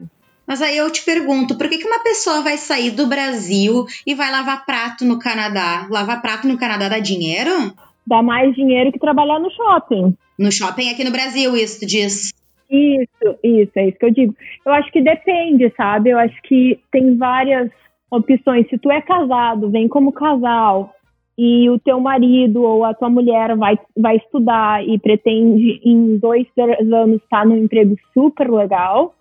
Mas 0.47 0.61
aí 0.61 0.77
eu 0.77 0.91
te 0.91 1.05
pergunto, 1.05 1.57
por 1.57 1.69
que, 1.69 1.79
que 1.79 1.87
uma 1.87 2.03
pessoa 2.03 2.43
vai 2.43 2.57
sair 2.57 2.91
do 2.91 3.07
Brasil 3.07 3.87
e 4.07 4.15
vai 4.15 4.31
lavar 4.31 4.67
prato 4.67 5.05
no 5.05 5.19
Canadá? 5.19 5.87
Lavar 5.91 6.21
prato 6.21 6.49
no 6.49 6.59
Canadá 6.59 6.89
dá 6.89 6.99
dinheiro? 6.99 7.73
Dá 8.07 8.23
mais 8.23 8.55
dinheiro 8.55 8.93
que 8.93 8.99
trabalhar 8.99 9.39
no 9.39 9.51
shopping. 9.51 10.17
No 10.39 10.51
shopping 10.51 10.91
aqui 10.91 11.05
no 11.05 11.13
Brasil, 11.13 11.57
isso 11.57 11.81
tu 11.81 11.87
diz. 11.87 12.33
Isso, 12.69 13.39
isso, 13.45 13.73
é 13.77 13.89
isso 13.89 13.99
que 13.99 14.07
eu 14.07 14.11
digo. 14.11 14.35
Eu 14.67 14.73
acho 14.73 14.91
que 14.91 15.01
depende, 15.01 15.73
sabe? 15.77 16.11
Eu 16.11 16.19
acho 16.19 16.41
que 16.43 16.81
tem 16.91 17.17
várias 17.17 17.71
opções. 18.11 18.69
Se 18.69 18.79
tu 18.79 18.91
é 18.91 19.01
casado, 19.01 19.71
vem 19.71 19.87
como 19.89 20.13
casal, 20.13 20.95
e 21.37 21.71
o 21.71 21.79
teu 21.79 21.99
marido 21.99 22.63
ou 22.63 22.85
a 22.85 22.95
tua 22.95 23.09
mulher 23.09 23.57
vai, 23.57 23.79
vai 23.97 24.17
estudar 24.17 24.87
e 24.87 24.99
pretende 24.99 25.81
em 25.85 26.19
dois, 26.19 26.47
três 26.55 26.93
anos 26.93 27.23
estar 27.23 27.47
num 27.47 27.57
emprego 27.57 27.97
super 28.13 28.51
legal, 28.51 29.15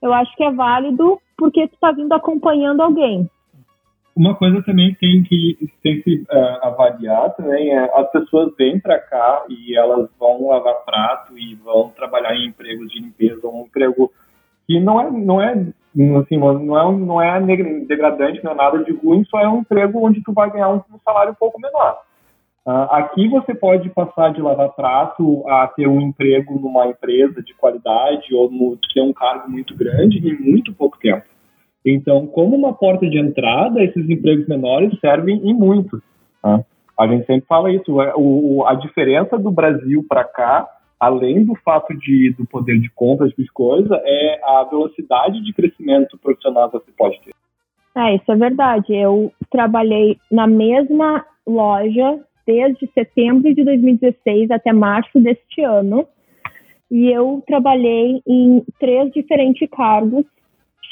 eu 0.00 0.12
acho 0.12 0.34
que 0.36 0.44
é 0.44 0.52
válido 0.52 1.18
porque 1.36 1.66
tu 1.68 1.74
está 1.74 1.92
vindo 1.92 2.12
acompanhando 2.12 2.80
alguém. 2.80 3.28
Uma 4.14 4.34
coisa 4.34 4.60
também 4.62 4.94
que 4.94 5.00
tem 5.00 5.22
que, 5.22 5.56
tem 5.80 6.02
que 6.02 6.16
uh, 6.22 6.66
avaliar 6.66 7.34
também 7.36 7.72
é 7.72 7.88
as 7.94 8.10
pessoas 8.10 8.52
vêm 8.56 8.80
para 8.80 8.98
cá 8.98 9.44
e 9.48 9.76
elas 9.76 10.08
vão 10.18 10.48
lavar 10.48 10.74
prato 10.84 11.38
e 11.38 11.54
vão 11.54 11.90
trabalhar 11.90 12.34
em 12.34 12.48
empregos 12.48 12.90
de 12.90 13.00
limpeza, 13.00 13.46
um 13.46 13.62
emprego 13.62 14.10
que 14.66 14.80
não 14.80 15.00
é, 15.00 15.10
não 15.10 15.40
é 15.40 15.72
assim, 16.20 16.36
não 16.36 16.78
é, 16.78 16.92
não 16.92 17.22
é 17.22 17.40
degradante, 17.86 18.42
não 18.44 18.52
é 18.52 18.54
nada 18.54 18.84
de 18.84 18.92
ruim, 18.92 19.24
só 19.24 19.40
é 19.40 19.48
um 19.48 19.58
emprego 19.58 20.06
onde 20.06 20.22
tu 20.22 20.32
vai 20.32 20.50
ganhar 20.50 20.70
um, 20.70 20.82
salário 21.04 21.32
um 21.32 21.36
pouco 21.36 21.60
menor. 21.60 22.00
Uh, 22.66 22.86
aqui 22.90 23.28
você 23.28 23.54
pode 23.54 23.88
passar 23.90 24.32
de 24.32 24.42
lavar 24.42 24.70
prato 24.70 25.42
a 25.48 25.66
ter 25.68 25.88
um 25.88 26.00
emprego 26.00 26.58
numa 26.60 26.86
empresa 26.86 27.42
de 27.42 27.54
qualidade 27.54 28.34
ou 28.34 28.50
no, 28.50 28.78
ter 28.92 29.00
um 29.00 29.12
cargo 29.12 29.50
muito 29.50 29.74
grande 29.74 30.18
em 30.18 30.38
muito 30.38 30.72
pouco 30.74 30.98
tempo. 30.98 31.24
Então, 31.84 32.26
como 32.26 32.54
uma 32.54 32.74
porta 32.74 33.08
de 33.08 33.18
entrada, 33.18 33.82
esses 33.82 34.08
empregos 34.08 34.46
menores 34.46 34.98
servem 35.00 35.36
em 35.48 35.54
muito. 35.54 36.02
Tá? 36.42 36.62
A 36.98 37.06
gente 37.06 37.26
sempre 37.26 37.46
fala 37.46 37.72
isso. 37.72 38.02
É, 38.02 38.12
o, 38.16 38.64
a 38.66 38.74
diferença 38.74 39.38
do 39.38 39.50
Brasil 39.50 40.04
para 40.06 40.24
cá, 40.24 40.68
além 40.98 41.44
do 41.44 41.54
fato 41.56 41.94
de, 41.94 42.34
do 42.36 42.44
poder 42.46 42.78
de 42.80 42.90
compra, 42.90 43.28
de 43.28 43.46
coisa, 43.52 44.00
é 44.04 44.40
a 44.42 44.64
velocidade 44.64 45.42
de 45.42 45.52
crescimento 45.52 46.18
profissional 46.18 46.70
que 46.70 46.78
você 46.78 46.92
pode 46.96 47.20
ter. 47.20 47.34
É, 47.96 48.16
isso 48.16 48.30
é 48.30 48.36
verdade. 48.36 48.94
Eu 48.94 49.32
trabalhei 49.50 50.18
na 50.30 50.46
mesma 50.46 51.24
loja 51.46 52.20
desde 52.46 52.88
setembro 52.94 53.54
de 53.54 53.64
2016 53.64 54.50
até 54.50 54.72
março 54.72 55.20
deste 55.20 55.62
ano. 55.62 56.06
E 56.90 57.10
eu 57.10 57.42
trabalhei 57.46 58.22
em 58.26 58.64
três 58.80 59.12
diferentes 59.12 59.68
cargos, 59.70 60.24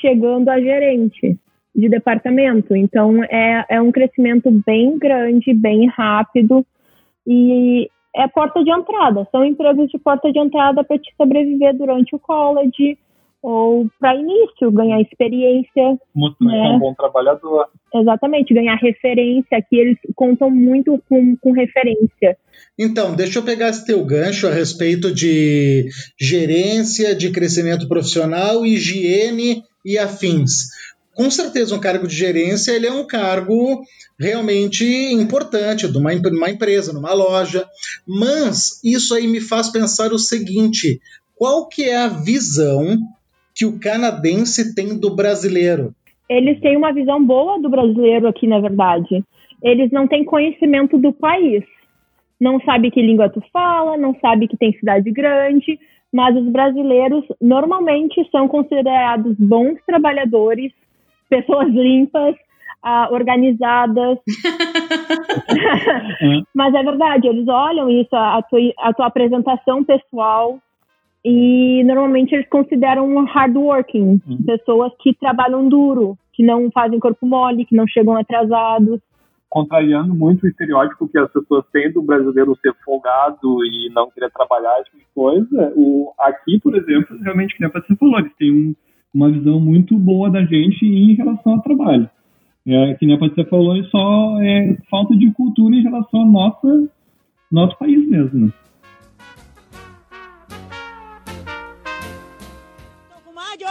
chegando 0.01 0.49
a 0.51 0.61
gerente 0.61 1.39
de 1.75 1.89
departamento. 1.89 2.77
Então, 2.77 3.23
é, 3.25 3.65
é 3.69 3.81
um 3.81 3.91
crescimento 3.91 4.51
bem 4.67 4.99
grande, 4.99 5.55
bem 5.55 5.87
rápido. 5.87 6.67
E 7.27 7.91
é 8.17 8.27
porta 8.27 8.65
de 8.65 8.71
entrada. 8.71 9.27
São 9.31 9.45
empregos 9.45 9.91
de 9.91 9.99
porta 9.99 10.33
de 10.33 10.39
entrada 10.39 10.83
para 10.83 10.99
te 10.99 11.15
sobreviver 11.17 11.77
durante 11.77 12.17
o 12.17 12.19
college, 12.19 12.99
ou 13.43 13.87
para 14.01 14.17
início, 14.17 14.73
ganhar 14.73 15.01
experiência. 15.01 15.99
Mostrar 16.15 16.47
né? 16.47 16.71
um 16.71 16.79
bom 16.79 16.95
trabalhador. 16.95 17.69
Exatamente, 17.95 18.55
ganhar 18.55 18.75
referência, 18.77 19.63
que 19.69 19.77
eles 19.77 19.99
contam 20.17 20.51
muito 20.51 21.01
com, 21.09 21.37
com 21.37 21.53
referência. 21.53 22.37
Então, 22.79 23.15
deixa 23.15 23.39
eu 23.39 23.45
pegar 23.45 23.69
esse 23.69 23.87
teu 23.87 24.05
gancho 24.05 24.49
a 24.49 24.51
respeito 24.51 25.15
de 25.15 25.87
gerência, 26.19 27.15
de 27.15 27.31
crescimento 27.31 27.87
profissional, 27.87 28.67
higiene 28.67 29.63
e 29.85 29.97
afins. 29.97 30.51
Com 31.17 31.31
certeza, 31.31 31.75
um 31.75 31.81
cargo 31.81 32.07
de 32.07 32.15
gerência 32.15 32.73
ele 32.73 32.87
é 32.87 32.93
um 32.93 33.07
cargo 33.07 33.83
realmente 34.21 34.85
importante 35.15 35.91
de 35.91 35.97
uma, 35.97 36.11
uma 36.13 36.51
empresa, 36.51 36.93
numa 36.93 37.15
loja. 37.15 37.65
Mas 38.07 38.85
isso 38.85 39.15
aí 39.15 39.27
me 39.27 39.41
faz 39.41 39.71
pensar 39.71 40.13
o 40.13 40.19
seguinte: 40.19 41.01
qual 41.35 41.69
que 41.69 41.85
é 41.85 41.97
a 41.97 42.09
visão 42.09 42.99
que 43.55 43.65
o 43.65 43.81
canadense 43.81 44.75
tem 44.75 44.99
do 44.99 45.17
brasileiro? 45.17 45.95
Eles 46.29 46.61
têm 46.61 46.77
uma 46.77 46.93
visão 46.93 47.25
boa 47.25 47.59
do 47.63 47.71
brasileiro 47.71 48.29
aqui, 48.29 48.47
na 48.47 48.61
verdade. 48.61 49.25
Eles 49.63 49.91
não 49.91 50.07
têm 50.07 50.23
conhecimento 50.23 50.99
do 50.99 51.15
país. 51.15 51.65
Não 52.39 52.61
sabe 52.61 52.91
que 52.91 53.01
língua 53.01 53.31
tu 53.31 53.43
fala, 53.51 53.97
não 53.97 54.15
sabe 54.21 54.47
que 54.47 54.57
tem 54.59 54.73
cidade 54.75 55.11
grande, 55.11 55.79
mas 56.13 56.37
os 56.37 56.47
brasileiros 56.53 57.25
normalmente 57.41 58.29
são 58.31 58.47
considerados 58.47 59.35
bons 59.39 59.79
trabalhadores, 59.87 60.73
pessoas 61.29 61.69
limpas, 61.69 62.35
uh, 62.85 63.13
organizadas. 63.13 64.19
mas 66.55 66.75
é 66.75 66.83
verdade, 66.83 67.27
eles 67.27 67.49
olham 67.49 67.89
isso, 67.91 68.15
a 68.15 68.43
tua, 68.43 68.61
a 68.79 68.93
tua 68.93 69.07
apresentação 69.07 69.83
pessoal, 69.85 70.59
e 71.25 71.83
normalmente 71.85 72.35
eles 72.35 72.47
consideram 72.49 73.25
hardworking, 73.25 74.21
uhum. 74.29 74.43
pessoas 74.47 74.93
que 75.01 75.15
trabalham 75.15 75.67
duro, 75.69 76.17
que 76.33 76.45
não 76.45 76.71
fazem 76.71 77.01
corpo 77.01 77.27
mole, 77.27 77.65
que 77.65 77.75
não 77.75 77.89
chegam 77.89 78.17
atrasados. 78.17 79.01
Contrariando 79.49 80.15
muito 80.15 80.45
o 80.45 80.49
estereótipo 80.49 81.09
que 81.09 81.19
as 81.19 81.33
pessoas 81.33 81.65
têm 81.73 81.93
do 81.93 82.03
brasileiro 82.03 82.57
ser 82.61 82.73
folgado 82.85 83.65
e 83.65 83.91
não 83.93 84.09
querer 84.11 84.31
trabalhar, 84.31 84.81
esse 84.81 84.91
tipo 84.91 84.99
de 84.99 85.07
coisa, 85.15 85.73
o, 85.75 86.13
aqui, 86.19 86.61
por 86.61 86.77
exemplo, 86.77 87.17
realmente, 87.23 87.57
que 87.57 87.61
nem 87.61 87.71
Patrícia 87.71 87.97
falou, 87.97 88.21
eles 88.21 88.35
têm 88.37 88.53
um, 88.53 88.75
uma 89.17 89.31
visão 89.31 89.59
muito 89.59 89.99
boa 89.99 90.31
da 90.31 90.45
gente 90.45 90.85
em 90.85 91.15
relação 91.15 91.55
ao 91.55 91.63
trabalho. 91.63 92.09
É, 92.67 92.95
que 92.95 93.07
nem 93.07 93.17
a 93.17 93.19
Patrícia 93.19 93.49
falou, 93.49 93.77
é 93.77 93.83
só 93.85 94.43
é, 94.43 94.77
falta 94.91 95.17
de 95.17 95.31
cultura 95.33 95.75
em 95.75 95.83
relação 95.83 96.21
ao 96.21 96.27
nosso, 96.27 96.89
nosso 97.51 97.79
país 97.79 98.09
mesmo. 98.09 98.47
Né? 98.47 98.53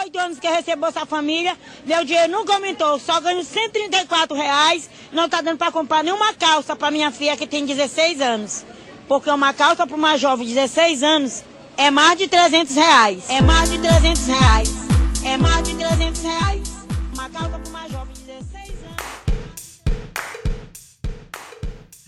oito 0.03 0.19
anos 0.19 0.39
que 0.39 0.47
recebo 0.47 0.81
Bolsa 0.81 1.05
Família, 1.05 1.55
meu 1.85 2.03
dinheiro 2.03 2.31
nunca 2.31 2.53
aumentou, 2.55 2.99
só 2.99 3.19
ganho 3.21 3.43
134 3.43 4.35
reais, 4.35 4.89
não 5.11 5.25
está 5.25 5.41
dando 5.41 5.57
para 5.57 5.71
comprar 5.71 6.03
nenhuma 6.03 6.33
calça 6.33 6.75
para 6.75 6.91
minha 6.91 7.11
filha 7.11 7.37
que 7.37 7.47
tem 7.47 7.65
16 7.65 8.21
anos. 8.21 8.65
Porque 9.07 9.29
uma 9.29 9.53
calça 9.53 9.87
para 9.87 9.95
uma 9.95 10.17
jovem 10.17 10.45
de 10.45 10.53
16 10.53 11.01
anos 11.01 11.43
é 11.77 11.89
mais 11.89 12.19
de 12.19 12.27
300 12.27 12.75
reais. 12.75 13.29
É 13.29 13.41
mais 13.41 13.71
de 13.71 13.79
300 13.79 14.27
reais. 14.27 14.84
É 15.25 15.37
mais 15.37 15.67
de 15.67 15.75
300 15.75 16.21
reais. 16.21 16.61
Uma 17.13 17.29
calça 17.29 17.57
para 17.57 17.69
uma 17.69 17.89
jovem 17.89 18.13
de 18.13 18.21
16 18.21 18.75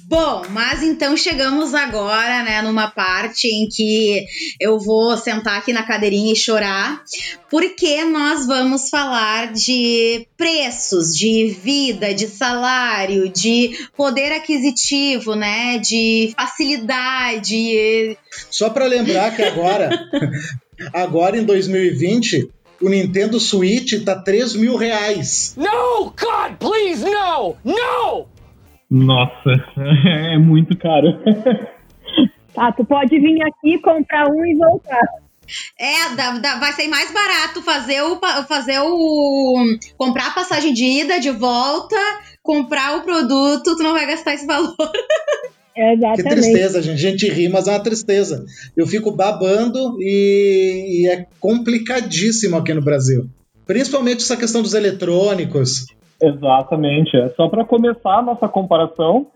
Bom, 0.10 0.44
mas 0.52 0.84
então 0.84 1.18
chegamos 1.18 1.74
agora, 1.74 2.44
né, 2.44 2.62
numa 2.62 2.90
parte 2.90 3.48
em 3.48 3.68
que 3.68 4.26
eu 4.58 4.80
vou 4.80 5.18
sentar 5.18 5.58
aqui 5.58 5.74
na 5.74 5.84
cadeirinha 5.84 6.32
e 6.32 6.36
chorar, 6.36 7.04
porque 7.50 8.06
nós 8.06 8.48
vamos 8.48 8.90
falar 8.90 9.52
de 9.52 10.26
preços, 10.38 11.14
de 11.14 11.48
vida, 11.48 12.14
de 12.14 12.28
salário, 12.28 13.28
de 13.28 13.78
poder 13.98 14.32
aquisitivo, 14.32 15.36
né, 15.36 15.78
de 15.80 16.34
facilidade. 16.38 18.18
Só 18.50 18.70
para 18.70 18.86
lembrar 18.86 19.36
que 19.36 19.42
agora, 19.42 19.90
agora 20.94 21.38
em 21.38 21.44
2020, 21.44 22.50
o 22.82 22.90
Nintendo 22.90 23.40
Switch 23.40 24.04
tá 24.04 24.16
3 24.16 24.56
mil 24.56 24.76
reais. 24.76 25.56
No, 25.58 26.06
God, 26.06 26.58
please, 26.60 27.04
no! 27.04 27.56
No! 27.64 28.28
Nossa, 28.90 29.52
é 30.32 30.38
muito 30.38 30.78
caro. 30.78 31.08
Tá, 32.54 32.72
tu 32.72 32.84
pode 32.84 33.20
vir 33.20 33.40
aqui, 33.44 33.78
comprar 33.80 34.28
um 34.32 34.44
e 34.44 34.56
voltar. 34.56 35.00
É, 35.80 36.16
dá- 36.16 36.40
dá- 36.40 36.56
vai 36.58 36.72
ser 36.74 36.88
mais 36.88 37.14
barato 37.14 37.62
fazer 37.62 38.02
o, 38.02 38.20
fazer 38.48 38.80
o. 38.80 39.78
comprar 39.96 40.30
a 40.30 40.32
passagem 40.32 40.74
de 40.74 40.84
ida, 40.84 41.20
de 41.20 41.30
volta, 41.30 41.96
comprar 42.42 42.98
o 42.98 43.02
produto, 43.02 43.76
tu 43.78 43.84
não 43.84 43.94
vai 43.94 44.08
gastar 44.08 44.34
esse 44.34 44.48
valor. 44.48 44.76
Que 45.78 45.84
Exatamente. 45.94 46.30
tristeza, 46.30 46.82
gente. 46.82 46.96
A 46.96 47.10
gente 47.12 47.30
ri, 47.30 47.48
mas 47.50 47.68
é 47.68 47.72
uma 47.72 47.84
tristeza. 47.84 48.44
Eu 48.76 48.88
fico 48.88 49.12
babando 49.12 49.98
e, 50.00 51.04
e 51.04 51.08
é 51.08 51.28
complicadíssimo 51.40 52.58
aqui 52.58 52.74
no 52.74 52.82
Brasil. 52.82 53.26
Principalmente 53.66 54.24
essa 54.24 54.36
questão 54.36 54.62
dos 54.64 54.74
eletrônicos. 54.74 55.86
Exatamente. 56.22 57.16
É. 57.16 57.30
Só 57.30 57.48
para 57.48 57.64
começar 57.64 58.20
a 58.20 58.22
nossa 58.24 58.48
comparação, 58.48 59.28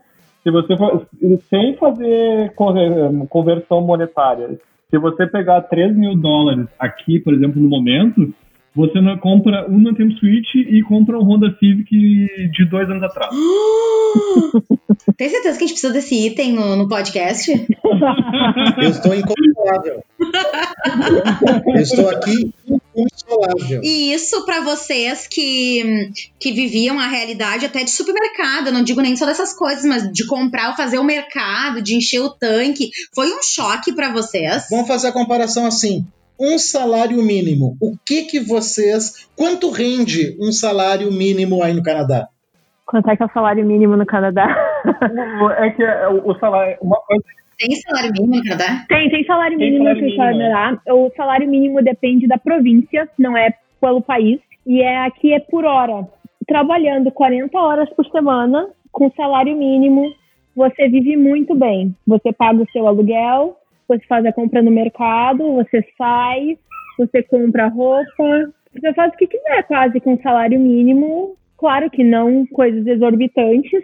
se 0.44 0.50
você 0.50 0.76
for, 0.76 1.06
sem 1.50 1.76
fazer 1.78 2.52
conver- 2.56 3.28
conversão 3.30 3.82
monetária, 3.82 4.60
se 4.90 4.98
você 4.98 5.28
pegar 5.28 5.62
3 5.62 5.96
mil 5.96 6.16
dólares 6.16 6.66
aqui, 6.80 7.20
por 7.20 7.34
exemplo, 7.34 7.62
no 7.62 7.70
momento, 7.70 8.34
você 8.74 9.02
não 9.02 9.18
compra 9.18 9.70
um 9.70 9.78
Nintendo 9.80 10.18
Switch 10.18 10.56
e 10.56 10.82
compra 10.84 11.20
um 11.20 11.24
Honda 11.24 11.54
Civic 11.60 11.90
de 11.90 12.70
dois 12.70 12.90
anos 12.90 13.04
atrás. 13.04 13.30
Tem 15.18 15.30
certeza 15.30 15.58
que 15.58 15.64
a 15.64 15.68
gente 15.68 15.74
precisa 15.74 15.94
desse 15.94 16.28
item 16.28 16.54
no, 16.54 16.76
no 16.76 16.88
podcast? 16.88 17.52
Eu 18.82 18.90
estou 18.90 19.14
inconsolável. 19.14 20.04
Eu 21.68 21.82
estou 21.82 22.10
aqui 22.10 22.54
inconsolável. 22.68 23.82
E 23.84 24.14
isso 24.14 24.46
pra 24.46 24.62
vocês 24.62 25.28
que, 25.28 26.12
que 26.40 26.52
viviam 26.54 27.00
a 27.00 27.08
realidade 27.08 27.66
até 27.66 27.84
de 27.84 27.92
supermercado, 27.92 28.72
não 28.72 28.84
digo 28.84 29.02
nem 29.02 29.16
só 29.16 29.26
dessas 29.26 29.54
coisas, 29.54 29.84
mas 29.84 30.12
de 30.12 30.26
comprar 30.26 30.70
ou 30.70 30.76
fazer 30.76 30.98
o 30.98 31.04
mercado, 31.04 31.82
de 31.82 31.96
encher 31.96 32.22
o 32.22 32.30
tanque, 32.30 32.90
foi 33.14 33.34
um 33.34 33.44
choque 33.44 33.94
pra 33.94 34.12
vocês? 34.14 34.68
Vamos 34.70 34.88
fazer 34.88 35.08
a 35.08 35.12
comparação 35.12 35.66
assim. 35.66 36.06
Um 36.42 36.58
salário 36.58 37.22
mínimo. 37.22 37.78
O 37.80 37.96
que 38.04 38.24
que 38.24 38.40
vocês... 38.40 39.30
Quanto 39.36 39.70
rende 39.70 40.36
um 40.42 40.52
salário 40.52 41.12
mínimo 41.12 41.62
aí 41.62 41.72
no 41.72 41.84
Canadá? 41.84 42.30
Quanto 42.88 43.12
é 43.12 43.16
que 43.16 43.22
é 43.22 43.26
o 43.28 43.32
salário 43.32 43.64
mínimo 43.64 43.96
no 43.96 44.06
Canadá? 44.08 44.48
É 45.60 45.70
que 45.70 45.84
é, 45.84 46.10
o 46.10 46.34
salário, 46.40 46.78
uma 46.82 46.98
coisa 47.02 47.24
Tem 47.60 47.76
salário 47.76 48.12
mínimo 48.12 48.38
no 48.38 48.44
Canadá? 48.44 48.86
Tem, 48.90 49.10
tem 49.12 49.24
salário 49.24 49.58
Tem 49.60 49.72
mínimo 49.72 49.94
no 49.94 50.18
Canadá. 50.18 50.82
O 50.90 51.12
salário 51.16 51.48
mínimo 51.48 51.84
depende 51.84 52.28
da 52.28 52.40
província, 52.40 53.08
não 53.20 53.38
é 53.38 53.54
pelo 53.80 54.02
país. 54.02 54.40
E 54.66 54.82
é 54.82 55.06
aqui 55.06 55.34
é 55.34 55.40
por 55.40 55.64
hora. 55.64 56.08
Trabalhando 56.48 57.12
40 57.12 57.56
horas 57.56 57.90
por 57.92 58.06
semana, 58.08 58.68
com 58.92 59.12
salário 59.12 59.56
mínimo, 59.56 60.12
você 60.56 60.90
vive 60.90 61.16
muito 61.16 61.54
bem. 61.54 61.96
Você 62.08 62.34
paga 62.34 62.64
o 62.64 62.72
seu 62.72 62.88
aluguel, 62.88 63.58
você 63.98 64.06
faz 64.08 64.26
a 64.26 64.32
compra 64.32 64.62
no 64.62 64.72
mercado, 64.72 65.54
você 65.54 65.84
sai, 65.98 66.58
você 66.98 67.22
compra 67.24 67.68
roupa, 67.68 68.50
você 68.74 68.94
faz 68.94 69.14
o 69.14 69.18
que 69.18 69.28
quiser 69.28 69.64
quase 69.64 70.00
com 70.00 70.22
salário 70.22 70.60
mínimo. 70.60 71.36
Claro 71.58 71.90
que 71.90 72.04
não 72.04 72.46
coisas 72.48 72.88
exorbitantes, 72.88 73.84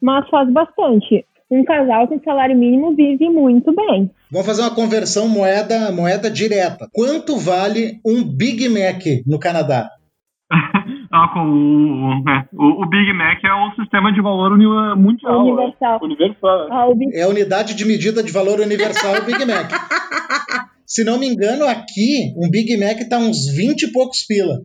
mas 0.00 0.28
faz 0.28 0.48
bastante. 0.50 1.24
Um 1.50 1.64
casal 1.64 2.06
com 2.06 2.20
salário 2.22 2.56
mínimo 2.56 2.94
vive 2.94 3.28
muito 3.28 3.74
bem. 3.74 4.10
Vamos 4.30 4.46
fazer 4.46 4.62
uma 4.62 4.74
conversão 4.74 5.26
moeda, 5.28 5.90
moeda 5.90 6.30
direta. 6.30 6.88
Quanto 6.92 7.36
vale 7.36 7.98
um 8.04 8.22
Big 8.22 8.68
Mac 8.68 9.02
no 9.26 9.38
Canadá? 9.38 9.90
Ah, 11.10 11.28
com 11.32 11.40
o, 11.40 12.22
né, 12.24 12.44
o, 12.52 12.82
o 12.82 12.86
Big 12.86 13.12
Mac 13.14 13.42
é 13.42 13.54
um 13.54 13.72
sistema 13.82 14.12
de 14.12 14.20
valor 14.20 14.52
uni- 14.52 14.66
mundial. 15.00 15.40
Universal. 15.46 15.92
né? 15.94 15.98
Universal. 16.02 16.68
Ah, 16.70 16.86
o 16.86 16.94
Big 16.94 17.16
É 17.16 17.22
a 17.22 17.28
unidade 17.28 17.74
de 17.74 17.84
medida 17.86 18.22
de 18.22 18.30
valor 18.32 18.60
universal 18.60 19.14
o 19.22 19.24
Big 19.24 19.44
Mac. 19.46 19.70
Se 20.86 21.04
não 21.04 21.18
me 21.18 21.26
engano, 21.26 21.64
aqui 21.66 22.32
um 22.36 22.50
Big 22.50 22.76
Mac 22.78 22.98
tá 23.08 23.18
uns 23.18 23.46
20 23.56 23.82
e 23.84 23.92
poucos 23.92 24.24
pila. 24.26 24.56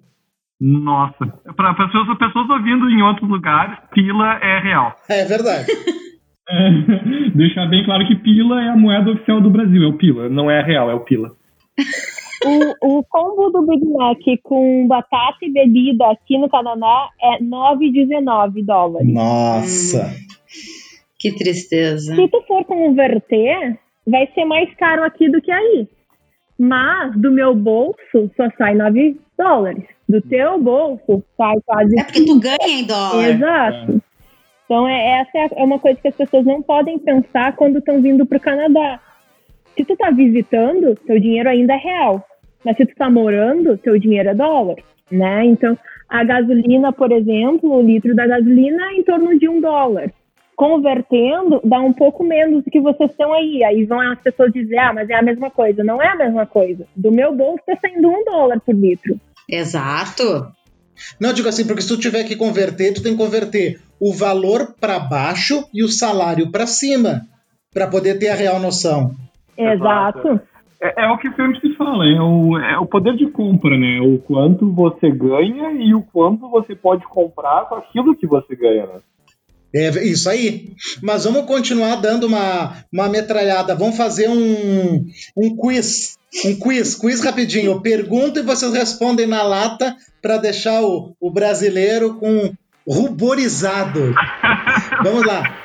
Nossa. 0.59 1.25
Para 1.55 1.73
pessoas, 1.73 2.17
pessoas 2.17 2.49
ouvindo 2.49 2.89
em 2.89 3.01
outros 3.01 3.29
lugares, 3.29 3.77
pila 3.93 4.39
é 4.41 4.59
real. 4.59 4.95
É 5.09 5.25
verdade. 5.25 5.67
Deixar 7.35 7.65
bem 7.67 7.83
claro 7.85 8.05
que 8.07 8.15
pila 8.15 8.61
é 8.61 8.69
a 8.69 8.75
moeda 8.75 9.11
oficial 9.11 9.41
do 9.41 9.49
Brasil, 9.49 9.83
é 9.83 9.87
o 9.87 9.97
pila, 9.97 10.29
não 10.29 10.49
é 10.51 10.61
real, 10.61 10.89
é 10.89 10.93
o 10.93 10.99
pila. 11.01 11.31
O, 12.45 12.97
o 12.97 13.03
combo 13.03 13.49
do 13.49 13.65
Big 13.65 13.85
Mac 13.85 14.19
com 14.43 14.87
batata 14.87 15.37
e 15.41 15.51
bebida 15.51 16.11
aqui 16.11 16.37
no 16.37 16.49
Canadá 16.49 17.09
é 17.21 17.39
9,19 17.39 18.65
dólares. 18.65 19.13
Nossa. 19.13 20.13
Que 21.17 21.31
tristeza. 21.31 22.15
Se 22.15 22.27
tu 22.27 22.41
for 22.47 22.65
converter, 22.65 23.79
vai 24.05 24.27
ser 24.33 24.45
mais 24.45 24.73
caro 24.75 25.03
aqui 25.03 25.29
do 25.29 25.41
que 25.41 25.51
aí. 25.51 25.87
Mas 26.59 27.15
do 27.19 27.31
meu 27.31 27.55
bolso 27.55 28.29
só 28.35 28.49
sai 28.57 28.75
9 28.75 29.17
dólares. 29.37 29.83
Do 30.07 30.21
teu 30.21 30.59
bolso 30.59 31.23
sai 31.37 31.55
quase 31.65 31.99
É 31.99 32.03
porque 32.03 32.25
tu 32.25 32.39
ganha 32.39 32.57
em 32.67 32.85
dólar. 32.85 33.29
Exato. 33.29 34.01
Então, 34.65 34.87
é, 34.87 35.21
essa 35.21 35.37
é, 35.37 35.61
é 35.61 35.63
uma 35.63 35.79
coisa 35.79 35.99
que 35.99 36.07
as 36.07 36.15
pessoas 36.15 36.45
não 36.45 36.61
podem 36.61 36.99
pensar 36.99 37.55
quando 37.55 37.79
estão 37.79 38.01
vindo 38.01 38.25
para 38.25 38.37
o 38.37 38.41
Canadá. 38.41 38.99
Se 39.75 39.83
tu 39.85 39.95
tá 39.95 40.11
visitando, 40.11 40.95
teu 41.05 41.19
dinheiro 41.19 41.49
ainda 41.49 41.73
é 41.73 41.77
real. 41.77 42.25
Mas 42.63 42.77
se 42.77 42.85
tu 42.85 42.95
tá 42.95 43.09
morando, 43.09 43.77
teu 43.77 43.97
dinheiro 43.99 44.29
é 44.29 44.35
dólar, 44.35 44.77
né? 45.11 45.45
Então, 45.45 45.77
a 46.09 46.23
gasolina, 46.23 46.93
por 46.93 47.11
exemplo, 47.11 47.75
o 47.75 47.81
litro 47.81 48.15
da 48.15 48.27
gasolina 48.27 48.91
é 48.91 48.95
em 48.95 49.03
torno 49.03 49.37
de 49.37 49.49
um 49.49 49.59
dólar. 49.59 50.11
Convertendo, 50.55 51.59
dá 51.63 51.79
um 51.79 51.91
pouco 51.91 52.23
menos 52.23 52.63
do 52.63 52.69
que 52.69 52.79
vocês 52.79 53.09
estão 53.09 53.33
aí. 53.33 53.63
Aí 53.63 53.85
vão 53.85 53.99
as 53.99 54.19
pessoas 54.19 54.53
dizer, 54.53 54.77
ah, 54.77 54.93
mas 54.93 55.09
é 55.09 55.15
a 55.15 55.23
mesma 55.23 55.49
coisa. 55.49 55.83
Não 55.83 56.01
é 56.01 56.09
a 56.09 56.15
mesma 56.15 56.45
coisa. 56.45 56.85
Do 56.95 57.11
meu 57.11 57.35
bolso 57.35 57.63
tá 57.65 57.75
saindo 57.81 58.07
um 58.07 58.23
dólar 58.23 58.59
por 58.61 58.75
litro. 58.75 59.19
Exato. 59.49 60.47
Não, 61.19 61.29
eu 61.29 61.35
digo 61.35 61.49
assim, 61.49 61.65
porque 61.65 61.81
se 61.81 61.87
tu 61.87 61.97
tiver 61.97 62.23
que 62.23 62.35
converter, 62.35 62.93
tu 62.93 63.01
tem 63.01 63.13
que 63.13 63.23
converter 63.23 63.81
o 63.99 64.13
valor 64.13 64.75
para 64.79 64.99
baixo 64.99 65.67
e 65.73 65.83
o 65.83 65.89
salário 65.89 66.51
para 66.51 66.67
cima, 66.67 67.21
para 67.73 67.87
poder 67.87 68.19
ter 68.19 68.29
a 68.29 68.35
real 68.35 68.59
noção. 68.59 69.15
Exato. 69.57 70.39
É, 70.83 71.05
é 71.05 71.07
o 71.09 71.17
que 71.17 71.31
sempre 71.33 71.61
se 71.61 71.73
fala, 71.77 72.05
é 72.05 72.21
o, 72.21 72.57
é 72.57 72.77
o 72.77 72.85
poder 72.85 73.15
de 73.15 73.27
compra, 73.27 73.77
né? 73.77 74.01
O 74.01 74.17
quanto 74.19 74.69
você 74.69 75.09
ganha 75.09 75.71
e 75.71 75.95
o 75.95 76.01
quanto 76.01 76.49
você 76.49 76.75
pode 76.75 77.05
comprar 77.05 77.69
com 77.69 77.75
aquilo 77.75 78.13
que 78.13 78.27
você 78.27 78.53
ganha, 78.53 78.85
né? 78.85 78.99
É 79.73 79.87
isso 80.05 80.29
aí. 80.29 80.73
Mas 81.01 81.23
vamos 81.23 81.45
continuar 81.45 81.95
dando 81.95 82.27
uma, 82.27 82.83
uma 82.91 83.07
metralhada. 83.07 83.73
Vamos 83.73 83.95
fazer 83.95 84.29
um, 84.29 85.05
um 85.37 85.55
quiz. 85.55 86.17
Um 86.45 86.59
quiz, 86.59 86.95
quiz 86.95 87.23
rapidinho. 87.23 87.71
Eu 87.71 87.81
pergunto 87.81 88.39
e 88.39 88.43
vocês 88.43 88.73
respondem 88.73 89.25
na 89.25 89.41
lata 89.41 89.95
para 90.21 90.37
deixar 90.37 90.83
o, 90.83 91.15
o 91.19 91.31
brasileiro 91.31 92.15
com 92.15 92.53
ruborizado. 92.85 94.13
Vamos 95.01 95.25
lá. 95.25 95.62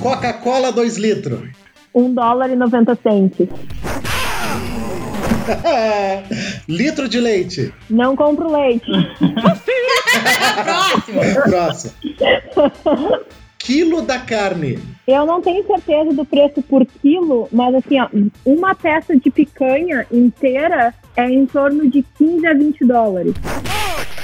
Coca-Cola 0.00 0.72
2 0.72 0.96
litros. 0.96 1.50
Um 1.94 2.14
dólar 2.14 2.50
e 2.50 2.56
90 2.56 2.94
centes. 3.02 3.48
Litro 6.68 7.08
de 7.08 7.20
leite. 7.20 7.72
Não 7.90 8.14
compro 8.16 8.50
leite. 8.50 8.90
Próximo. 10.64 11.20
Próximo. 11.44 11.92
Quilo 13.58 14.02
da 14.02 14.18
carne. 14.18 14.78
Eu 15.06 15.26
não 15.26 15.40
tenho 15.40 15.66
certeza 15.66 16.12
do 16.14 16.24
preço 16.24 16.62
por 16.62 16.86
quilo, 16.86 17.48
mas 17.52 17.74
assim, 17.74 18.00
ó, 18.00 18.08
uma 18.44 18.74
peça 18.74 19.16
de 19.16 19.30
picanha 19.30 20.06
inteira 20.12 20.94
é 21.16 21.28
em 21.28 21.44
torno 21.44 21.90
de 21.90 22.04
15 22.16 22.46
a 22.46 22.54
20 22.54 22.84
dólares. 22.84 23.34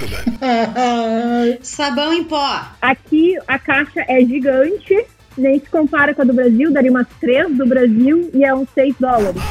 Sabão 1.62 2.12
em 2.12 2.24
pó. 2.24 2.62
Aqui 2.80 3.36
a 3.46 3.58
caixa 3.58 4.04
é 4.08 4.20
gigante, 4.20 5.06
nem 5.36 5.58
se 5.58 5.66
compara 5.66 6.14
com 6.14 6.22
a 6.22 6.24
do 6.24 6.32
Brasil, 6.32 6.72
daria 6.72 6.90
umas 6.90 7.06
3 7.20 7.56
do 7.56 7.66
Brasil 7.66 8.30
e 8.34 8.44
é 8.44 8.54
uns 8.54 8.68
6 8.74 8.94
dólares. 8.98 9.42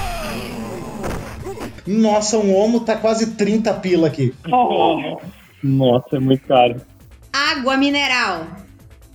Nossa, 1.85 2.37
um 2.37 2.55
homo 2.55 2.79
tá 2.81 2.95
quase 2.95 3.35
30 3.35 3.73
pila 3.75 4.07
aqui. 4.07 4.33
Nossa, 5.63 6.17
é 6.17 6.19
muito 6.19 6.45
caro. 6.47 6.81
Água 7.31 7.77
mineral. 7.77 8.47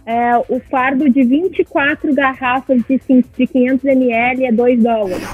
É, 0.05 0.37
o 0.49 0.61
fardo 0.71 1.09
de 1.11 1.23
24 1.23 2.15
garrafas 2.15 2.83
de, 2.89 2.99
de 3.37 3.47
500 3.47 3.85
ml 3.85 4.47
é 4.47 4.53
2 4.53 4.83
dólares. 4.83 5.29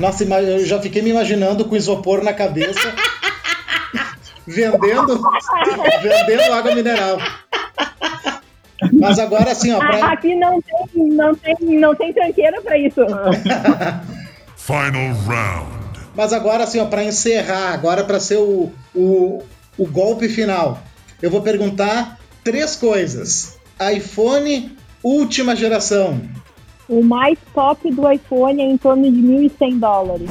Nossa, 0.00 0.24
eu 0.24 0.64
já 0.64 0.80
fiquei 0.80 1.02
me 1.02 1.10
imaginando 1.10 1.66
com 1.66 1.76
isopor 1.76 2.24
na 2.24 2.32
cabeça. 2.32 2.80
vendendo, 4.46 5.20
vendendo 6.02 6.52
água 6.52 6.74
mineral. 6.74 7.18
Mas 8.92 9.18
agora 9.18 9.52
assim, 9.52 9.72
ó, 9.72 9.78
pra, 9.78 10.12
Aqui 10.12 10.34
não 10.34 10.60
tem, 10.60 11.08
não 11.08 11.34
tem, 11.34 11.56
não 11.60 11.94
tem 11.94 12.12
tranqueira 12.12 12.60
pra 12.60 12.76
isso. 12.78 13.00
Final 14.56 15.14
round. 15.26 15.84
Mas 16.14 16.32
agora, 16.32 16.64
assim, 16.64 16.78
ó, 16.80 16.86
para 16.86 17.04
encerrar, 17.04 17.72
agora 17.72 18.04
para 18.04 18.20
ser 18.20 18.36
o, 18.36 18.72
o, 18.94 19.42
o 19.76 19.86
golpe 19.86 20.28
final, 20.28 20.78
eu 21.20 21.30
vou 21.30 21.42
perguntar 21.42 22.18
três 22.44 22.76
coisas: 22.76 23.58
iPhone 23.94 24.76
última 25.02 25.54
geração, 25.54 26.20
O 26.88 27.02
mais 27.02 27.38
top 27.52 27.90
do 27.90 28.10
iPhone 28.10 28.62
é 28.62 28.64
em 28.64 28.76
torno 28.76 29.10
de 29.10 29.20
1.100 29.20 29.78
dólares. 29.78 30.30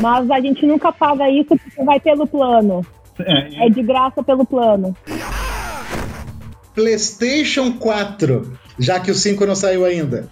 Mas 0.00 0.30
a 0.30 0.40
gente 0.40 0.64
nunca 0.66 0.92
paga 0.92 1.28
isso 1.28 1.48
porque 1.48 1.84
vai 1.84 2.00
pelo 2.00 2.26
plano. 2.26 2.84
É, 3.20 3.66
É 3.66 3.68
de 3.68 3.82
graça 3.82 4.22
pelo 4.22 4.44
plano. 4.44 4.96
PlayStation 6.74 7.72
4, 7.72 8.52
já 8.78 9.00
que 9.00 9.10
o 9.10 9.14
5 9.14 9.44
não 9.44 9.56
saiu 9.56 9.84
ainda. 9.84 10.28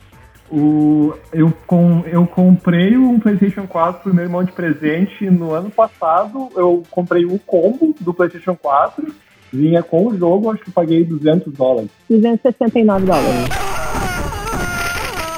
O, 0.49 1.13
eu, 1.33 1.53
com, 1.67 2.05
eu 2.07 2.25
comprei 2.25 2.97
um 2.97 3.19
PlayStation 3.19 3.67
4 3.67 4.03
pro 4.03 4.15
meu 4.15 4.25
irmão 4.25 4.45
de 4.45 4.53
presente 4.53 5.29
no 5.29 5.53
ano 5.53 5.71
passado. 5.71 6.49
Eu 6.55 6.85
comprei 6.89 7.25
o 7.25 7.39
combo 7.41 7.93
do 8.01 8.15
PlayStation 8.15 8.55
4. 8.55 9.13
Vinha 9.53 9.83
com 9.83 10.07
o 10.07 10.17
jogo, 10.17 10.53
acho 10.53 10.63
que 10.63 10.71
paguei 10.71 11.05
200 11.05 11.53
dólares. 11.53 11.91
269 12.09 13.07
dólares. 13.07 13.49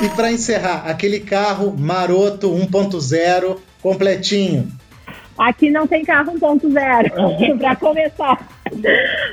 E 0.02 0.08
para 0.10 0.30
encerrar, 0.30 0.84
aquele 0.86 1.20
carro 1.20 1.74
maroto 1.76 2.50
1.0 2.50 3.56
completinho. 3.88 4.68
Aqui 5.38 5.70
não 5.70 5.86
tem 5.86 6.04
carro 6.04 6.32
1.0, 6.32 7.58
pra 7.58 7.76
começar. 7.76 8.48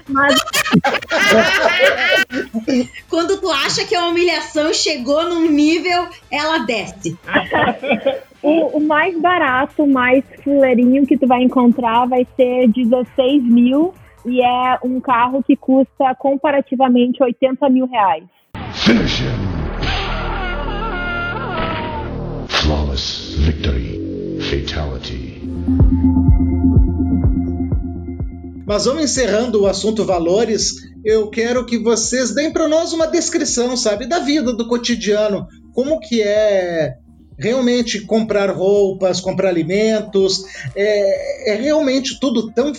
Mas 0.07 0.35
Quando 3.09 3.41
tu 3.41 3.49
acha 3.49 3.85
que 3.85 3.95
a 3.95 4.07
humilhação 4.07 4.71
chegou 4.73 5.23
num 5.27 5.49
nível, 5.49 6.07
ela 6.31 6.59
desce. 6.59 7.17
o, 8.41 8.77
o 8.77 8.79
mais 8.79 9.19
barato, 9.19 9.83
o 9.83 9.91
mais 9.91 10.23
fuleirinho 10.43 11.07
que 11.07 11.17
tu 11.17 11.27
vai 11.27 11.41
encontrar 11.41 12.05
vai 12.05 12.25
ser 12.35 12.67
16 12.69 13.43
mil 13.43 13.93
e 14.25 14.41
é 14.41 14.79
um 14.83 14.99
carro 14.99 15.43
que 15.43 15.55
custa 15.55 16.13
comparativamente 16.15 17.21
80 17.21 17.67
mil 17.69 17.87
reais. 17.87 18.23
Finish 18.73 19.21
him. 19.21 19.55
Flawless 22.47 23.35
victory. 23.39 23.94
Mas 28.65 28.85
vamos 28.85 29.03
encerrando 29.03 29.61
o 29.61 29.67
assunto 29.67 30.03
valores. 30.03 30.73
Eu 31.03 31.29
quero 31.29 31.65
que 31.65 31.77
vocês 31.77 32.33
deem 32.33 32.51
para 32.51 32.67
nós 32.67 32.93
uma 32.93 33.05
descrição, 33.05 33.77
sabe, 33.77 34.07
da 34.07 34.19
vida, 34.19 34.53
do 34.53 34.67
cotidiano. 34.67 35.47
Como 35.73 35.99
que 35.99 36.21
é 36.21 36.95
realmente 37.37 38.01
comprar 38.05 38.49
roupas, 38.49 39.19
comprar 39.19 39.49
alimentos. 39.49 40.43
É, 40.75 41.53
é 41.53 41.55
realmente 41.55 42.19
tudo 42.19 42.51
tão, 42.51 42.71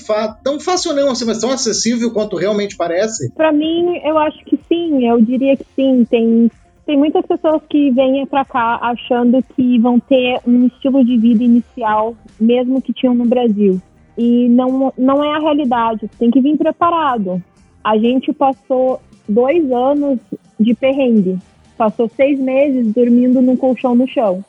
tão 0.42 0.58
fácil 0.58 0.94
não, 0.94 1.10
assim, 1.10 1.24
mas 1.24 1.40
tão 1.40 1.50
acessível 1.50 2.12
quanto 2.12 2.36
realmente 2.36 2.76
parece. 2.76 3.32
Pra 3.32 3.52
mim, 3.52 3.98
eu 4.04 4.18
acho 4.18 4.44
que 4.44 4.58
sim, 4.68 5.06
eu 5.06 5.20
diria 5.20 5.56
que 5.56 5.66
sim. 5.74 6.04
Tem, 6.08 6.50
tem 6.86 6.96
muitas 6.96 7.26
pessoas 7.26 7.60
que 7.68 7.90
vêm 7.90 8.24
pra 8.26 8.44
cá 8.44 8.78
achando 8.80 9.42
que 9.42 9.76
vão 9.80 9.98
ter 9.98 10.40
um 10.46 10.66
estilo 10.66 11.04
de 11.04 11.18
vida 11.18 11.42
inicial, 11.42 12.14
mesmo 12.40 12.80
que 12.80 12.92
tinham 12.92 13.12
no 13.12 13.26
Brasil. 13.26 13.82
E 14.16 14.48
não, 14.48 14.92
não 14.96 15.22
é 15.22 15.36
a 15.36 15.40
realidade, 15.40 16.08
tem 16.16 16.30
que 16.30 16.40
vir 16.40 16.56
preparado. 16.56 17.42
A 17.82 17.98
gente 17.98 18.32
passou 18.32 19.00
dois 19.28 19.70
anos 19.72 20.20
de 20.60 20.74
perrengue, 20.74 21.38
passou 21.76 22.08
seis 22.08 22.38
meses 22.38 22.94
dormindo 22.94 23.42
num 23.42 23.56
colchão 23.56 23.96
no 23.96 24.06
chão. 24.06 24.44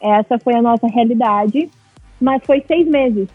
Essa 0.00 0.38
foi 0.38 0.54
a 0.54 0.62
nossa 0.62 0.86
realidade, 0.86 1.68
mas 2.20 2.44
foi 2.44 2.62
seis 2.66 2.86
meses. 2.86 3.28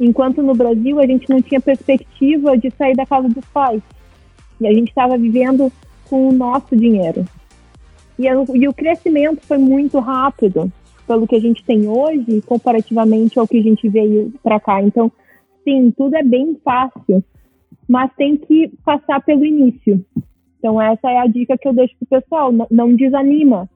Enquanto 0.00 0.42
no 0.42 0.54
Brasil 0.54 0.98
a 0.98 1.06
gente 1.06 1.28
não 1.28 1.42
tinha 1.42 1.60
perspectiva 1.60 2.56
de 2.56 2.70
sair 2.70 2.96
da 2.96 3.04
casa 3.04 3.28
dos 3.28 3.44
pais. 3.46 3.82
E 4.58 4.66
a 4.66 4.72
gente 4.72 4.88
estava 4.88 5.18
vivendo 5.18 5.70
com 6.08 6.28
o 6.28 6.32
nosso 6.32 6.74
dinheiro. 6.74 7.26
E, 8.18 8.26
eu- 8.26 8.46
e 8.54 8.68
o 8.68 8.72
crescimento 8.74 9.40
foi 9.42 9.58
muito 9.58 9.98
rápido, 9.98 10.70
pelo 11.06 11.26
que 11.26 11.36
a 11.36 11.40
gente 11.40 11.64
tem 11.64 11.86
hoje, 11.88 12.40
comparativamente 12.46 13.38
ao 13.38 13.46
que 13.46 13.58
a 13.58 13.62
gente 13.62 13.88
veio 13.88 14.32
para 14.42 14.60
cá. 14.60 14.82
Então, 14.82 15.10
sim, 15.64 15.90
tudo 15.90 16.16
é 16.16 16.22
bem 16.22 16.56
fácil, 16.64 17.22
mas 17.88 18.10
tem 18.16 18.36
que 18.36 18.70
passar 18.84 19.20
pelo 19.22 19.44
início. 19.44 20.04
Então, 20.58 20.80
essa 20.80 21.10
é 21.10 21.18
a 21.18 21.26
dica 21.26 21.58
que 21.58 21.68
eu 21.68 21.74
deixo 21.74 21.94
pro 21.98 22.20
pessoal: 22.20 22.50
não, 22.50 22.66
não 22.70 22.96
desanima. 22.96 23.68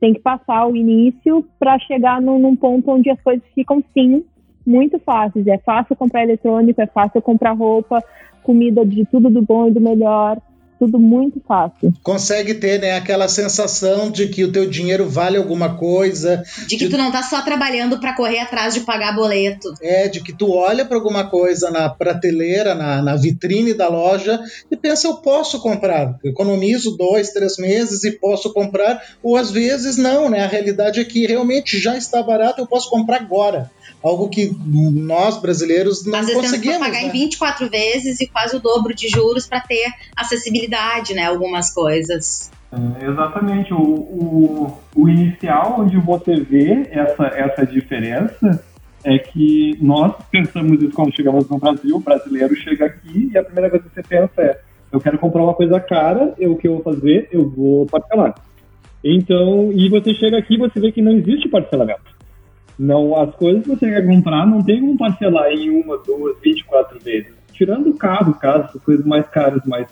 Tem 0.00 0.14
que 0.14 0.20
passar 0.20 0.66
o 0.68 0.76
início 0.76 1.44
para 1.58 1.76
chegar 1.80 2.22
num, 2.22 2.38
num 2.38 2.54
ponto 2.54 2.88
onde 2.92 3.10
as 3.10 3.20
coisas 3.20 3.44
ficam, 3.52 3.82
sim, 3.92 4.24
muito 4.64 4.98
fáceis. 5.00 5.44
É 5.48 5.58
fácil 5.58 5.96
comprar 5.96 6.22
eletrônico, 6.22 6.80
é 6.80 6.86
fácil 6.86 7.20
comprar 7.20 7.52
roupa, 7.52 8.00
comida 8.44 8.86
de 8.86 9.04
tudo 9.06 9.28
do 9.28 9.42
bom 9.42 9.66
e 9.66 9.72
do 9.72 9.80
melhor. 9.80 10.38
Tudo 10.78 10.98
muito 10.98 11.40
fácil. 11.46 11.92
Consegue 12.02 12.54
ter 12.54 12.80
né, 12.80 12.92
aquela 12.92 13.26
sensação 13.28 14.10
de 14.10 14.28
que 14.28 14.44
o 14.44 14.52
teu 14.52 14.68
dinheiro 14.68 15.08
vale 15.08 15.36
alguma 15.36 15.76
coisa, 15.76 16.42
De 16.66 16.76
que 16.76 16.88
tu 16.88 16.96
não 16.96 17.10
tá 17.10 17.22
só 17.22 17.42
trabalhando 17.42 17.98
pra 17.98 18.14
correr 18.14 18.38
atrás 18.38 18.74
de 18.74 18.80
pagar 18.80 19.14
boleto. 19.14 19.74
é 19.82 20.08
de 20.08 20.22
que 20.22 20.32
tu 20.32 20.52
olha 20.52 20.84
para 20.84 20.96
alguma 20.96 21.28
coisa 21.28 21.70
na 21.70 21.88
prateleira, 21.88 22.74
na, 22.74 23.02
na 23.02 23.16
vitrine 23.16 23.74
da 23.74 23.88
loja 23.88 24.40
e 24.70 24.76
pensa, 24.76 25.06
eu 25.08 25.14
posso 25.16 25.60
comprar. 25.60 26.16
Eu 26.22 26.30
economizo 26.30 26.96
dois, 26.96 27.30
três 27.30 27.56
meses 27.58 28.04
e 28.04 28.12
posso 28.12 28.52
comprar, 28.52 29.02
ou 29.22 29.36
às 29.36 29.50
vezes 29.50 29.96
não, 29.96 30.30
né? 30.30 30.44
A 30.44 30.48
realidade 30.48 31.00
é 31.00 31.04
que 31.04 31.26
realmente 31.26 31.78
já 31.78 31.96
está 31.96 32.22
barato, 32.22 32.60
eu 32.60 32.66
posso 32.66 32.88
comprar 32.88 33.16
agora. 33.16 33.70
Algo 34.00 34.28
que 34.28 34.56
nós 34.64 35.38
brasileiros 35.38 36.06
não 36.06 36.16
Às 36.16 36.26
vezes 36.26 36.40
temos 36.40 36.50
que 36.52 36.56
conseguimos. 36.68 36.86
pagar 36.86 37.02
né? 37.02 37.08
em 37.08 37.10
24 37.10 37.68
vezes 37.68 38.20
e 38.20 38.28
quase 38.28 38.54
o 38.54 38.60
dobro 38.60 38.94
de 38.94 39.08
juros 39.08 39.44
pra 39.44 39.60
ter 39.60 39.86
acessibilidade, 40.16 40.67
né? 41.14 41.26
Algumas 41.26 41.72
coisas. 41.72 42.50
É, 42.72 43.06
exatamente. 43.06 43.72
O, 43.72 43.80
o, 43.80 44.78
o 44.94 45.08
inicial, 45.08 45.80
onde 45.80 45.96
você 45.98 46.36
vê 46.36 46.88
essa, 46.90 47.26
essa 47.26 47.66
diferença, 47.66 48.62
é 49.04 49.18
que 49.18 49.76
nós 49.80 50.14
pensamos 50.30 50.82
isso 50.82 50.92
quando 50.92 51.14
chegamos 51.14 51.48
no 51.48 51.58
Brasil. 51.58 51.96
O 51.96 52.00
brasileiro 52.00 52.54
chega 52.56 52.86
aqui 52.86 53.30
e 53.32 53.38
a 53.38 53.44
primeira 53.44 53.70
coisa 53.70 53.88
que 53.88 53.94
você 53.94 54.02
pensa 54.02 54.42
é: 54.42 54.60
eu 54.92 55.00
quero 55.00 55.18
comprar 55.18 55.42
uma 55.42 55.54
coisa 55.54 55.80
cara, 55.80 56.34
eu, 56.38 56.52
o 56.52 56.56
que 56.56 56.68
eu 56.68 56.74
vou 56.74 56.94
fazer? 56.94 57.28
Eu 57.30 57.48
vou 57.48 57.86
parcelar. 57.86 58.34
Então, 59.02 59.72
e 59.72 59.88
você 59.88 60.12
chega 60.14 60.38
aqui 60.38 60.54
e 60.54 60.58
você 60.58 60.80
vê 60.80 60.90
que 60.90 61.00
não 61.00 61.12
existe 61.12 61.48
parcelamento. 61.48 62.18
Não, 62.78 63.16
as 63.20 63.34
coisas 63.34 63.62
que 63.62 63.70
você 63.70 63.88
quer 63.88 64.06
comprar 64.06 64.46
não 64.46 64.62
tem 64.62 64.80
como 64.80 64.96
parcelar 64.96 65.50
em 65.50 65.70
uma, 65.70 65.98
duas, 65.98 66.38
24 66.40 66.98
vezes. 67.00 67.32
Tirando 67.52 67.90
o 67.90 67.96
carro, 67.96 68.34
caso, 68.34 68.70
as 68.76 68.82
coisas 68.82 69.04
mais 69.04 69.26
caras, 69.28 69.64
mais 69.64 69.88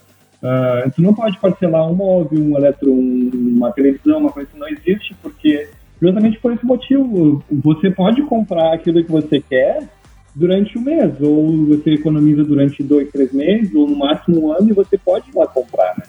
ah, 0.47 0.91
tu 0.95 1.03
não 1.03 1.13
pode 1.15 1.39
parcelar 1.39 1.91
um 1.91 1.95
móvel, 1.95 2.39
um 2.41 2.57
eletro, 2.57 2.93
um- 2.93 3.31
uma 3.57 3.73
televisão, 3.73 4.19
uma 4.19 4.31
coisa 4.33 4.49
que 4.51 4.59
não 4.59 4.69
existe, 4.69 5.15
porque 5.23 5.69
justamente 6.01 6.39
por 6.39 6.53
esse 6.53 6.65
motivo, 6.65 7.43
você 7.51 7.91
pode 7.91 8.23
comprar 8.23 8.75
aquilo 8.75 9.03
que 9.03 9.11
você 9.11 9.41
quer 9.41 9.89
durante 10.35 10.77
um 10.79 10.83
mês, 10.83 11.21
ou 11.21 11.67
você 11.67 11.95
economiza 11.95 12.45
durante 12.45 12.83
dois, 12.83 13.11
três 13.11 13.33
meses, 13.33 13.75
ou 13.75 13.89
no 13.89 13.97
máximo 13.97 14.47
um 14.49 14.53
ano, 14.53 14.69
e 14.69 14.73
você 14.73 14.99
pode 14.99 15.31
ir 15.31 15.35
lá 15.37 15.47
comprar, 15.47 15.95
né? 15.99 16.05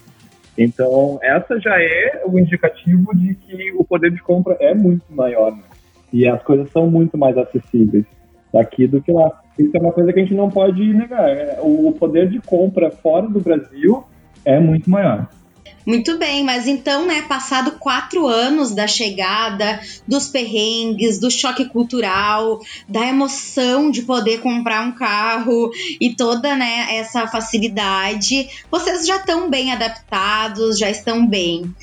Então, 0.57 1.19
essa 1.21 1.59
já 1.59 1.79
é 1.79 2.23
o 2.25 2.37
indicativo 2.37 3.15
de 3.15 3.35
que 3.35 3.71
o 3.77 3.83
poder 3.85 4.11
de 4.11 4.21
compra 4.21 4.57
é 4.59 4.73
muito 4.73 5.03
maior, 5.09 5.51
né? 5.51 5.63
E 6.11 6.27
as 6.27 6.41
coisas 6.43 6.69
são 6.71 6.89
muito 6.89 7.17
mais 7.17 7.37
acessíveis 7.37 8.05
daqui 8.53 8.87
do 8.87 9.01
que 9.01 9.11
lá. 9.11 9.31
Isso 9.57 9.71
é 9.75 9.79
uma 9.79 9.91
coisa 9.91 10.11
que 10.11 10.19
a 10.19 10.23
gente 10.23 10.33
não 10.35 10.49
pode 10.49 10.81
negar. 10.93 11.29
é, 11.29 11.59
O 11.61 11.91
poder 11.91 12.27
de 12.29 12.39
compra 12.39 12.89
fora 12.91 13.27
do 13.27 13.39
Brasil 13.39 14.03
é 14.47 14.59
muito 14.59 14.89
maior. 14.89 15.27
Muito 15.85 16.17
bem, 16.17 16.43
mas 16.43 16.67
então, 16.67 17.05
né, 17.05 17.21
passado 17.21 17.71
quatro 17.79 18.27
anos 18.27 18.75
da 18.75 18.87
chegada, 18.87 19.79
dos 20.05 20.27
perrengues, 20.27 21.17
do 21.17 21.31
choque 21.31 21.63
cultural, 21.63 22.59
da 22.89 23.07
emoção 23.07 23.89
de 23.89 24.01
poder 24.01 24.41
comprar 24.41 24.85
um 24.85 24.91
carro 24.91 25.71
e 26.01 26.13
toda, 26.13 26.57
né, 26.57 26.87
essa 26.97 27.25
facilidade, 27.27 28.49
vocês 28.69 29.07
já 29.07 29.15
estão 29.15 29.49
bem 29.49 29.71
adaptados, 29.71 30.77
já 30.77 30.89
estão 30.89 31.25
bem. 31.25 31.73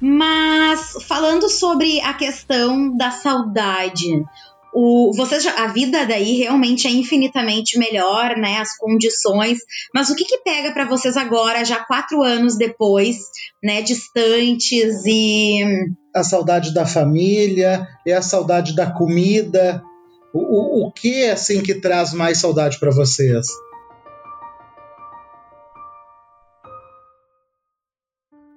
Mas 0.00 0.96
falando 1.06 1.50
sobre 1.50 2.00
a 2.00 2.14
questão 2.14 2.96
da 2.96 3.10
saudade, 3.10 4.24
o, 4.72 5.12
vocês 5.16 5.46
a 5.46 5.66
vida 5.68 6.06
daí 6.06 6.38
realmente 6.38 6.86
é 6.86 6.90
infinitamente 6.90 7.78
melhor, 7.78 8.36
né? 8.36 8.58
As 8.58 8.76
condições. 8.76 9.58
Mas 9.94 10.10
o 10.10 10.16
que, 10.16 10.24
que 10.24 10.38
pega 10.38 10.72
pra 10.72 10.86
vocês 10.86 11.16
agora, 11.16 11.64
já 11.64 11.84
quatro 11.84 12.22
anos 12.22 12.56
depois, 12.56 13.18
né? 13.62 13.82
Distantes 13.82 15.04
e. 15.06 15.62
a 16.14 16.22
saudade 16.22 16.72
da 16.72 16.86
família, 16.86 17.86
é 18.06 18.12
a 18.12 18.22
saudade 18.22 18.74
da 18.74 18.90
comida. 18.90 19.82
O, 20.32 20.38
o, 20.38 20.86
o 20.86 20.92
que 20.92 21.24
é 21.24 21.32
assim 21.32 21.62
que 21.62 21.74
traz 21.74 22.12
mais 22.12 22.38
saudade 22.38 22.78
para 22.78 22.90
vocês? 22.90 23.46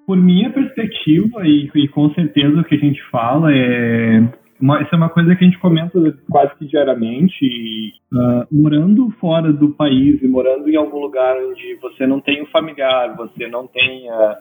por 0.05 0.17
minha 0.17 0.51
perspectiva, 0.51 1.45
e, 1.45 1.71
e, 1.73 1.87
com 1.87 2.13
certeza 2.13 2.59
o 2.59 2.63
que 2.63 2.75
a 2.75 2.77
gente 2.77 3.01
fala 3.09 3.51
é. 3.51 4.21
Uma, 4.61 4.81
isso 4.81 4.93
é 4.93 4.97
uma 4.97 5.09
coisa 5.09 5.35
que 5.35 5.43
a 5.43 5.47
gente 5.47 5.59
comenta 5.59 5.99
quase 6.29 6.55
que 6.55 6.65
diariamente. 6.65 7.43
E, 7.43 7.91
uh, 8.13 8.47
morando 8.51 9.09
fora 9.19 9.51
do 9.51 9.69
país 9.69 10.21
e 10.21 10.27
morando 10.27 10.69
em 10.69 10.75
algum 10.75 10.99
lugar 10.99 11.35
onde 11.37 11.75
você 11.81 12.07
não 12.07 12.19
tem 12.19 12.43
um 12.43 12.47
familiar, 12.47 13.15
você 13.15 13.47
não 13.47 13.67
tem 13.67 14.09
uh, 14.09 14.35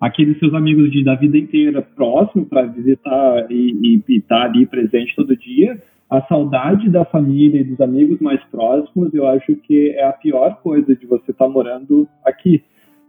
aqueles 0.00 0.38
seus 0.38 0.54
amigos 0.54 0.90
de, 0.90 1.04
da 1.04 1.14
vida 1.14 1.36
inteira 1.36 1.82
próximo 1.82 2.46
para 2.46 2.62
visitar 2.62 3.46
e 3.50 4.02
estar 4.08 4.40
tá 4.40 4.44
ali 4.44 4.66
presente 4.66 5.14
todo 5.16 5.36
dia, 5.36 5.82
a 6.10 6.22
saudade 6.22 6.88
da 6.88 7.04
família 7.04 7.60
e 7.60 7.64
dos 7.64 7.80
amigos 7.80 8.18
mais 8.20 8.42
próximos, 8.44 9.12
eu 9.12 9.26
acho 9.26 9.54
que 9.56 9.90
é 9.90 10.04
a 10.04 10.12
pior 10.12 10.56
coisa 10.62 10.96
de 10.96 11.06
você 11.06 11.32
estar 11.32 11.46
tá 11.46 11.50
morando 11.50 12.08
aqui. 12.24 12.64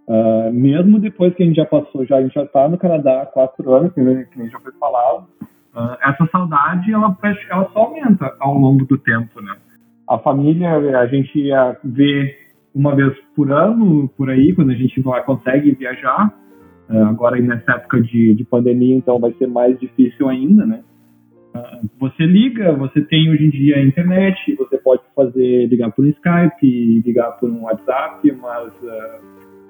Uh, 0.05 0.51
mesmo 0.51 0.99
depois 0.99 1.33
que 1.35 1.43
a 1.43 1.45
gente 1.45 1.55
já 1.55 1.65
passou, 1.65 2.03
já, 2.05 2.17
a 2.17 2.21
gente 2.21 2.33
já 2.33 2.43
está 2.43 2.67
no 2.67 2.77
Canadá 2.77 3.21
há 3.21 3.25
quatro 3.27 3.71
anos, 3.73 3.93
que 3.93 4.01
nem, 4.01 4.25
que 4.25 4.39
nem 4.39 4.49
já 4.49 4.59
foi 4.59 4.73
falado, 4.73 5.27
uh, 5.75 5.97
essa 6.01 6.27
saudade 6.31 6.91
ela, 6.91 7.17
ela 7.49 7.69
só 7.71 7.79
aumenta 7.79 8.35
ao 8.39 8.57
longo 8.57 8.85
do 8.85 8.97
tempo, 8.97 9.41
né? 9.41 9.55
A 10.07 10.17
família, 10.17 10.71
a 10.99 11.05
gente 11.07 11.49
ver 11.83 12.37
uma 12.73 12.95
vez 12.95 13.13
por 13.35 13.51
ano, 13.51 14.09
por 14.17 14.29
aí, 14.29 14.53
quando 14.53 14.71
a 14.71 14.75
gente 14.75 14.99
vai, 15.01 15.23
consegue 15.23 15.71
viajar. 15.71 16.33
Uh, 16.89 17.03
agora, 17.05 17.39
nessa 17.39 17.73
época 17.73 18.01
de, 18.01 18.33
de 18.33 18.43
pandemia, 18.43 18.95
então 18.95 19.19
vai 19.19 19.31
ser 19.33 19.47
mais 19.47 19.79
difícil 19.79 20.27
ainda, 20.27 20.65
né? 20.65 20.83
você 21.99 22.25
liga, 22.25 22.71
você 22.73 23.01
tem 23.01 23.29
hoje 23.29 23.45
em 23.45 23.49
dia 23.49 23.77
a 23.77 23.81
internet, 23.81 24.55
você 24.55 24.77
pode 24.77 25.01
fazer 25.15 25.65
ligar 25.65 25.91
por 25.91 26.05
Skype, 26.05 27.01
ligar 27.05 27.31
por 27.31 27.49
um 27.49 27.63
WhatsApp, 27.63 28.31
mas 28.39 28.71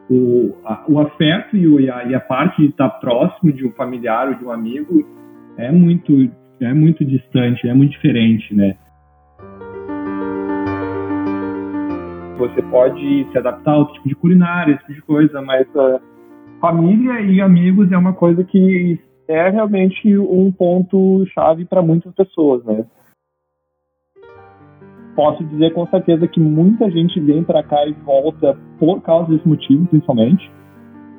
o, 0.10 0.56
a, 0.66 0.84
o 0.88 1.00
afeto 1.00 1.56
e, 1.56 1.68
o, 1.68 1.80
e, 1.80 1.90
a, 1.90 2.04
e, 2.06 2.16
a, 2.16 2.20
parte 2.20 2.62
de 2.62 2.70
estar 2.70 2.90
próximo 2.90 3.54
de 3.54 3.66
um 3.66 3.72
familiar 3.72 4.30
ou 4.30 4.34
de 4.36 4.44
um 4.44 4.52
amigo 4.52 5.06
é 5.60 5.72
muito, 5.72 6.32
é 6.62 6.74
muito 6.74 7.06
distante, 7.06 7.68
é 7.68 7.74
muito 7.74 7.92
diferente, 7.92 8.54
né? 8.56 8.76
Você 12.38 12.62
pode 12.64 13.28
se 13.32 13.38
adaptar 13.38 13.74
ao 13.74 13.92
tipo 13.94 14.08
de 14.08 14.16
culinária, 14.16 14.74
esse 14.74 14.80
tipo 14.82 14.94
de 14.94 15.02
coisa, 15.02 15.42
mas 15.42 15.68
uh, 15.76 16.00
família 16.62 17.20
e 17.22 17.42
amigos 17.42 17.92
é 17.92 17.98
uma 17.98 18.14
coisa 18.14 18.44
que 18.44 18.98
é 19.28 19.50
realmente 19.50 20.18
um 20.18 20.52
ponto 20.52 21.26
chave 21.34 21.66
para 21.66 21.82
muitas 21.82 22.14
pessoas, 22.16 22.64
né? 22.64 22.86
posso 25.20 25.44
dizer 25.44 25.74
com 25.74 25.86
certeza 25.88 26.26
que 26.30 26.40
muita 26.40 26.90
gente 26.90 27.20
vem 27.20 27.44
para 27.44 27.62
cá 27.62 27.86
e 27.86 27.92
volta 27.92 28.58
por 28.80 29.02
causa 29.02 29.30
desse 29.30 29.46
motivo, 29.46 29.86
principalmente. 29.88 30.50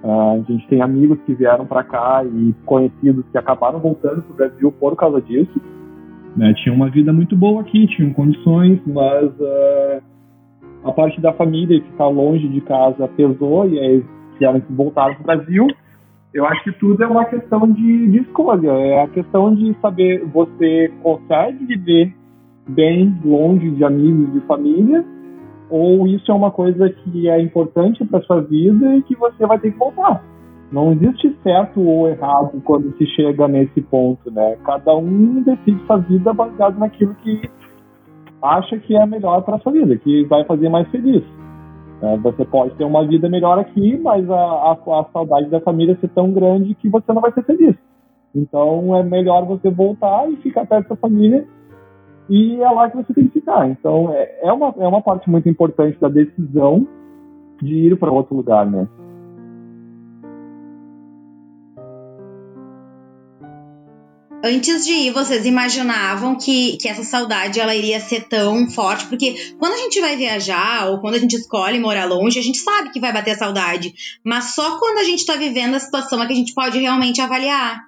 Uh, 0.03 0.41
a 0.41 0.53
gente 0.53 0.67
tem 0.69 0.81
amigos 0.81 1.19
que 1.27 1.35
vieram 1.35 1.67
para 1.67 1.85
cá 1.85 2.25
e 2.25 2.55
conhecidos 2.65 3.25
que 3.31 3.37
acabaram 3.37 3.79
voltando 3.79 4.23
para 4.23 4.33
o 4.33 4.37
Brasil 4.37 4.73
por 4.73 4.97
causa 4.97 5.21
disso. 5.21 5.61
Né? 6.37 6.55
Tinham 6.55 6.77
uma 6.77 6.89
vida 6.89 7.13
muito 7.13 7.37
boa 7.37 7.61
aqui, 7.61 7.87
tinham 7.87 8.13
condições, 8.13 8.81
mas 8.87 9.31
uh, 9.39 10.03
a 10.85 10.93
parte 10.93 11.21
da 11.21 11.33
família 11.33 11.77
e 11.77 11.83
ficar 11.83 12.09
longe 12.09 12.49
de 12.49 12.61
casa 12.63 13.09
pesou 13.09 13.69
e 13.69 13.79
aí 13.79 14.05
vieram 14.39 14.63
voltar 14.71 15.15
para 15.17 15.21
o 15.21 15.25
Brasil. 15.25 15.67
Eu 16.33 16.47
acho 16.47 16.63
que 16.65 16.73
tudo 16.73 17.03
é 17.03 17.07
uma 17.07 17.25
questão 17.25 17.71
de, 17.71 18.09
de 18.09 18.19
escolha, 18.19 18.71
é 18.71 19.03
a 19.03 19.09
questão 19.09 19.55
de 19.55 19.75
saber 19.83 20.25
você 20.27 20.91
consegue 21.03 21.65
viver 21.67 22.15
bem 22.69 23.15
longe 23.25 23.69
de 23.73 23.85
amigos, 23.85 24.33
de 24.33 24.41
família, 24.47 25.05
ou 25.71 26.07
isso 26.07 26.31
é 26.31 26.35
uma 26.35 26.51
coisa 26.51 26.91
que 26.91 27.29
é 27.29 27.41
importante 27.41 28.05
para 28.05 28.21
sua 28.23 28.41
vida 28.41 28.97
e 28.97 29.03
que 29.03 29.15
você 29.15 29.47
vai 29.47 29.59
ter 29.59 29.71
que 29.71 29.79
voltar. 29.79 30.23
Não 30.73 30.93
existe 30.93 31.37
certo 31.43 31.81
ou 31.81 32.09
errado 32.09 32.61
quando 32.65 32.97
se 32.97 33.07
chega 33.07 33.49
nesse 33.49 33.81
ponto, 33.83 34.31
né? 34.31 34.57
Cada 34.65 34.95
um 34.97 35.43
decide 35.43 35.85
sua 35.87 35.97
vida 35.97 36.33
baseado 36.33 36.79
naquilo 36.79 37.15
que 37.17 37.49
acha 38.43 38.79
que 38.79 38.97
é 38.97 39.05
melhor 39.05 39.43
para 39.43 39.59
sua 39.59 39.73
vida, 39.73 39.97
que 39.97 40.25
vai 40.25 40.45
fazer 40.45 40.69
mais 40.69 40.89
feliz. 40.89 41.23
É, 42.03 42.17
você 42.17 42.45
pode 42.45 42.75
ter 42.77 42.85
uma 42.85 43.07
vida 43.07 43.29
melhor 43.29 43.59
aqui, 43.59 43.99
mas 43.99 44.29
a, 44.31 44.35
a, 44.35 44.73
a 44.73 45.05
saudade 45.13 45.51
da 45.51 45.61
família 45.61 45.99
ser 46.01 46.09
tão 46.09 46.33
grande 46.33 46.75
que 46.75 46.89
você 46.89 47.13
não 47.13 47.21
vai 47.21 47.33
ser 47.33 47.45
feliz. 47.45 47.77
Então 48.35 48.97
é 48.97 49.03
melhor 49.03 49.45
você 49.45 49.69
voltar 49.71 50.31
e 50.31 50.37
ficar 50.37 50.67
perto 50.67 50.91
da 50.91 50.97
família 50.97 51.47
e 52.31 52.63
é 52.63 52.71
lá 52.71 52.89
que 52.89 52.97
você 52.97 53.13
tem 53.13 53.27
que 53.27 53.41
ficar. 53.41 53.69
Então, 53.69 54.15
é, 54.15 54.39
é, 54.45 54.53
uma, 54.53 54.73
é 54.79 54.87
uma 54.87 55.03
parte 55.03 55.29
muito 55.29 55.49
importante 55.49 55.99
da 56.01 56.09
decisão 56.09 56.87
de 57.61 57.75
ir 57.75 57.99
para 57.99 58.13
outro 58.13 58.37
lugar, 58.37 58.71
né? 58.71 58.89
Antes 64.43 64.87
de 64.87 64.93
ir, 64.93 65.11
vocês 65.11 65.45
imaginavam 65.45 66.37
que, 66.37 66.79
que 66.79 66.89
essa 66.89 67.03
saudade 67.03 67.61
ela 67.61 67.75
iria 67.75 68.01
ser 68.01 68.27
tão 68.27 68.71
forte? 68.71 69.07
Porque 69.07 69.35
quando 69.59 69.75
a 69.75 69.79
gente 69.79 70.01
vai 70.01 70.17
viajar 70.17 70.89
ou 70.89 71.01
quando 71.01 71.17
a 71.17 71.19
gente 71.19 71.35
escolhe 71.37 71.79
morar 71.79 72.07
longe, 72.07 72.39
a 72.39 72.43
gente 72.43 72.59
sabe 72.59 72.91
que 72.91 73.01
vai 73.01 73.13
bater 73.13 73.37
saudade. 73.37 73.93
Mas 74.25 74.55
só 74.55 74.79
quando 74.79 74.99
a 74.99 75.05
gente 75.05 75.19
está 75.19 75.37
vivendo 75.37 75.75
a 75.75 75.81
situação 75.81 76.23
é 76.23 76.27
que 76.27 76.33
a 76.33 76.37
gente 76.37 76.55
pode 76.55 76.79
realmente 76.79 77.21
avaliar. 77.21 77.81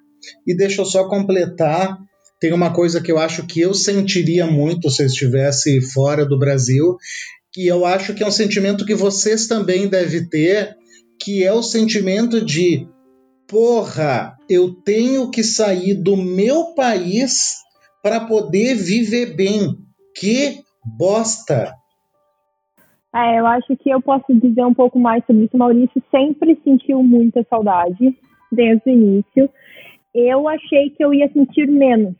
E 0.46 0.54
deixa 0.54 0.82
eu 0.82 0.84
só 0.84 1.08
completar 1.08 1.96
tem 2.42 2.52
uma 2.52 2.72
coisa 2.72 3.00
que 3.00 3.12
eu 3.12 3.18
acho 3.18 3.46
que 3.46 3.60
eu 3.60 3.72
sentiria 3.72 4.48
muito 4.48 4.90
se 4.90 5.00
eu 5.00 5.06
estivesse 5.06 5.80
fora 5.92 6.26
do 6.26 6.36
Brasil, 6.36 6.96
que 7.52 7.68
eu 7.68 7.86
acho 7.86 8.12
que 8.14 8.24
é 8.24 8.26
um 8.26 8.32
sentimento 8.32 8.84
que 8.84 8.96
vocês 8.96 9.46
também 9.46 9.88
devem 9.88 10.28
ter, 10.28 10.74
que 11.22 11.44
é 11.44 11.52
o 11.52 11.62
sentimento 11.62 12.44
de 12.44 12.84
porra, 13.46 14.34
eu 14.50 14.74
tenho 14.74 15.30
que 15.30 15.44
sair 15.44 15.94
do 15.94 16.16
meu 16.16 16.74
país 16.74 17.58
para 18.02 18.18
poder 18.18 18.74
viver 18.74 19.36
bem. 19.36 19.76
Que 20.12 20.64
bosta! 20.98 21.72
É, 23.14 23.38
eu 23.38 23.46
acho 23.46 23.76
que 23.76 23.88
eu 23.88 24.02
posso 24.02 24.34
dizer 24.34 24.64
um 24.64 24.74
pouco 24.74 24.98
mais 24.98 25.24
sobre 25.26 25.44
isso. 25.44 25.56
Maurício 25.56 26.02
sempre 26.10 26.58
sentiu 26.64 27.04
muita 27.04 27.46
saudade 27.48 28.18
desde 28.50 28.90
o 28.90 28.92
início 28.92 29.48
eu 30.14 30.48
achei 30.48 30.90
que 30.90 31.04
eu 31.04 31.12
ia 31.12 31.30
sentir 31.32 31.66
menos. 31.66 32.14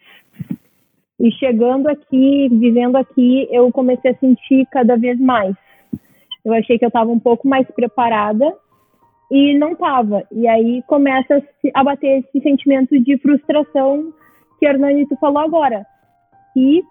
E 1.20 1.30
chegando 1.32 1.88
aqui, 1.88 2.49
vivendo 2.49 2.97
aqui, 2.97 3.47
eu 3.51 3.70
comecei 3.70 4.11
a 4.11 4.18
sentir 4.18 4.66
cada 4.70 4.97
vez 4.97 5.20
mais. 5.20 5.55
Eu 6.45 6.53
achei 6.53 6.78
que 6.78 6.84
eu 6.84 6.88
estava 6.88 7.11
um 7.11 7.18
pouco 7.18 7.47
mais 7.47 7.66
preparada 7.68 8.53
e 9.30 9.57
não 9.57 9.72
estava. 9.72 10.24
E 10.32 10.49
aí 10.49 10.82
começa 10.86 11.43
a 11.74 11.84
bater 11.84 12.18
esse 12.18 12.43
sentimento 12.43 12.99
de 12.99 13.16
frustração 13.18 14.12
que 14.59 14.66
Hernani 14.66 15.07
tu 15.07 15.16
falou 15.16 15.38
agora. 15.38 15.86
Que 16.53 16.82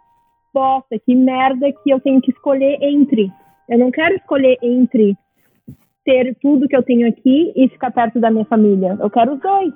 bosta, 0.54 0.98
que 1.06 1.14
merda 1.14 1.72
que 1.72 1.90
eu 1.90 2.00
tenho 2.00 2.22
que 2.22 2.32
escolher 2.32 2.78
entre. 2.82 3.30
Eu 3.70 3.80
não 3.80 3.92
quero 3.92 4.16
escolher 4.16 4.58
entre 4.62 5.16
ter 6.04 6.36
tudo 6.42 6.68
que 6.68 6.76
eu 6.76 6.84
tenho 6.84 7.08
aqui 7.08 7.54
e 7.56 7.70
ficar 7.70 7.92
perto 7.92 8.20
da 8.20 8.32
minha 8.32 8.46
família. 8.46 8.98
Eu 9.00 9.10
quero 9.10 9.34
os 9.34 9.40
dois. 9.40 9.74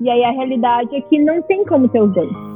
E 0.00 0.10
aí 0.10 0.24
a 0.24 0.30
realidade 0.30 0.94
é 0.96 1.00
que 1.00 1.18
não 1.18 1.42
tem 1.42 1.64
como 1.64 1.88
ter 1.88 2.02
os 2.02 2.12
dois. 2.12 2.52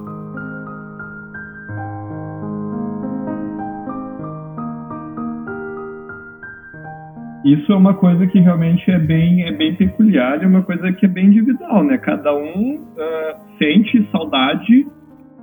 Isso 7.45 7.73
é 7.73 7.77
uma 7.77 7.95
coisa 7.95 8.27
que 8.27 8.41
realmente 8.41 8.91
é 8.91 8.99
bem, 8.99 9.45
é 9.45 9.53
bem 9.53 9.73
peculiar, 9.77 10.43
é 10.43 10.47
uma 10.47 10.63
coisa 10.63 10.93
que 10.93 11.07
é 11.07 11.09
bem 11.09 11.27
individual, 11.27 11.85
né? 11.85 11.97
Cada 11.97 12.35
um 12.35 12.75
uh, 12.75 13.57
sente 13.57 14.05
saudade 14.11 14.85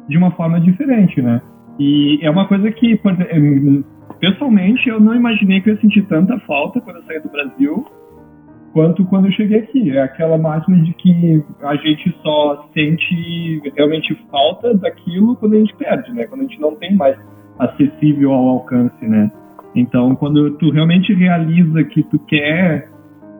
de 0.09 0.17
uma 0.17 0.31
forma 0.31 0.59
diferente, 0.59 1.21
né? 1.21 1.41
E 1.79 2.19
é 2.21 2.29
uma 2.29 2.45
coisa 2.45 2.69
que, 2.71 2.99
pessoalmente, 4.19 4.89
eu 4.89 4.99
não 4.99 5.15
imaginei 5.15 5.61
que 5.61 5.69
eu 5.69 5.75
ia 5.75 5.79
sentir 5.79 6.01
tanta 6.03 6.37
falta 6.39 6.81
quando 6.81 6.97
eu 6.97 7.03
saí 7.03 7.21
do 7.21 7.29
Brasil 7.29 7.85
quanto 8.73 9.05
quando 9.05 9.27
eu 9.27 9.31
cheguei 9.31 9.59
aqui. 9.59 9.95
É 9.95 10.01
aquela 10.01 10.37
máxima 10.37 10.77
de 10.77 10.93
que 10.93 11.43
a 11.61 11.75
gente 11.75 12.13
só 12.21 12.67
sente 12.73 13.61
realmente 13.75 14.13
falta 14.29 14.73
daquilo 14.73 15.35
quando 15.35 15.53
a 15.53 15.59
gente 15.59 15.75
perde, 15.75 16.11
né? 16.11 16.25
Quando 16.25 16.41
a 16.41 16.43
gente 16.45 16.59
não 16.59 16.75
tem 16.75 16.95
mais 16.95 17.17
acessível 17.59 18.33
ao 18.33 18.47
alcance, 18.49 19.07
né? 19.07 19.31
Então, 19.75 20.15
quando 20.15 20.51
tu 20.57 20.71
realmente 20.71 21.13
realiza 21.13 21.83
que 21.83 22.03
tu 22.03 22.19
quer 22.19 22.89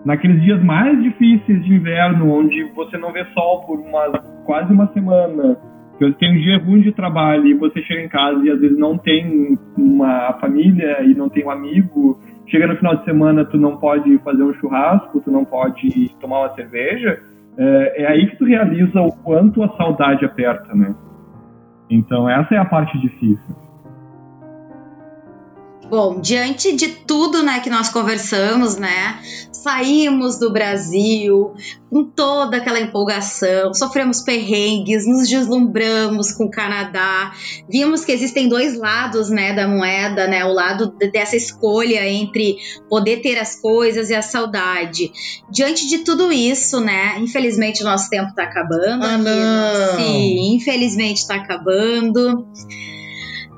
naqueles 0.05 0.41
dias 0.41 0.63
mais 0.63 1.01
difíceis 1.01 1.63
de 1.63 1.73
inverno, 1.73 2.31
onde 2.31 2.63
você 2.75 2.97
não 2.97 3.11
vê 3.11 3.25
sol 3.33 3.61
por 3.65 3.79
uma, 3.79 4.09
quase 4.45 4.71
uma 4.73 4.87
semana, 4.93 5.57
que 5.97 6.05
você 6.05 6.13
tem 6.13 6.31
um 6.31 6.41
dia 6.41 6.57
ruim 6.57 6.81
de 6.81 6.91
trabalho 6.91 7.45
e 7.47 7.53
você 7.53 7.81
chega 7.83 8.01
em 8.01 8.09
casa 8.09 8.43
e 8.43 8.49
às 8.49 8.59
vezes 8.59 8.77
não 8.77 8.97
tem 8.97 9.57
uma 9.77 10.33
família 10.33 11.03
e 11.03 11.13
não 11.13 11.29
tem 11.29 11.45
um 11.45 11.51
amigo 11.51 12.19
chega 12.47 12.67
no 12.67 12.75
final 12.77 12.95
de 12.97 13.05
semana, 13.05 13.45
tu 13.45 13.57
não 13.57 13.77
pode 13.77 14.17
fazer 14.19 14.43
um 14.43 14.53
churrasco, 14.55 15.21
tu 15.21 15.31
não 15.31 15.45
pode 15.45 16.09
tomar 16.19 16.39
uma 16.39 16.55
cerveja, 16.55 17.19
é, 17.57 18.03
é 18.03 18.07
aí 18.07 18.27
que 18.29 18.37
tu 18.37 18.45
realiza 18.45 19.01
o 19.01 19.11
quanto 19.11 19.63
a 19.63 19.69
saudade 19.77 20.25
aperta, 20.25 20.73
né? 20.73 20.93
Então 21.89 22.29
essa 22.29 22.55
é 22.55 22.57
a 22.57 22.65
parte 22.65 22.97
difícil. 22.99 23.62
Bom, 25.89 26.19
diante 26.19 26.75
de 26.75 26.87
tudo, 26.87 27.43
né, 27.43 27.59
que 27.59 27.69
nós 27.69 27.89
conversamos, 27.89 28.75
né, 28.77 29.19
saímos 29.51 30.37
do 30.37 30.51
Brasil 30.51 31.53
com 31.89 32.03
toda 32.03 32.57
aquela 32.57 32.79
empolgação, 32.79 33.73
sofremos 33.73 34.21
perrengues, 34.21 35.07
nos 35.07 35.29
deslumbramos 35.29 36.31
com 36.31 36.45
o 36.45 36.51
Canadá, 36.51 37.31
vimos 37.69 38.03
que 38.03 38.11
existem 38.11 38.49
dois 38.49 38.77
lados, 38.77 39.29
né, 39.29 39.53
da 39.53 39.67
moeda, 39.67 40.27
né, 40.27 40.43
o 40.43 40.51
lado 40.51 40.93
dessa 41.11 41.35
escolha 41.35 42.07
entre 42.07 42.57
poder 42.89 43.17
ter 43.21 43.37
as 43.37 43.61
coisas 43.61 44.09
e 44.09 44.15
a 44.15 44.21
saudade. 44.21 45.11
Diante 45.49 45.87
de 45.87 45.99
tudo 45.99 46.31
isso, 46.31 46.81
né, 46.81 47.17
infelizmente 47.19 47.81
o 47.81 47.85
nosso 47.85 48.09
tempo 48.09 48.29
está 48.29 48.43
acabando. 48.43 49.05
Ah, 49.05 49.17
não. 49.17 49.97
Sim, 49.97 50.55
infelizmente 50.55 51.17
está 51.17 51.35
acabando. 51.35 52.47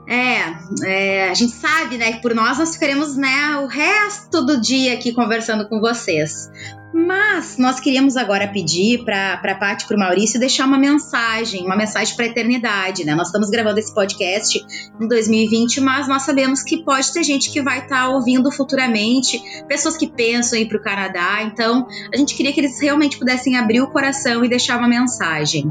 É, 0.07 0.53
é, 0.83 1.29
a 1.29 1.33
gente 1.33 1.53
sabe, 1.53 1.97
né, 1.97 2.13
que 2.13 2.21
por 2.21 2.35
nós 2.35 2.57
nós 2.57 2.73
ficaremos, 2.73 3.15
né, 3.15 3.57
o 3.57 3.67
resto 3.67 4.45
do 4.45 4.61
dia 4.61 4.93
aqui 4.93 5.11
conversando 5.11 5.67
com 5.67 5.79
vocês. 5.79 6.49
Mas 6.93 7.57
nós 7.57 7.81
queríamos 7.81 8.15
agora 8.15 8.47
pedir 8.47 9.03
para 9.03 9.33
a 9.33 9.55
Paty 9.55 9.85
para 9.85 9.97
o 9.97 9.99
Maurício 9.99 10.39
deixar 10.39 10.65
uma 10.65 10.77
mensagem, 10.77 11.65
uma 11.65 11.75
mensagem 11.75 12.15
para 12.15 12.23
a 12.23 12.29
eternidade, 12.29 13.03
né? 13.03 13.13
Nós 13.13 13.27
estamos 13.27 13.49
gravando 13.49 13.77
esse 13.77 13.93
podcast 13.93 14.65
em 15.01 15.05
2020, 15.05 15.81
mas 15.81 16.07
nós 16.07 16.21
sabemos 16.21 16.63
que 16.63 16.77
pode 16.77 17.11
ter 17.11 17.21
gente 17.23 17.51
que 17.51 17.61
vai 17.61 17.79
estar 17.79 18.03
tá 18.03 18.09
ouvindo 18.09 18.49
futuramente, 18.49 19.41
pessoas 19.67 19.97
que 19.97 20.07
pensam 20.07 20.57
em 20.57 20.61
ir 20.61 20.69
para 20.69 20.77
o 20.77 20.81
Canadá. 20.81 21.43
Então, 21.43 21.85
a 22.13 22.15
gente 22.15 22.33
queria 22.33 22.53
que 22.53 22.61
eles 22.61 22.79
realmente 22.79 23.17
pudessem 23.17 23.57
abrir 23.57 23.81
o 23.81 23.91
coração 23.91 24.45
e 24.45 24.47
deixar 24.47 24.77
uma 24.77 24.87
mensagem. 24.87 25.69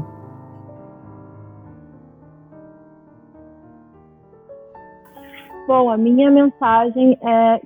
Bom, 5.67 5.89
a 5.89 5.97
minha 5.97 6.29
mensagem 6.29 7.17
é 7.23 7.59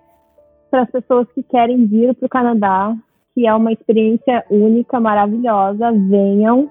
para 0.71 0.83
as 0.83 0.89
pessoas 0.89 1.27
que 1.33 1.43
querem 1.43 1.85
vir 1.85 2.15
para 2.15 2.25
o 2.25 2.29
Canadá, 2.29 2.95
que 3.35 3.45
é 3.45 3.53
uma 3.53 3.73
experiência 3.73 4.45
única, 4.49 5.01
maravilhosa, 5.01 5.91
venham. 5.91 6.69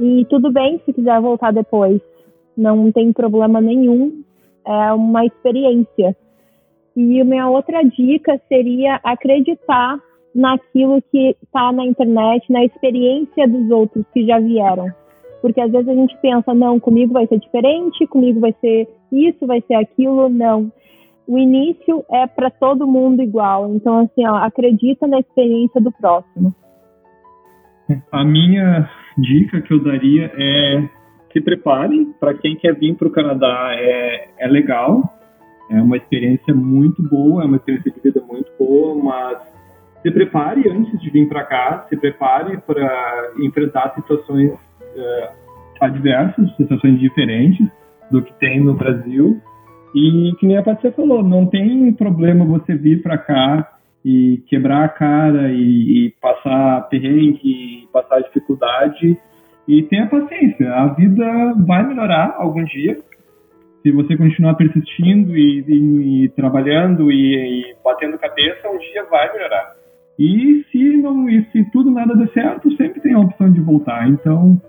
E 0.00 0.24
tudo 0.30 0.50
bem 0.50 0.80
se 0.86 0.94
quiser 0.94 1.20
voltar 1.20 1.52
depois, 1.52 2.00
não 2.56 2.90
tem 2.90 3.12
problema 3.12 3.60
nenhum, 3.60 4.22
é 4.64 4.92
uma 4.94 5.26
experiência. 5.26 6.16
E 6.96 7.22
minha 7.22 7.50
outra 7.50 7.82
dica 7.82 8.40
seria 8.48 8.98
acreditar 9.04 9.98
naquilo 10.34 11.02
que 11.10 11.36
está 11.42 11.70
na 11.70 11.84
internet, 11.84 12.50
na 12.50 12.64
experiência 12.64 13.46
dos 13.46 13.70
outros 13.70 14.06
que 14.14 14.24
já 14.24 14.38
vieram. 14.38 14.86
Porque 15.40 15.60
às 15.60 15.70
vezes 15.70 15.88
a 15.88 15.94
gente 15.94 16.16
pensa, 16.18 16.54
não, 16.54 16.80
comigo 16.80 17.12
vai 17.12 17.26
ser 17.26 17.38
diferente, 17.38 18.06
comigo 18.06 18.40
vai 18.40 18.54
ser 18.60 18.88
isso, 19.12 19.46
vai 19.46 19.62
ser 19.62 19.74
aquilo. 19.74 20.28
Não. 20.28 20.70
O 21.26 21.38
início 21.38 22.04
é 22.10 22.26
para 22.26 22.50
todo 22.50 22.86
mundo 22.86 23.22
igual. 23.22 23.74
Então, 23.74 23.98
assim, 23.98 24.26
ó, 24.26 24.36
acredita 24.36 25.06
na 25.06 25.18
experiência 25.18 25.80
do 25.80 25.92
próximo. 25.92 26.54
A 28.10 28.24
minha 28.24 28.88
dica 29.18 29.60
que 29.60 29.72
eu 29.72 29.82
daria 29.82 30.32
é 30.34 30.88
se 31.32 31.40
preparem. 31.40 32.12
Para 32.18 32.34
quem 32.34 32.56
quer 32.56 32.74
vir 32.74 32.94
para 32.96 33.08
o 33.08 33.10
Canadá, 33.10 33.70
é, 33.72 34.28
é 34.38 34.48
legal. 34.48 35.02
É 35.70 35.80
uma 35.80 35.96
experiência 35.96 36.54
muito 36.54 37.02
boa, 37.02 37.42
é 37.42 37.46
uma 37.46 37.56
experiência 37.56 37.90
de 37.90 38.00
vida 38.00 38.22
muito 38.28 38.50
boa, 38.58 38.94
mas 39.02 39.38
se 40.02 40.10
prepare 40.12 40.70
antes 40.70 41.00
de 41.00 41.10
vir 41.10 41.28
para 41.28 41.42
cá, 41.44 41.86
se 41.88 41.96
prepare 41.96 42.58
para 42.58 43.32
enfrentar 43.40 43.92
situações 43.96 44.52
adversas, 45.80 46.54
situações 46.56 46.98
diferentes 46.98 47.66
do 48.10 48.22
que 48.22 48.32
tem 48.34 48.60
no 48.60 48.74
Brasil. 48.74 49.40
E 49.94 50.32
que 50.38 50.46
nem 50.46 50.58
a 50.58 50.62
Patrícia 50.62 50.92
falou, 50.92 51.22
não 51.22 51.46
tem 51.46 51.92
problema 51.92 52.44
você 52.44 52.74
vir 52.74 53.02
para 53.02 53.16
cá 53.16 53.76
e 54.04 54.42
quebrar 54.46 54.84
a 54.84 54.88
cara 54.88 55.50
e, 55.50 56.06
e 56.06 56.14
passar 56.20 56.88
perrengue, 56.88 57.40
e 57.42 57.88
passar 57.92 58.20
dificuldade. 58.20 59.18
E 59.66 59.82
tenha 59.84 60.06
paciência, 60.06 60.72
a 60.72 60.88
vida 60.88 61.54
vai 61.66 61.86
melhorar 61.86 62.36
algum 62.38 62.62
dia. 62.64 62.98
Se 63.82 63.90
você 63.90 64.16
continuar 64.16 64.54
persistindo 64.54 65.36
e, 65.36 65.64
e, 65.66 66.24
e 66.24 66.28
trabalhando 66.30 67.10
e, 67.10 67.74
batendo 67.84 68.18
cabeça, 68.18 68.68
um 68.68 68.78
dia 68.78 69.04
vai 69.10 69.32
melhorar. 69.32 69.74
E 70.18 70.64
se 70.70 70.96
não, 70.96 71.28
e 71.28 71.44
se 71.50 71.64
tudo 71.70 71.90
nada 71.90 72.14
der 72.14 72.28
certo, 72.32 72.70
sempre 72.76 73.00
tem 73.00 73.12
a 73.12 73.20
opção 73.20 73.50
de 73.50 73.60
voltar. 73.60 74.08
Então, 74.08 74.60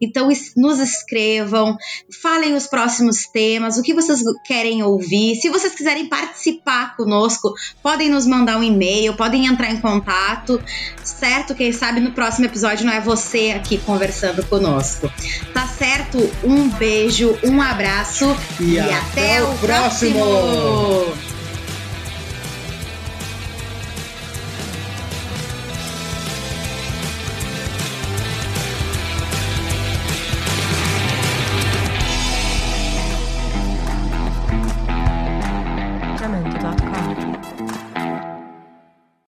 Então, 0.00 0.28
nos 0.56 0.78
escrevam, 0.78 1.76
falem 2.22 2.54
os 2.54 2.66
próximos 2.66 3.26
temas, 3.26 3.78
o 3.78 3.82
que 3.82 3.94
vocês 3.94 4.20
querem 4.44 4.82
ouvir. 4.82 5.36
Se 5.36 5.48
vocês 5.48 5.74
quiserem 5.74 6.06
participar 6.06 6.96
conosco, 6.96 7.54
podem 7.82 8.08
nos 8.08 8.26
mandar 8.26 8.58
um 8.58 8.62
e-mail, 8.62 9.14
podem 9.14 9.46
entrar 9.46 9.70
em 9.70 9.80
contato, 9.80 10.62
certo? 11.02 11.54
Quem 11.54 11.72
sabe 11.72 12.00
no 12.00 12.12
próximo 12.12 12.46
episódio 12.46 12.86
não 12.86 12.92
é 12.92 13.00
você 13.00 13.52
aqui 13.56 13.78
conversando 13.78 14.44
conosco. 14.46 15.10
Tá 15.52 15.66
certo? 15.66 16.18
Um 16.44 16.68
beijo, 16.68 17.38
um 17.44 17.60
abraço 17.62 18.36
e, 18.60 18.74
e 18.74 18.80
até, 18.80 19.38
até, 19.38 19.42
o 19.42 19.58
próximo. 19.58 20.18
próximo. 20.18 21.37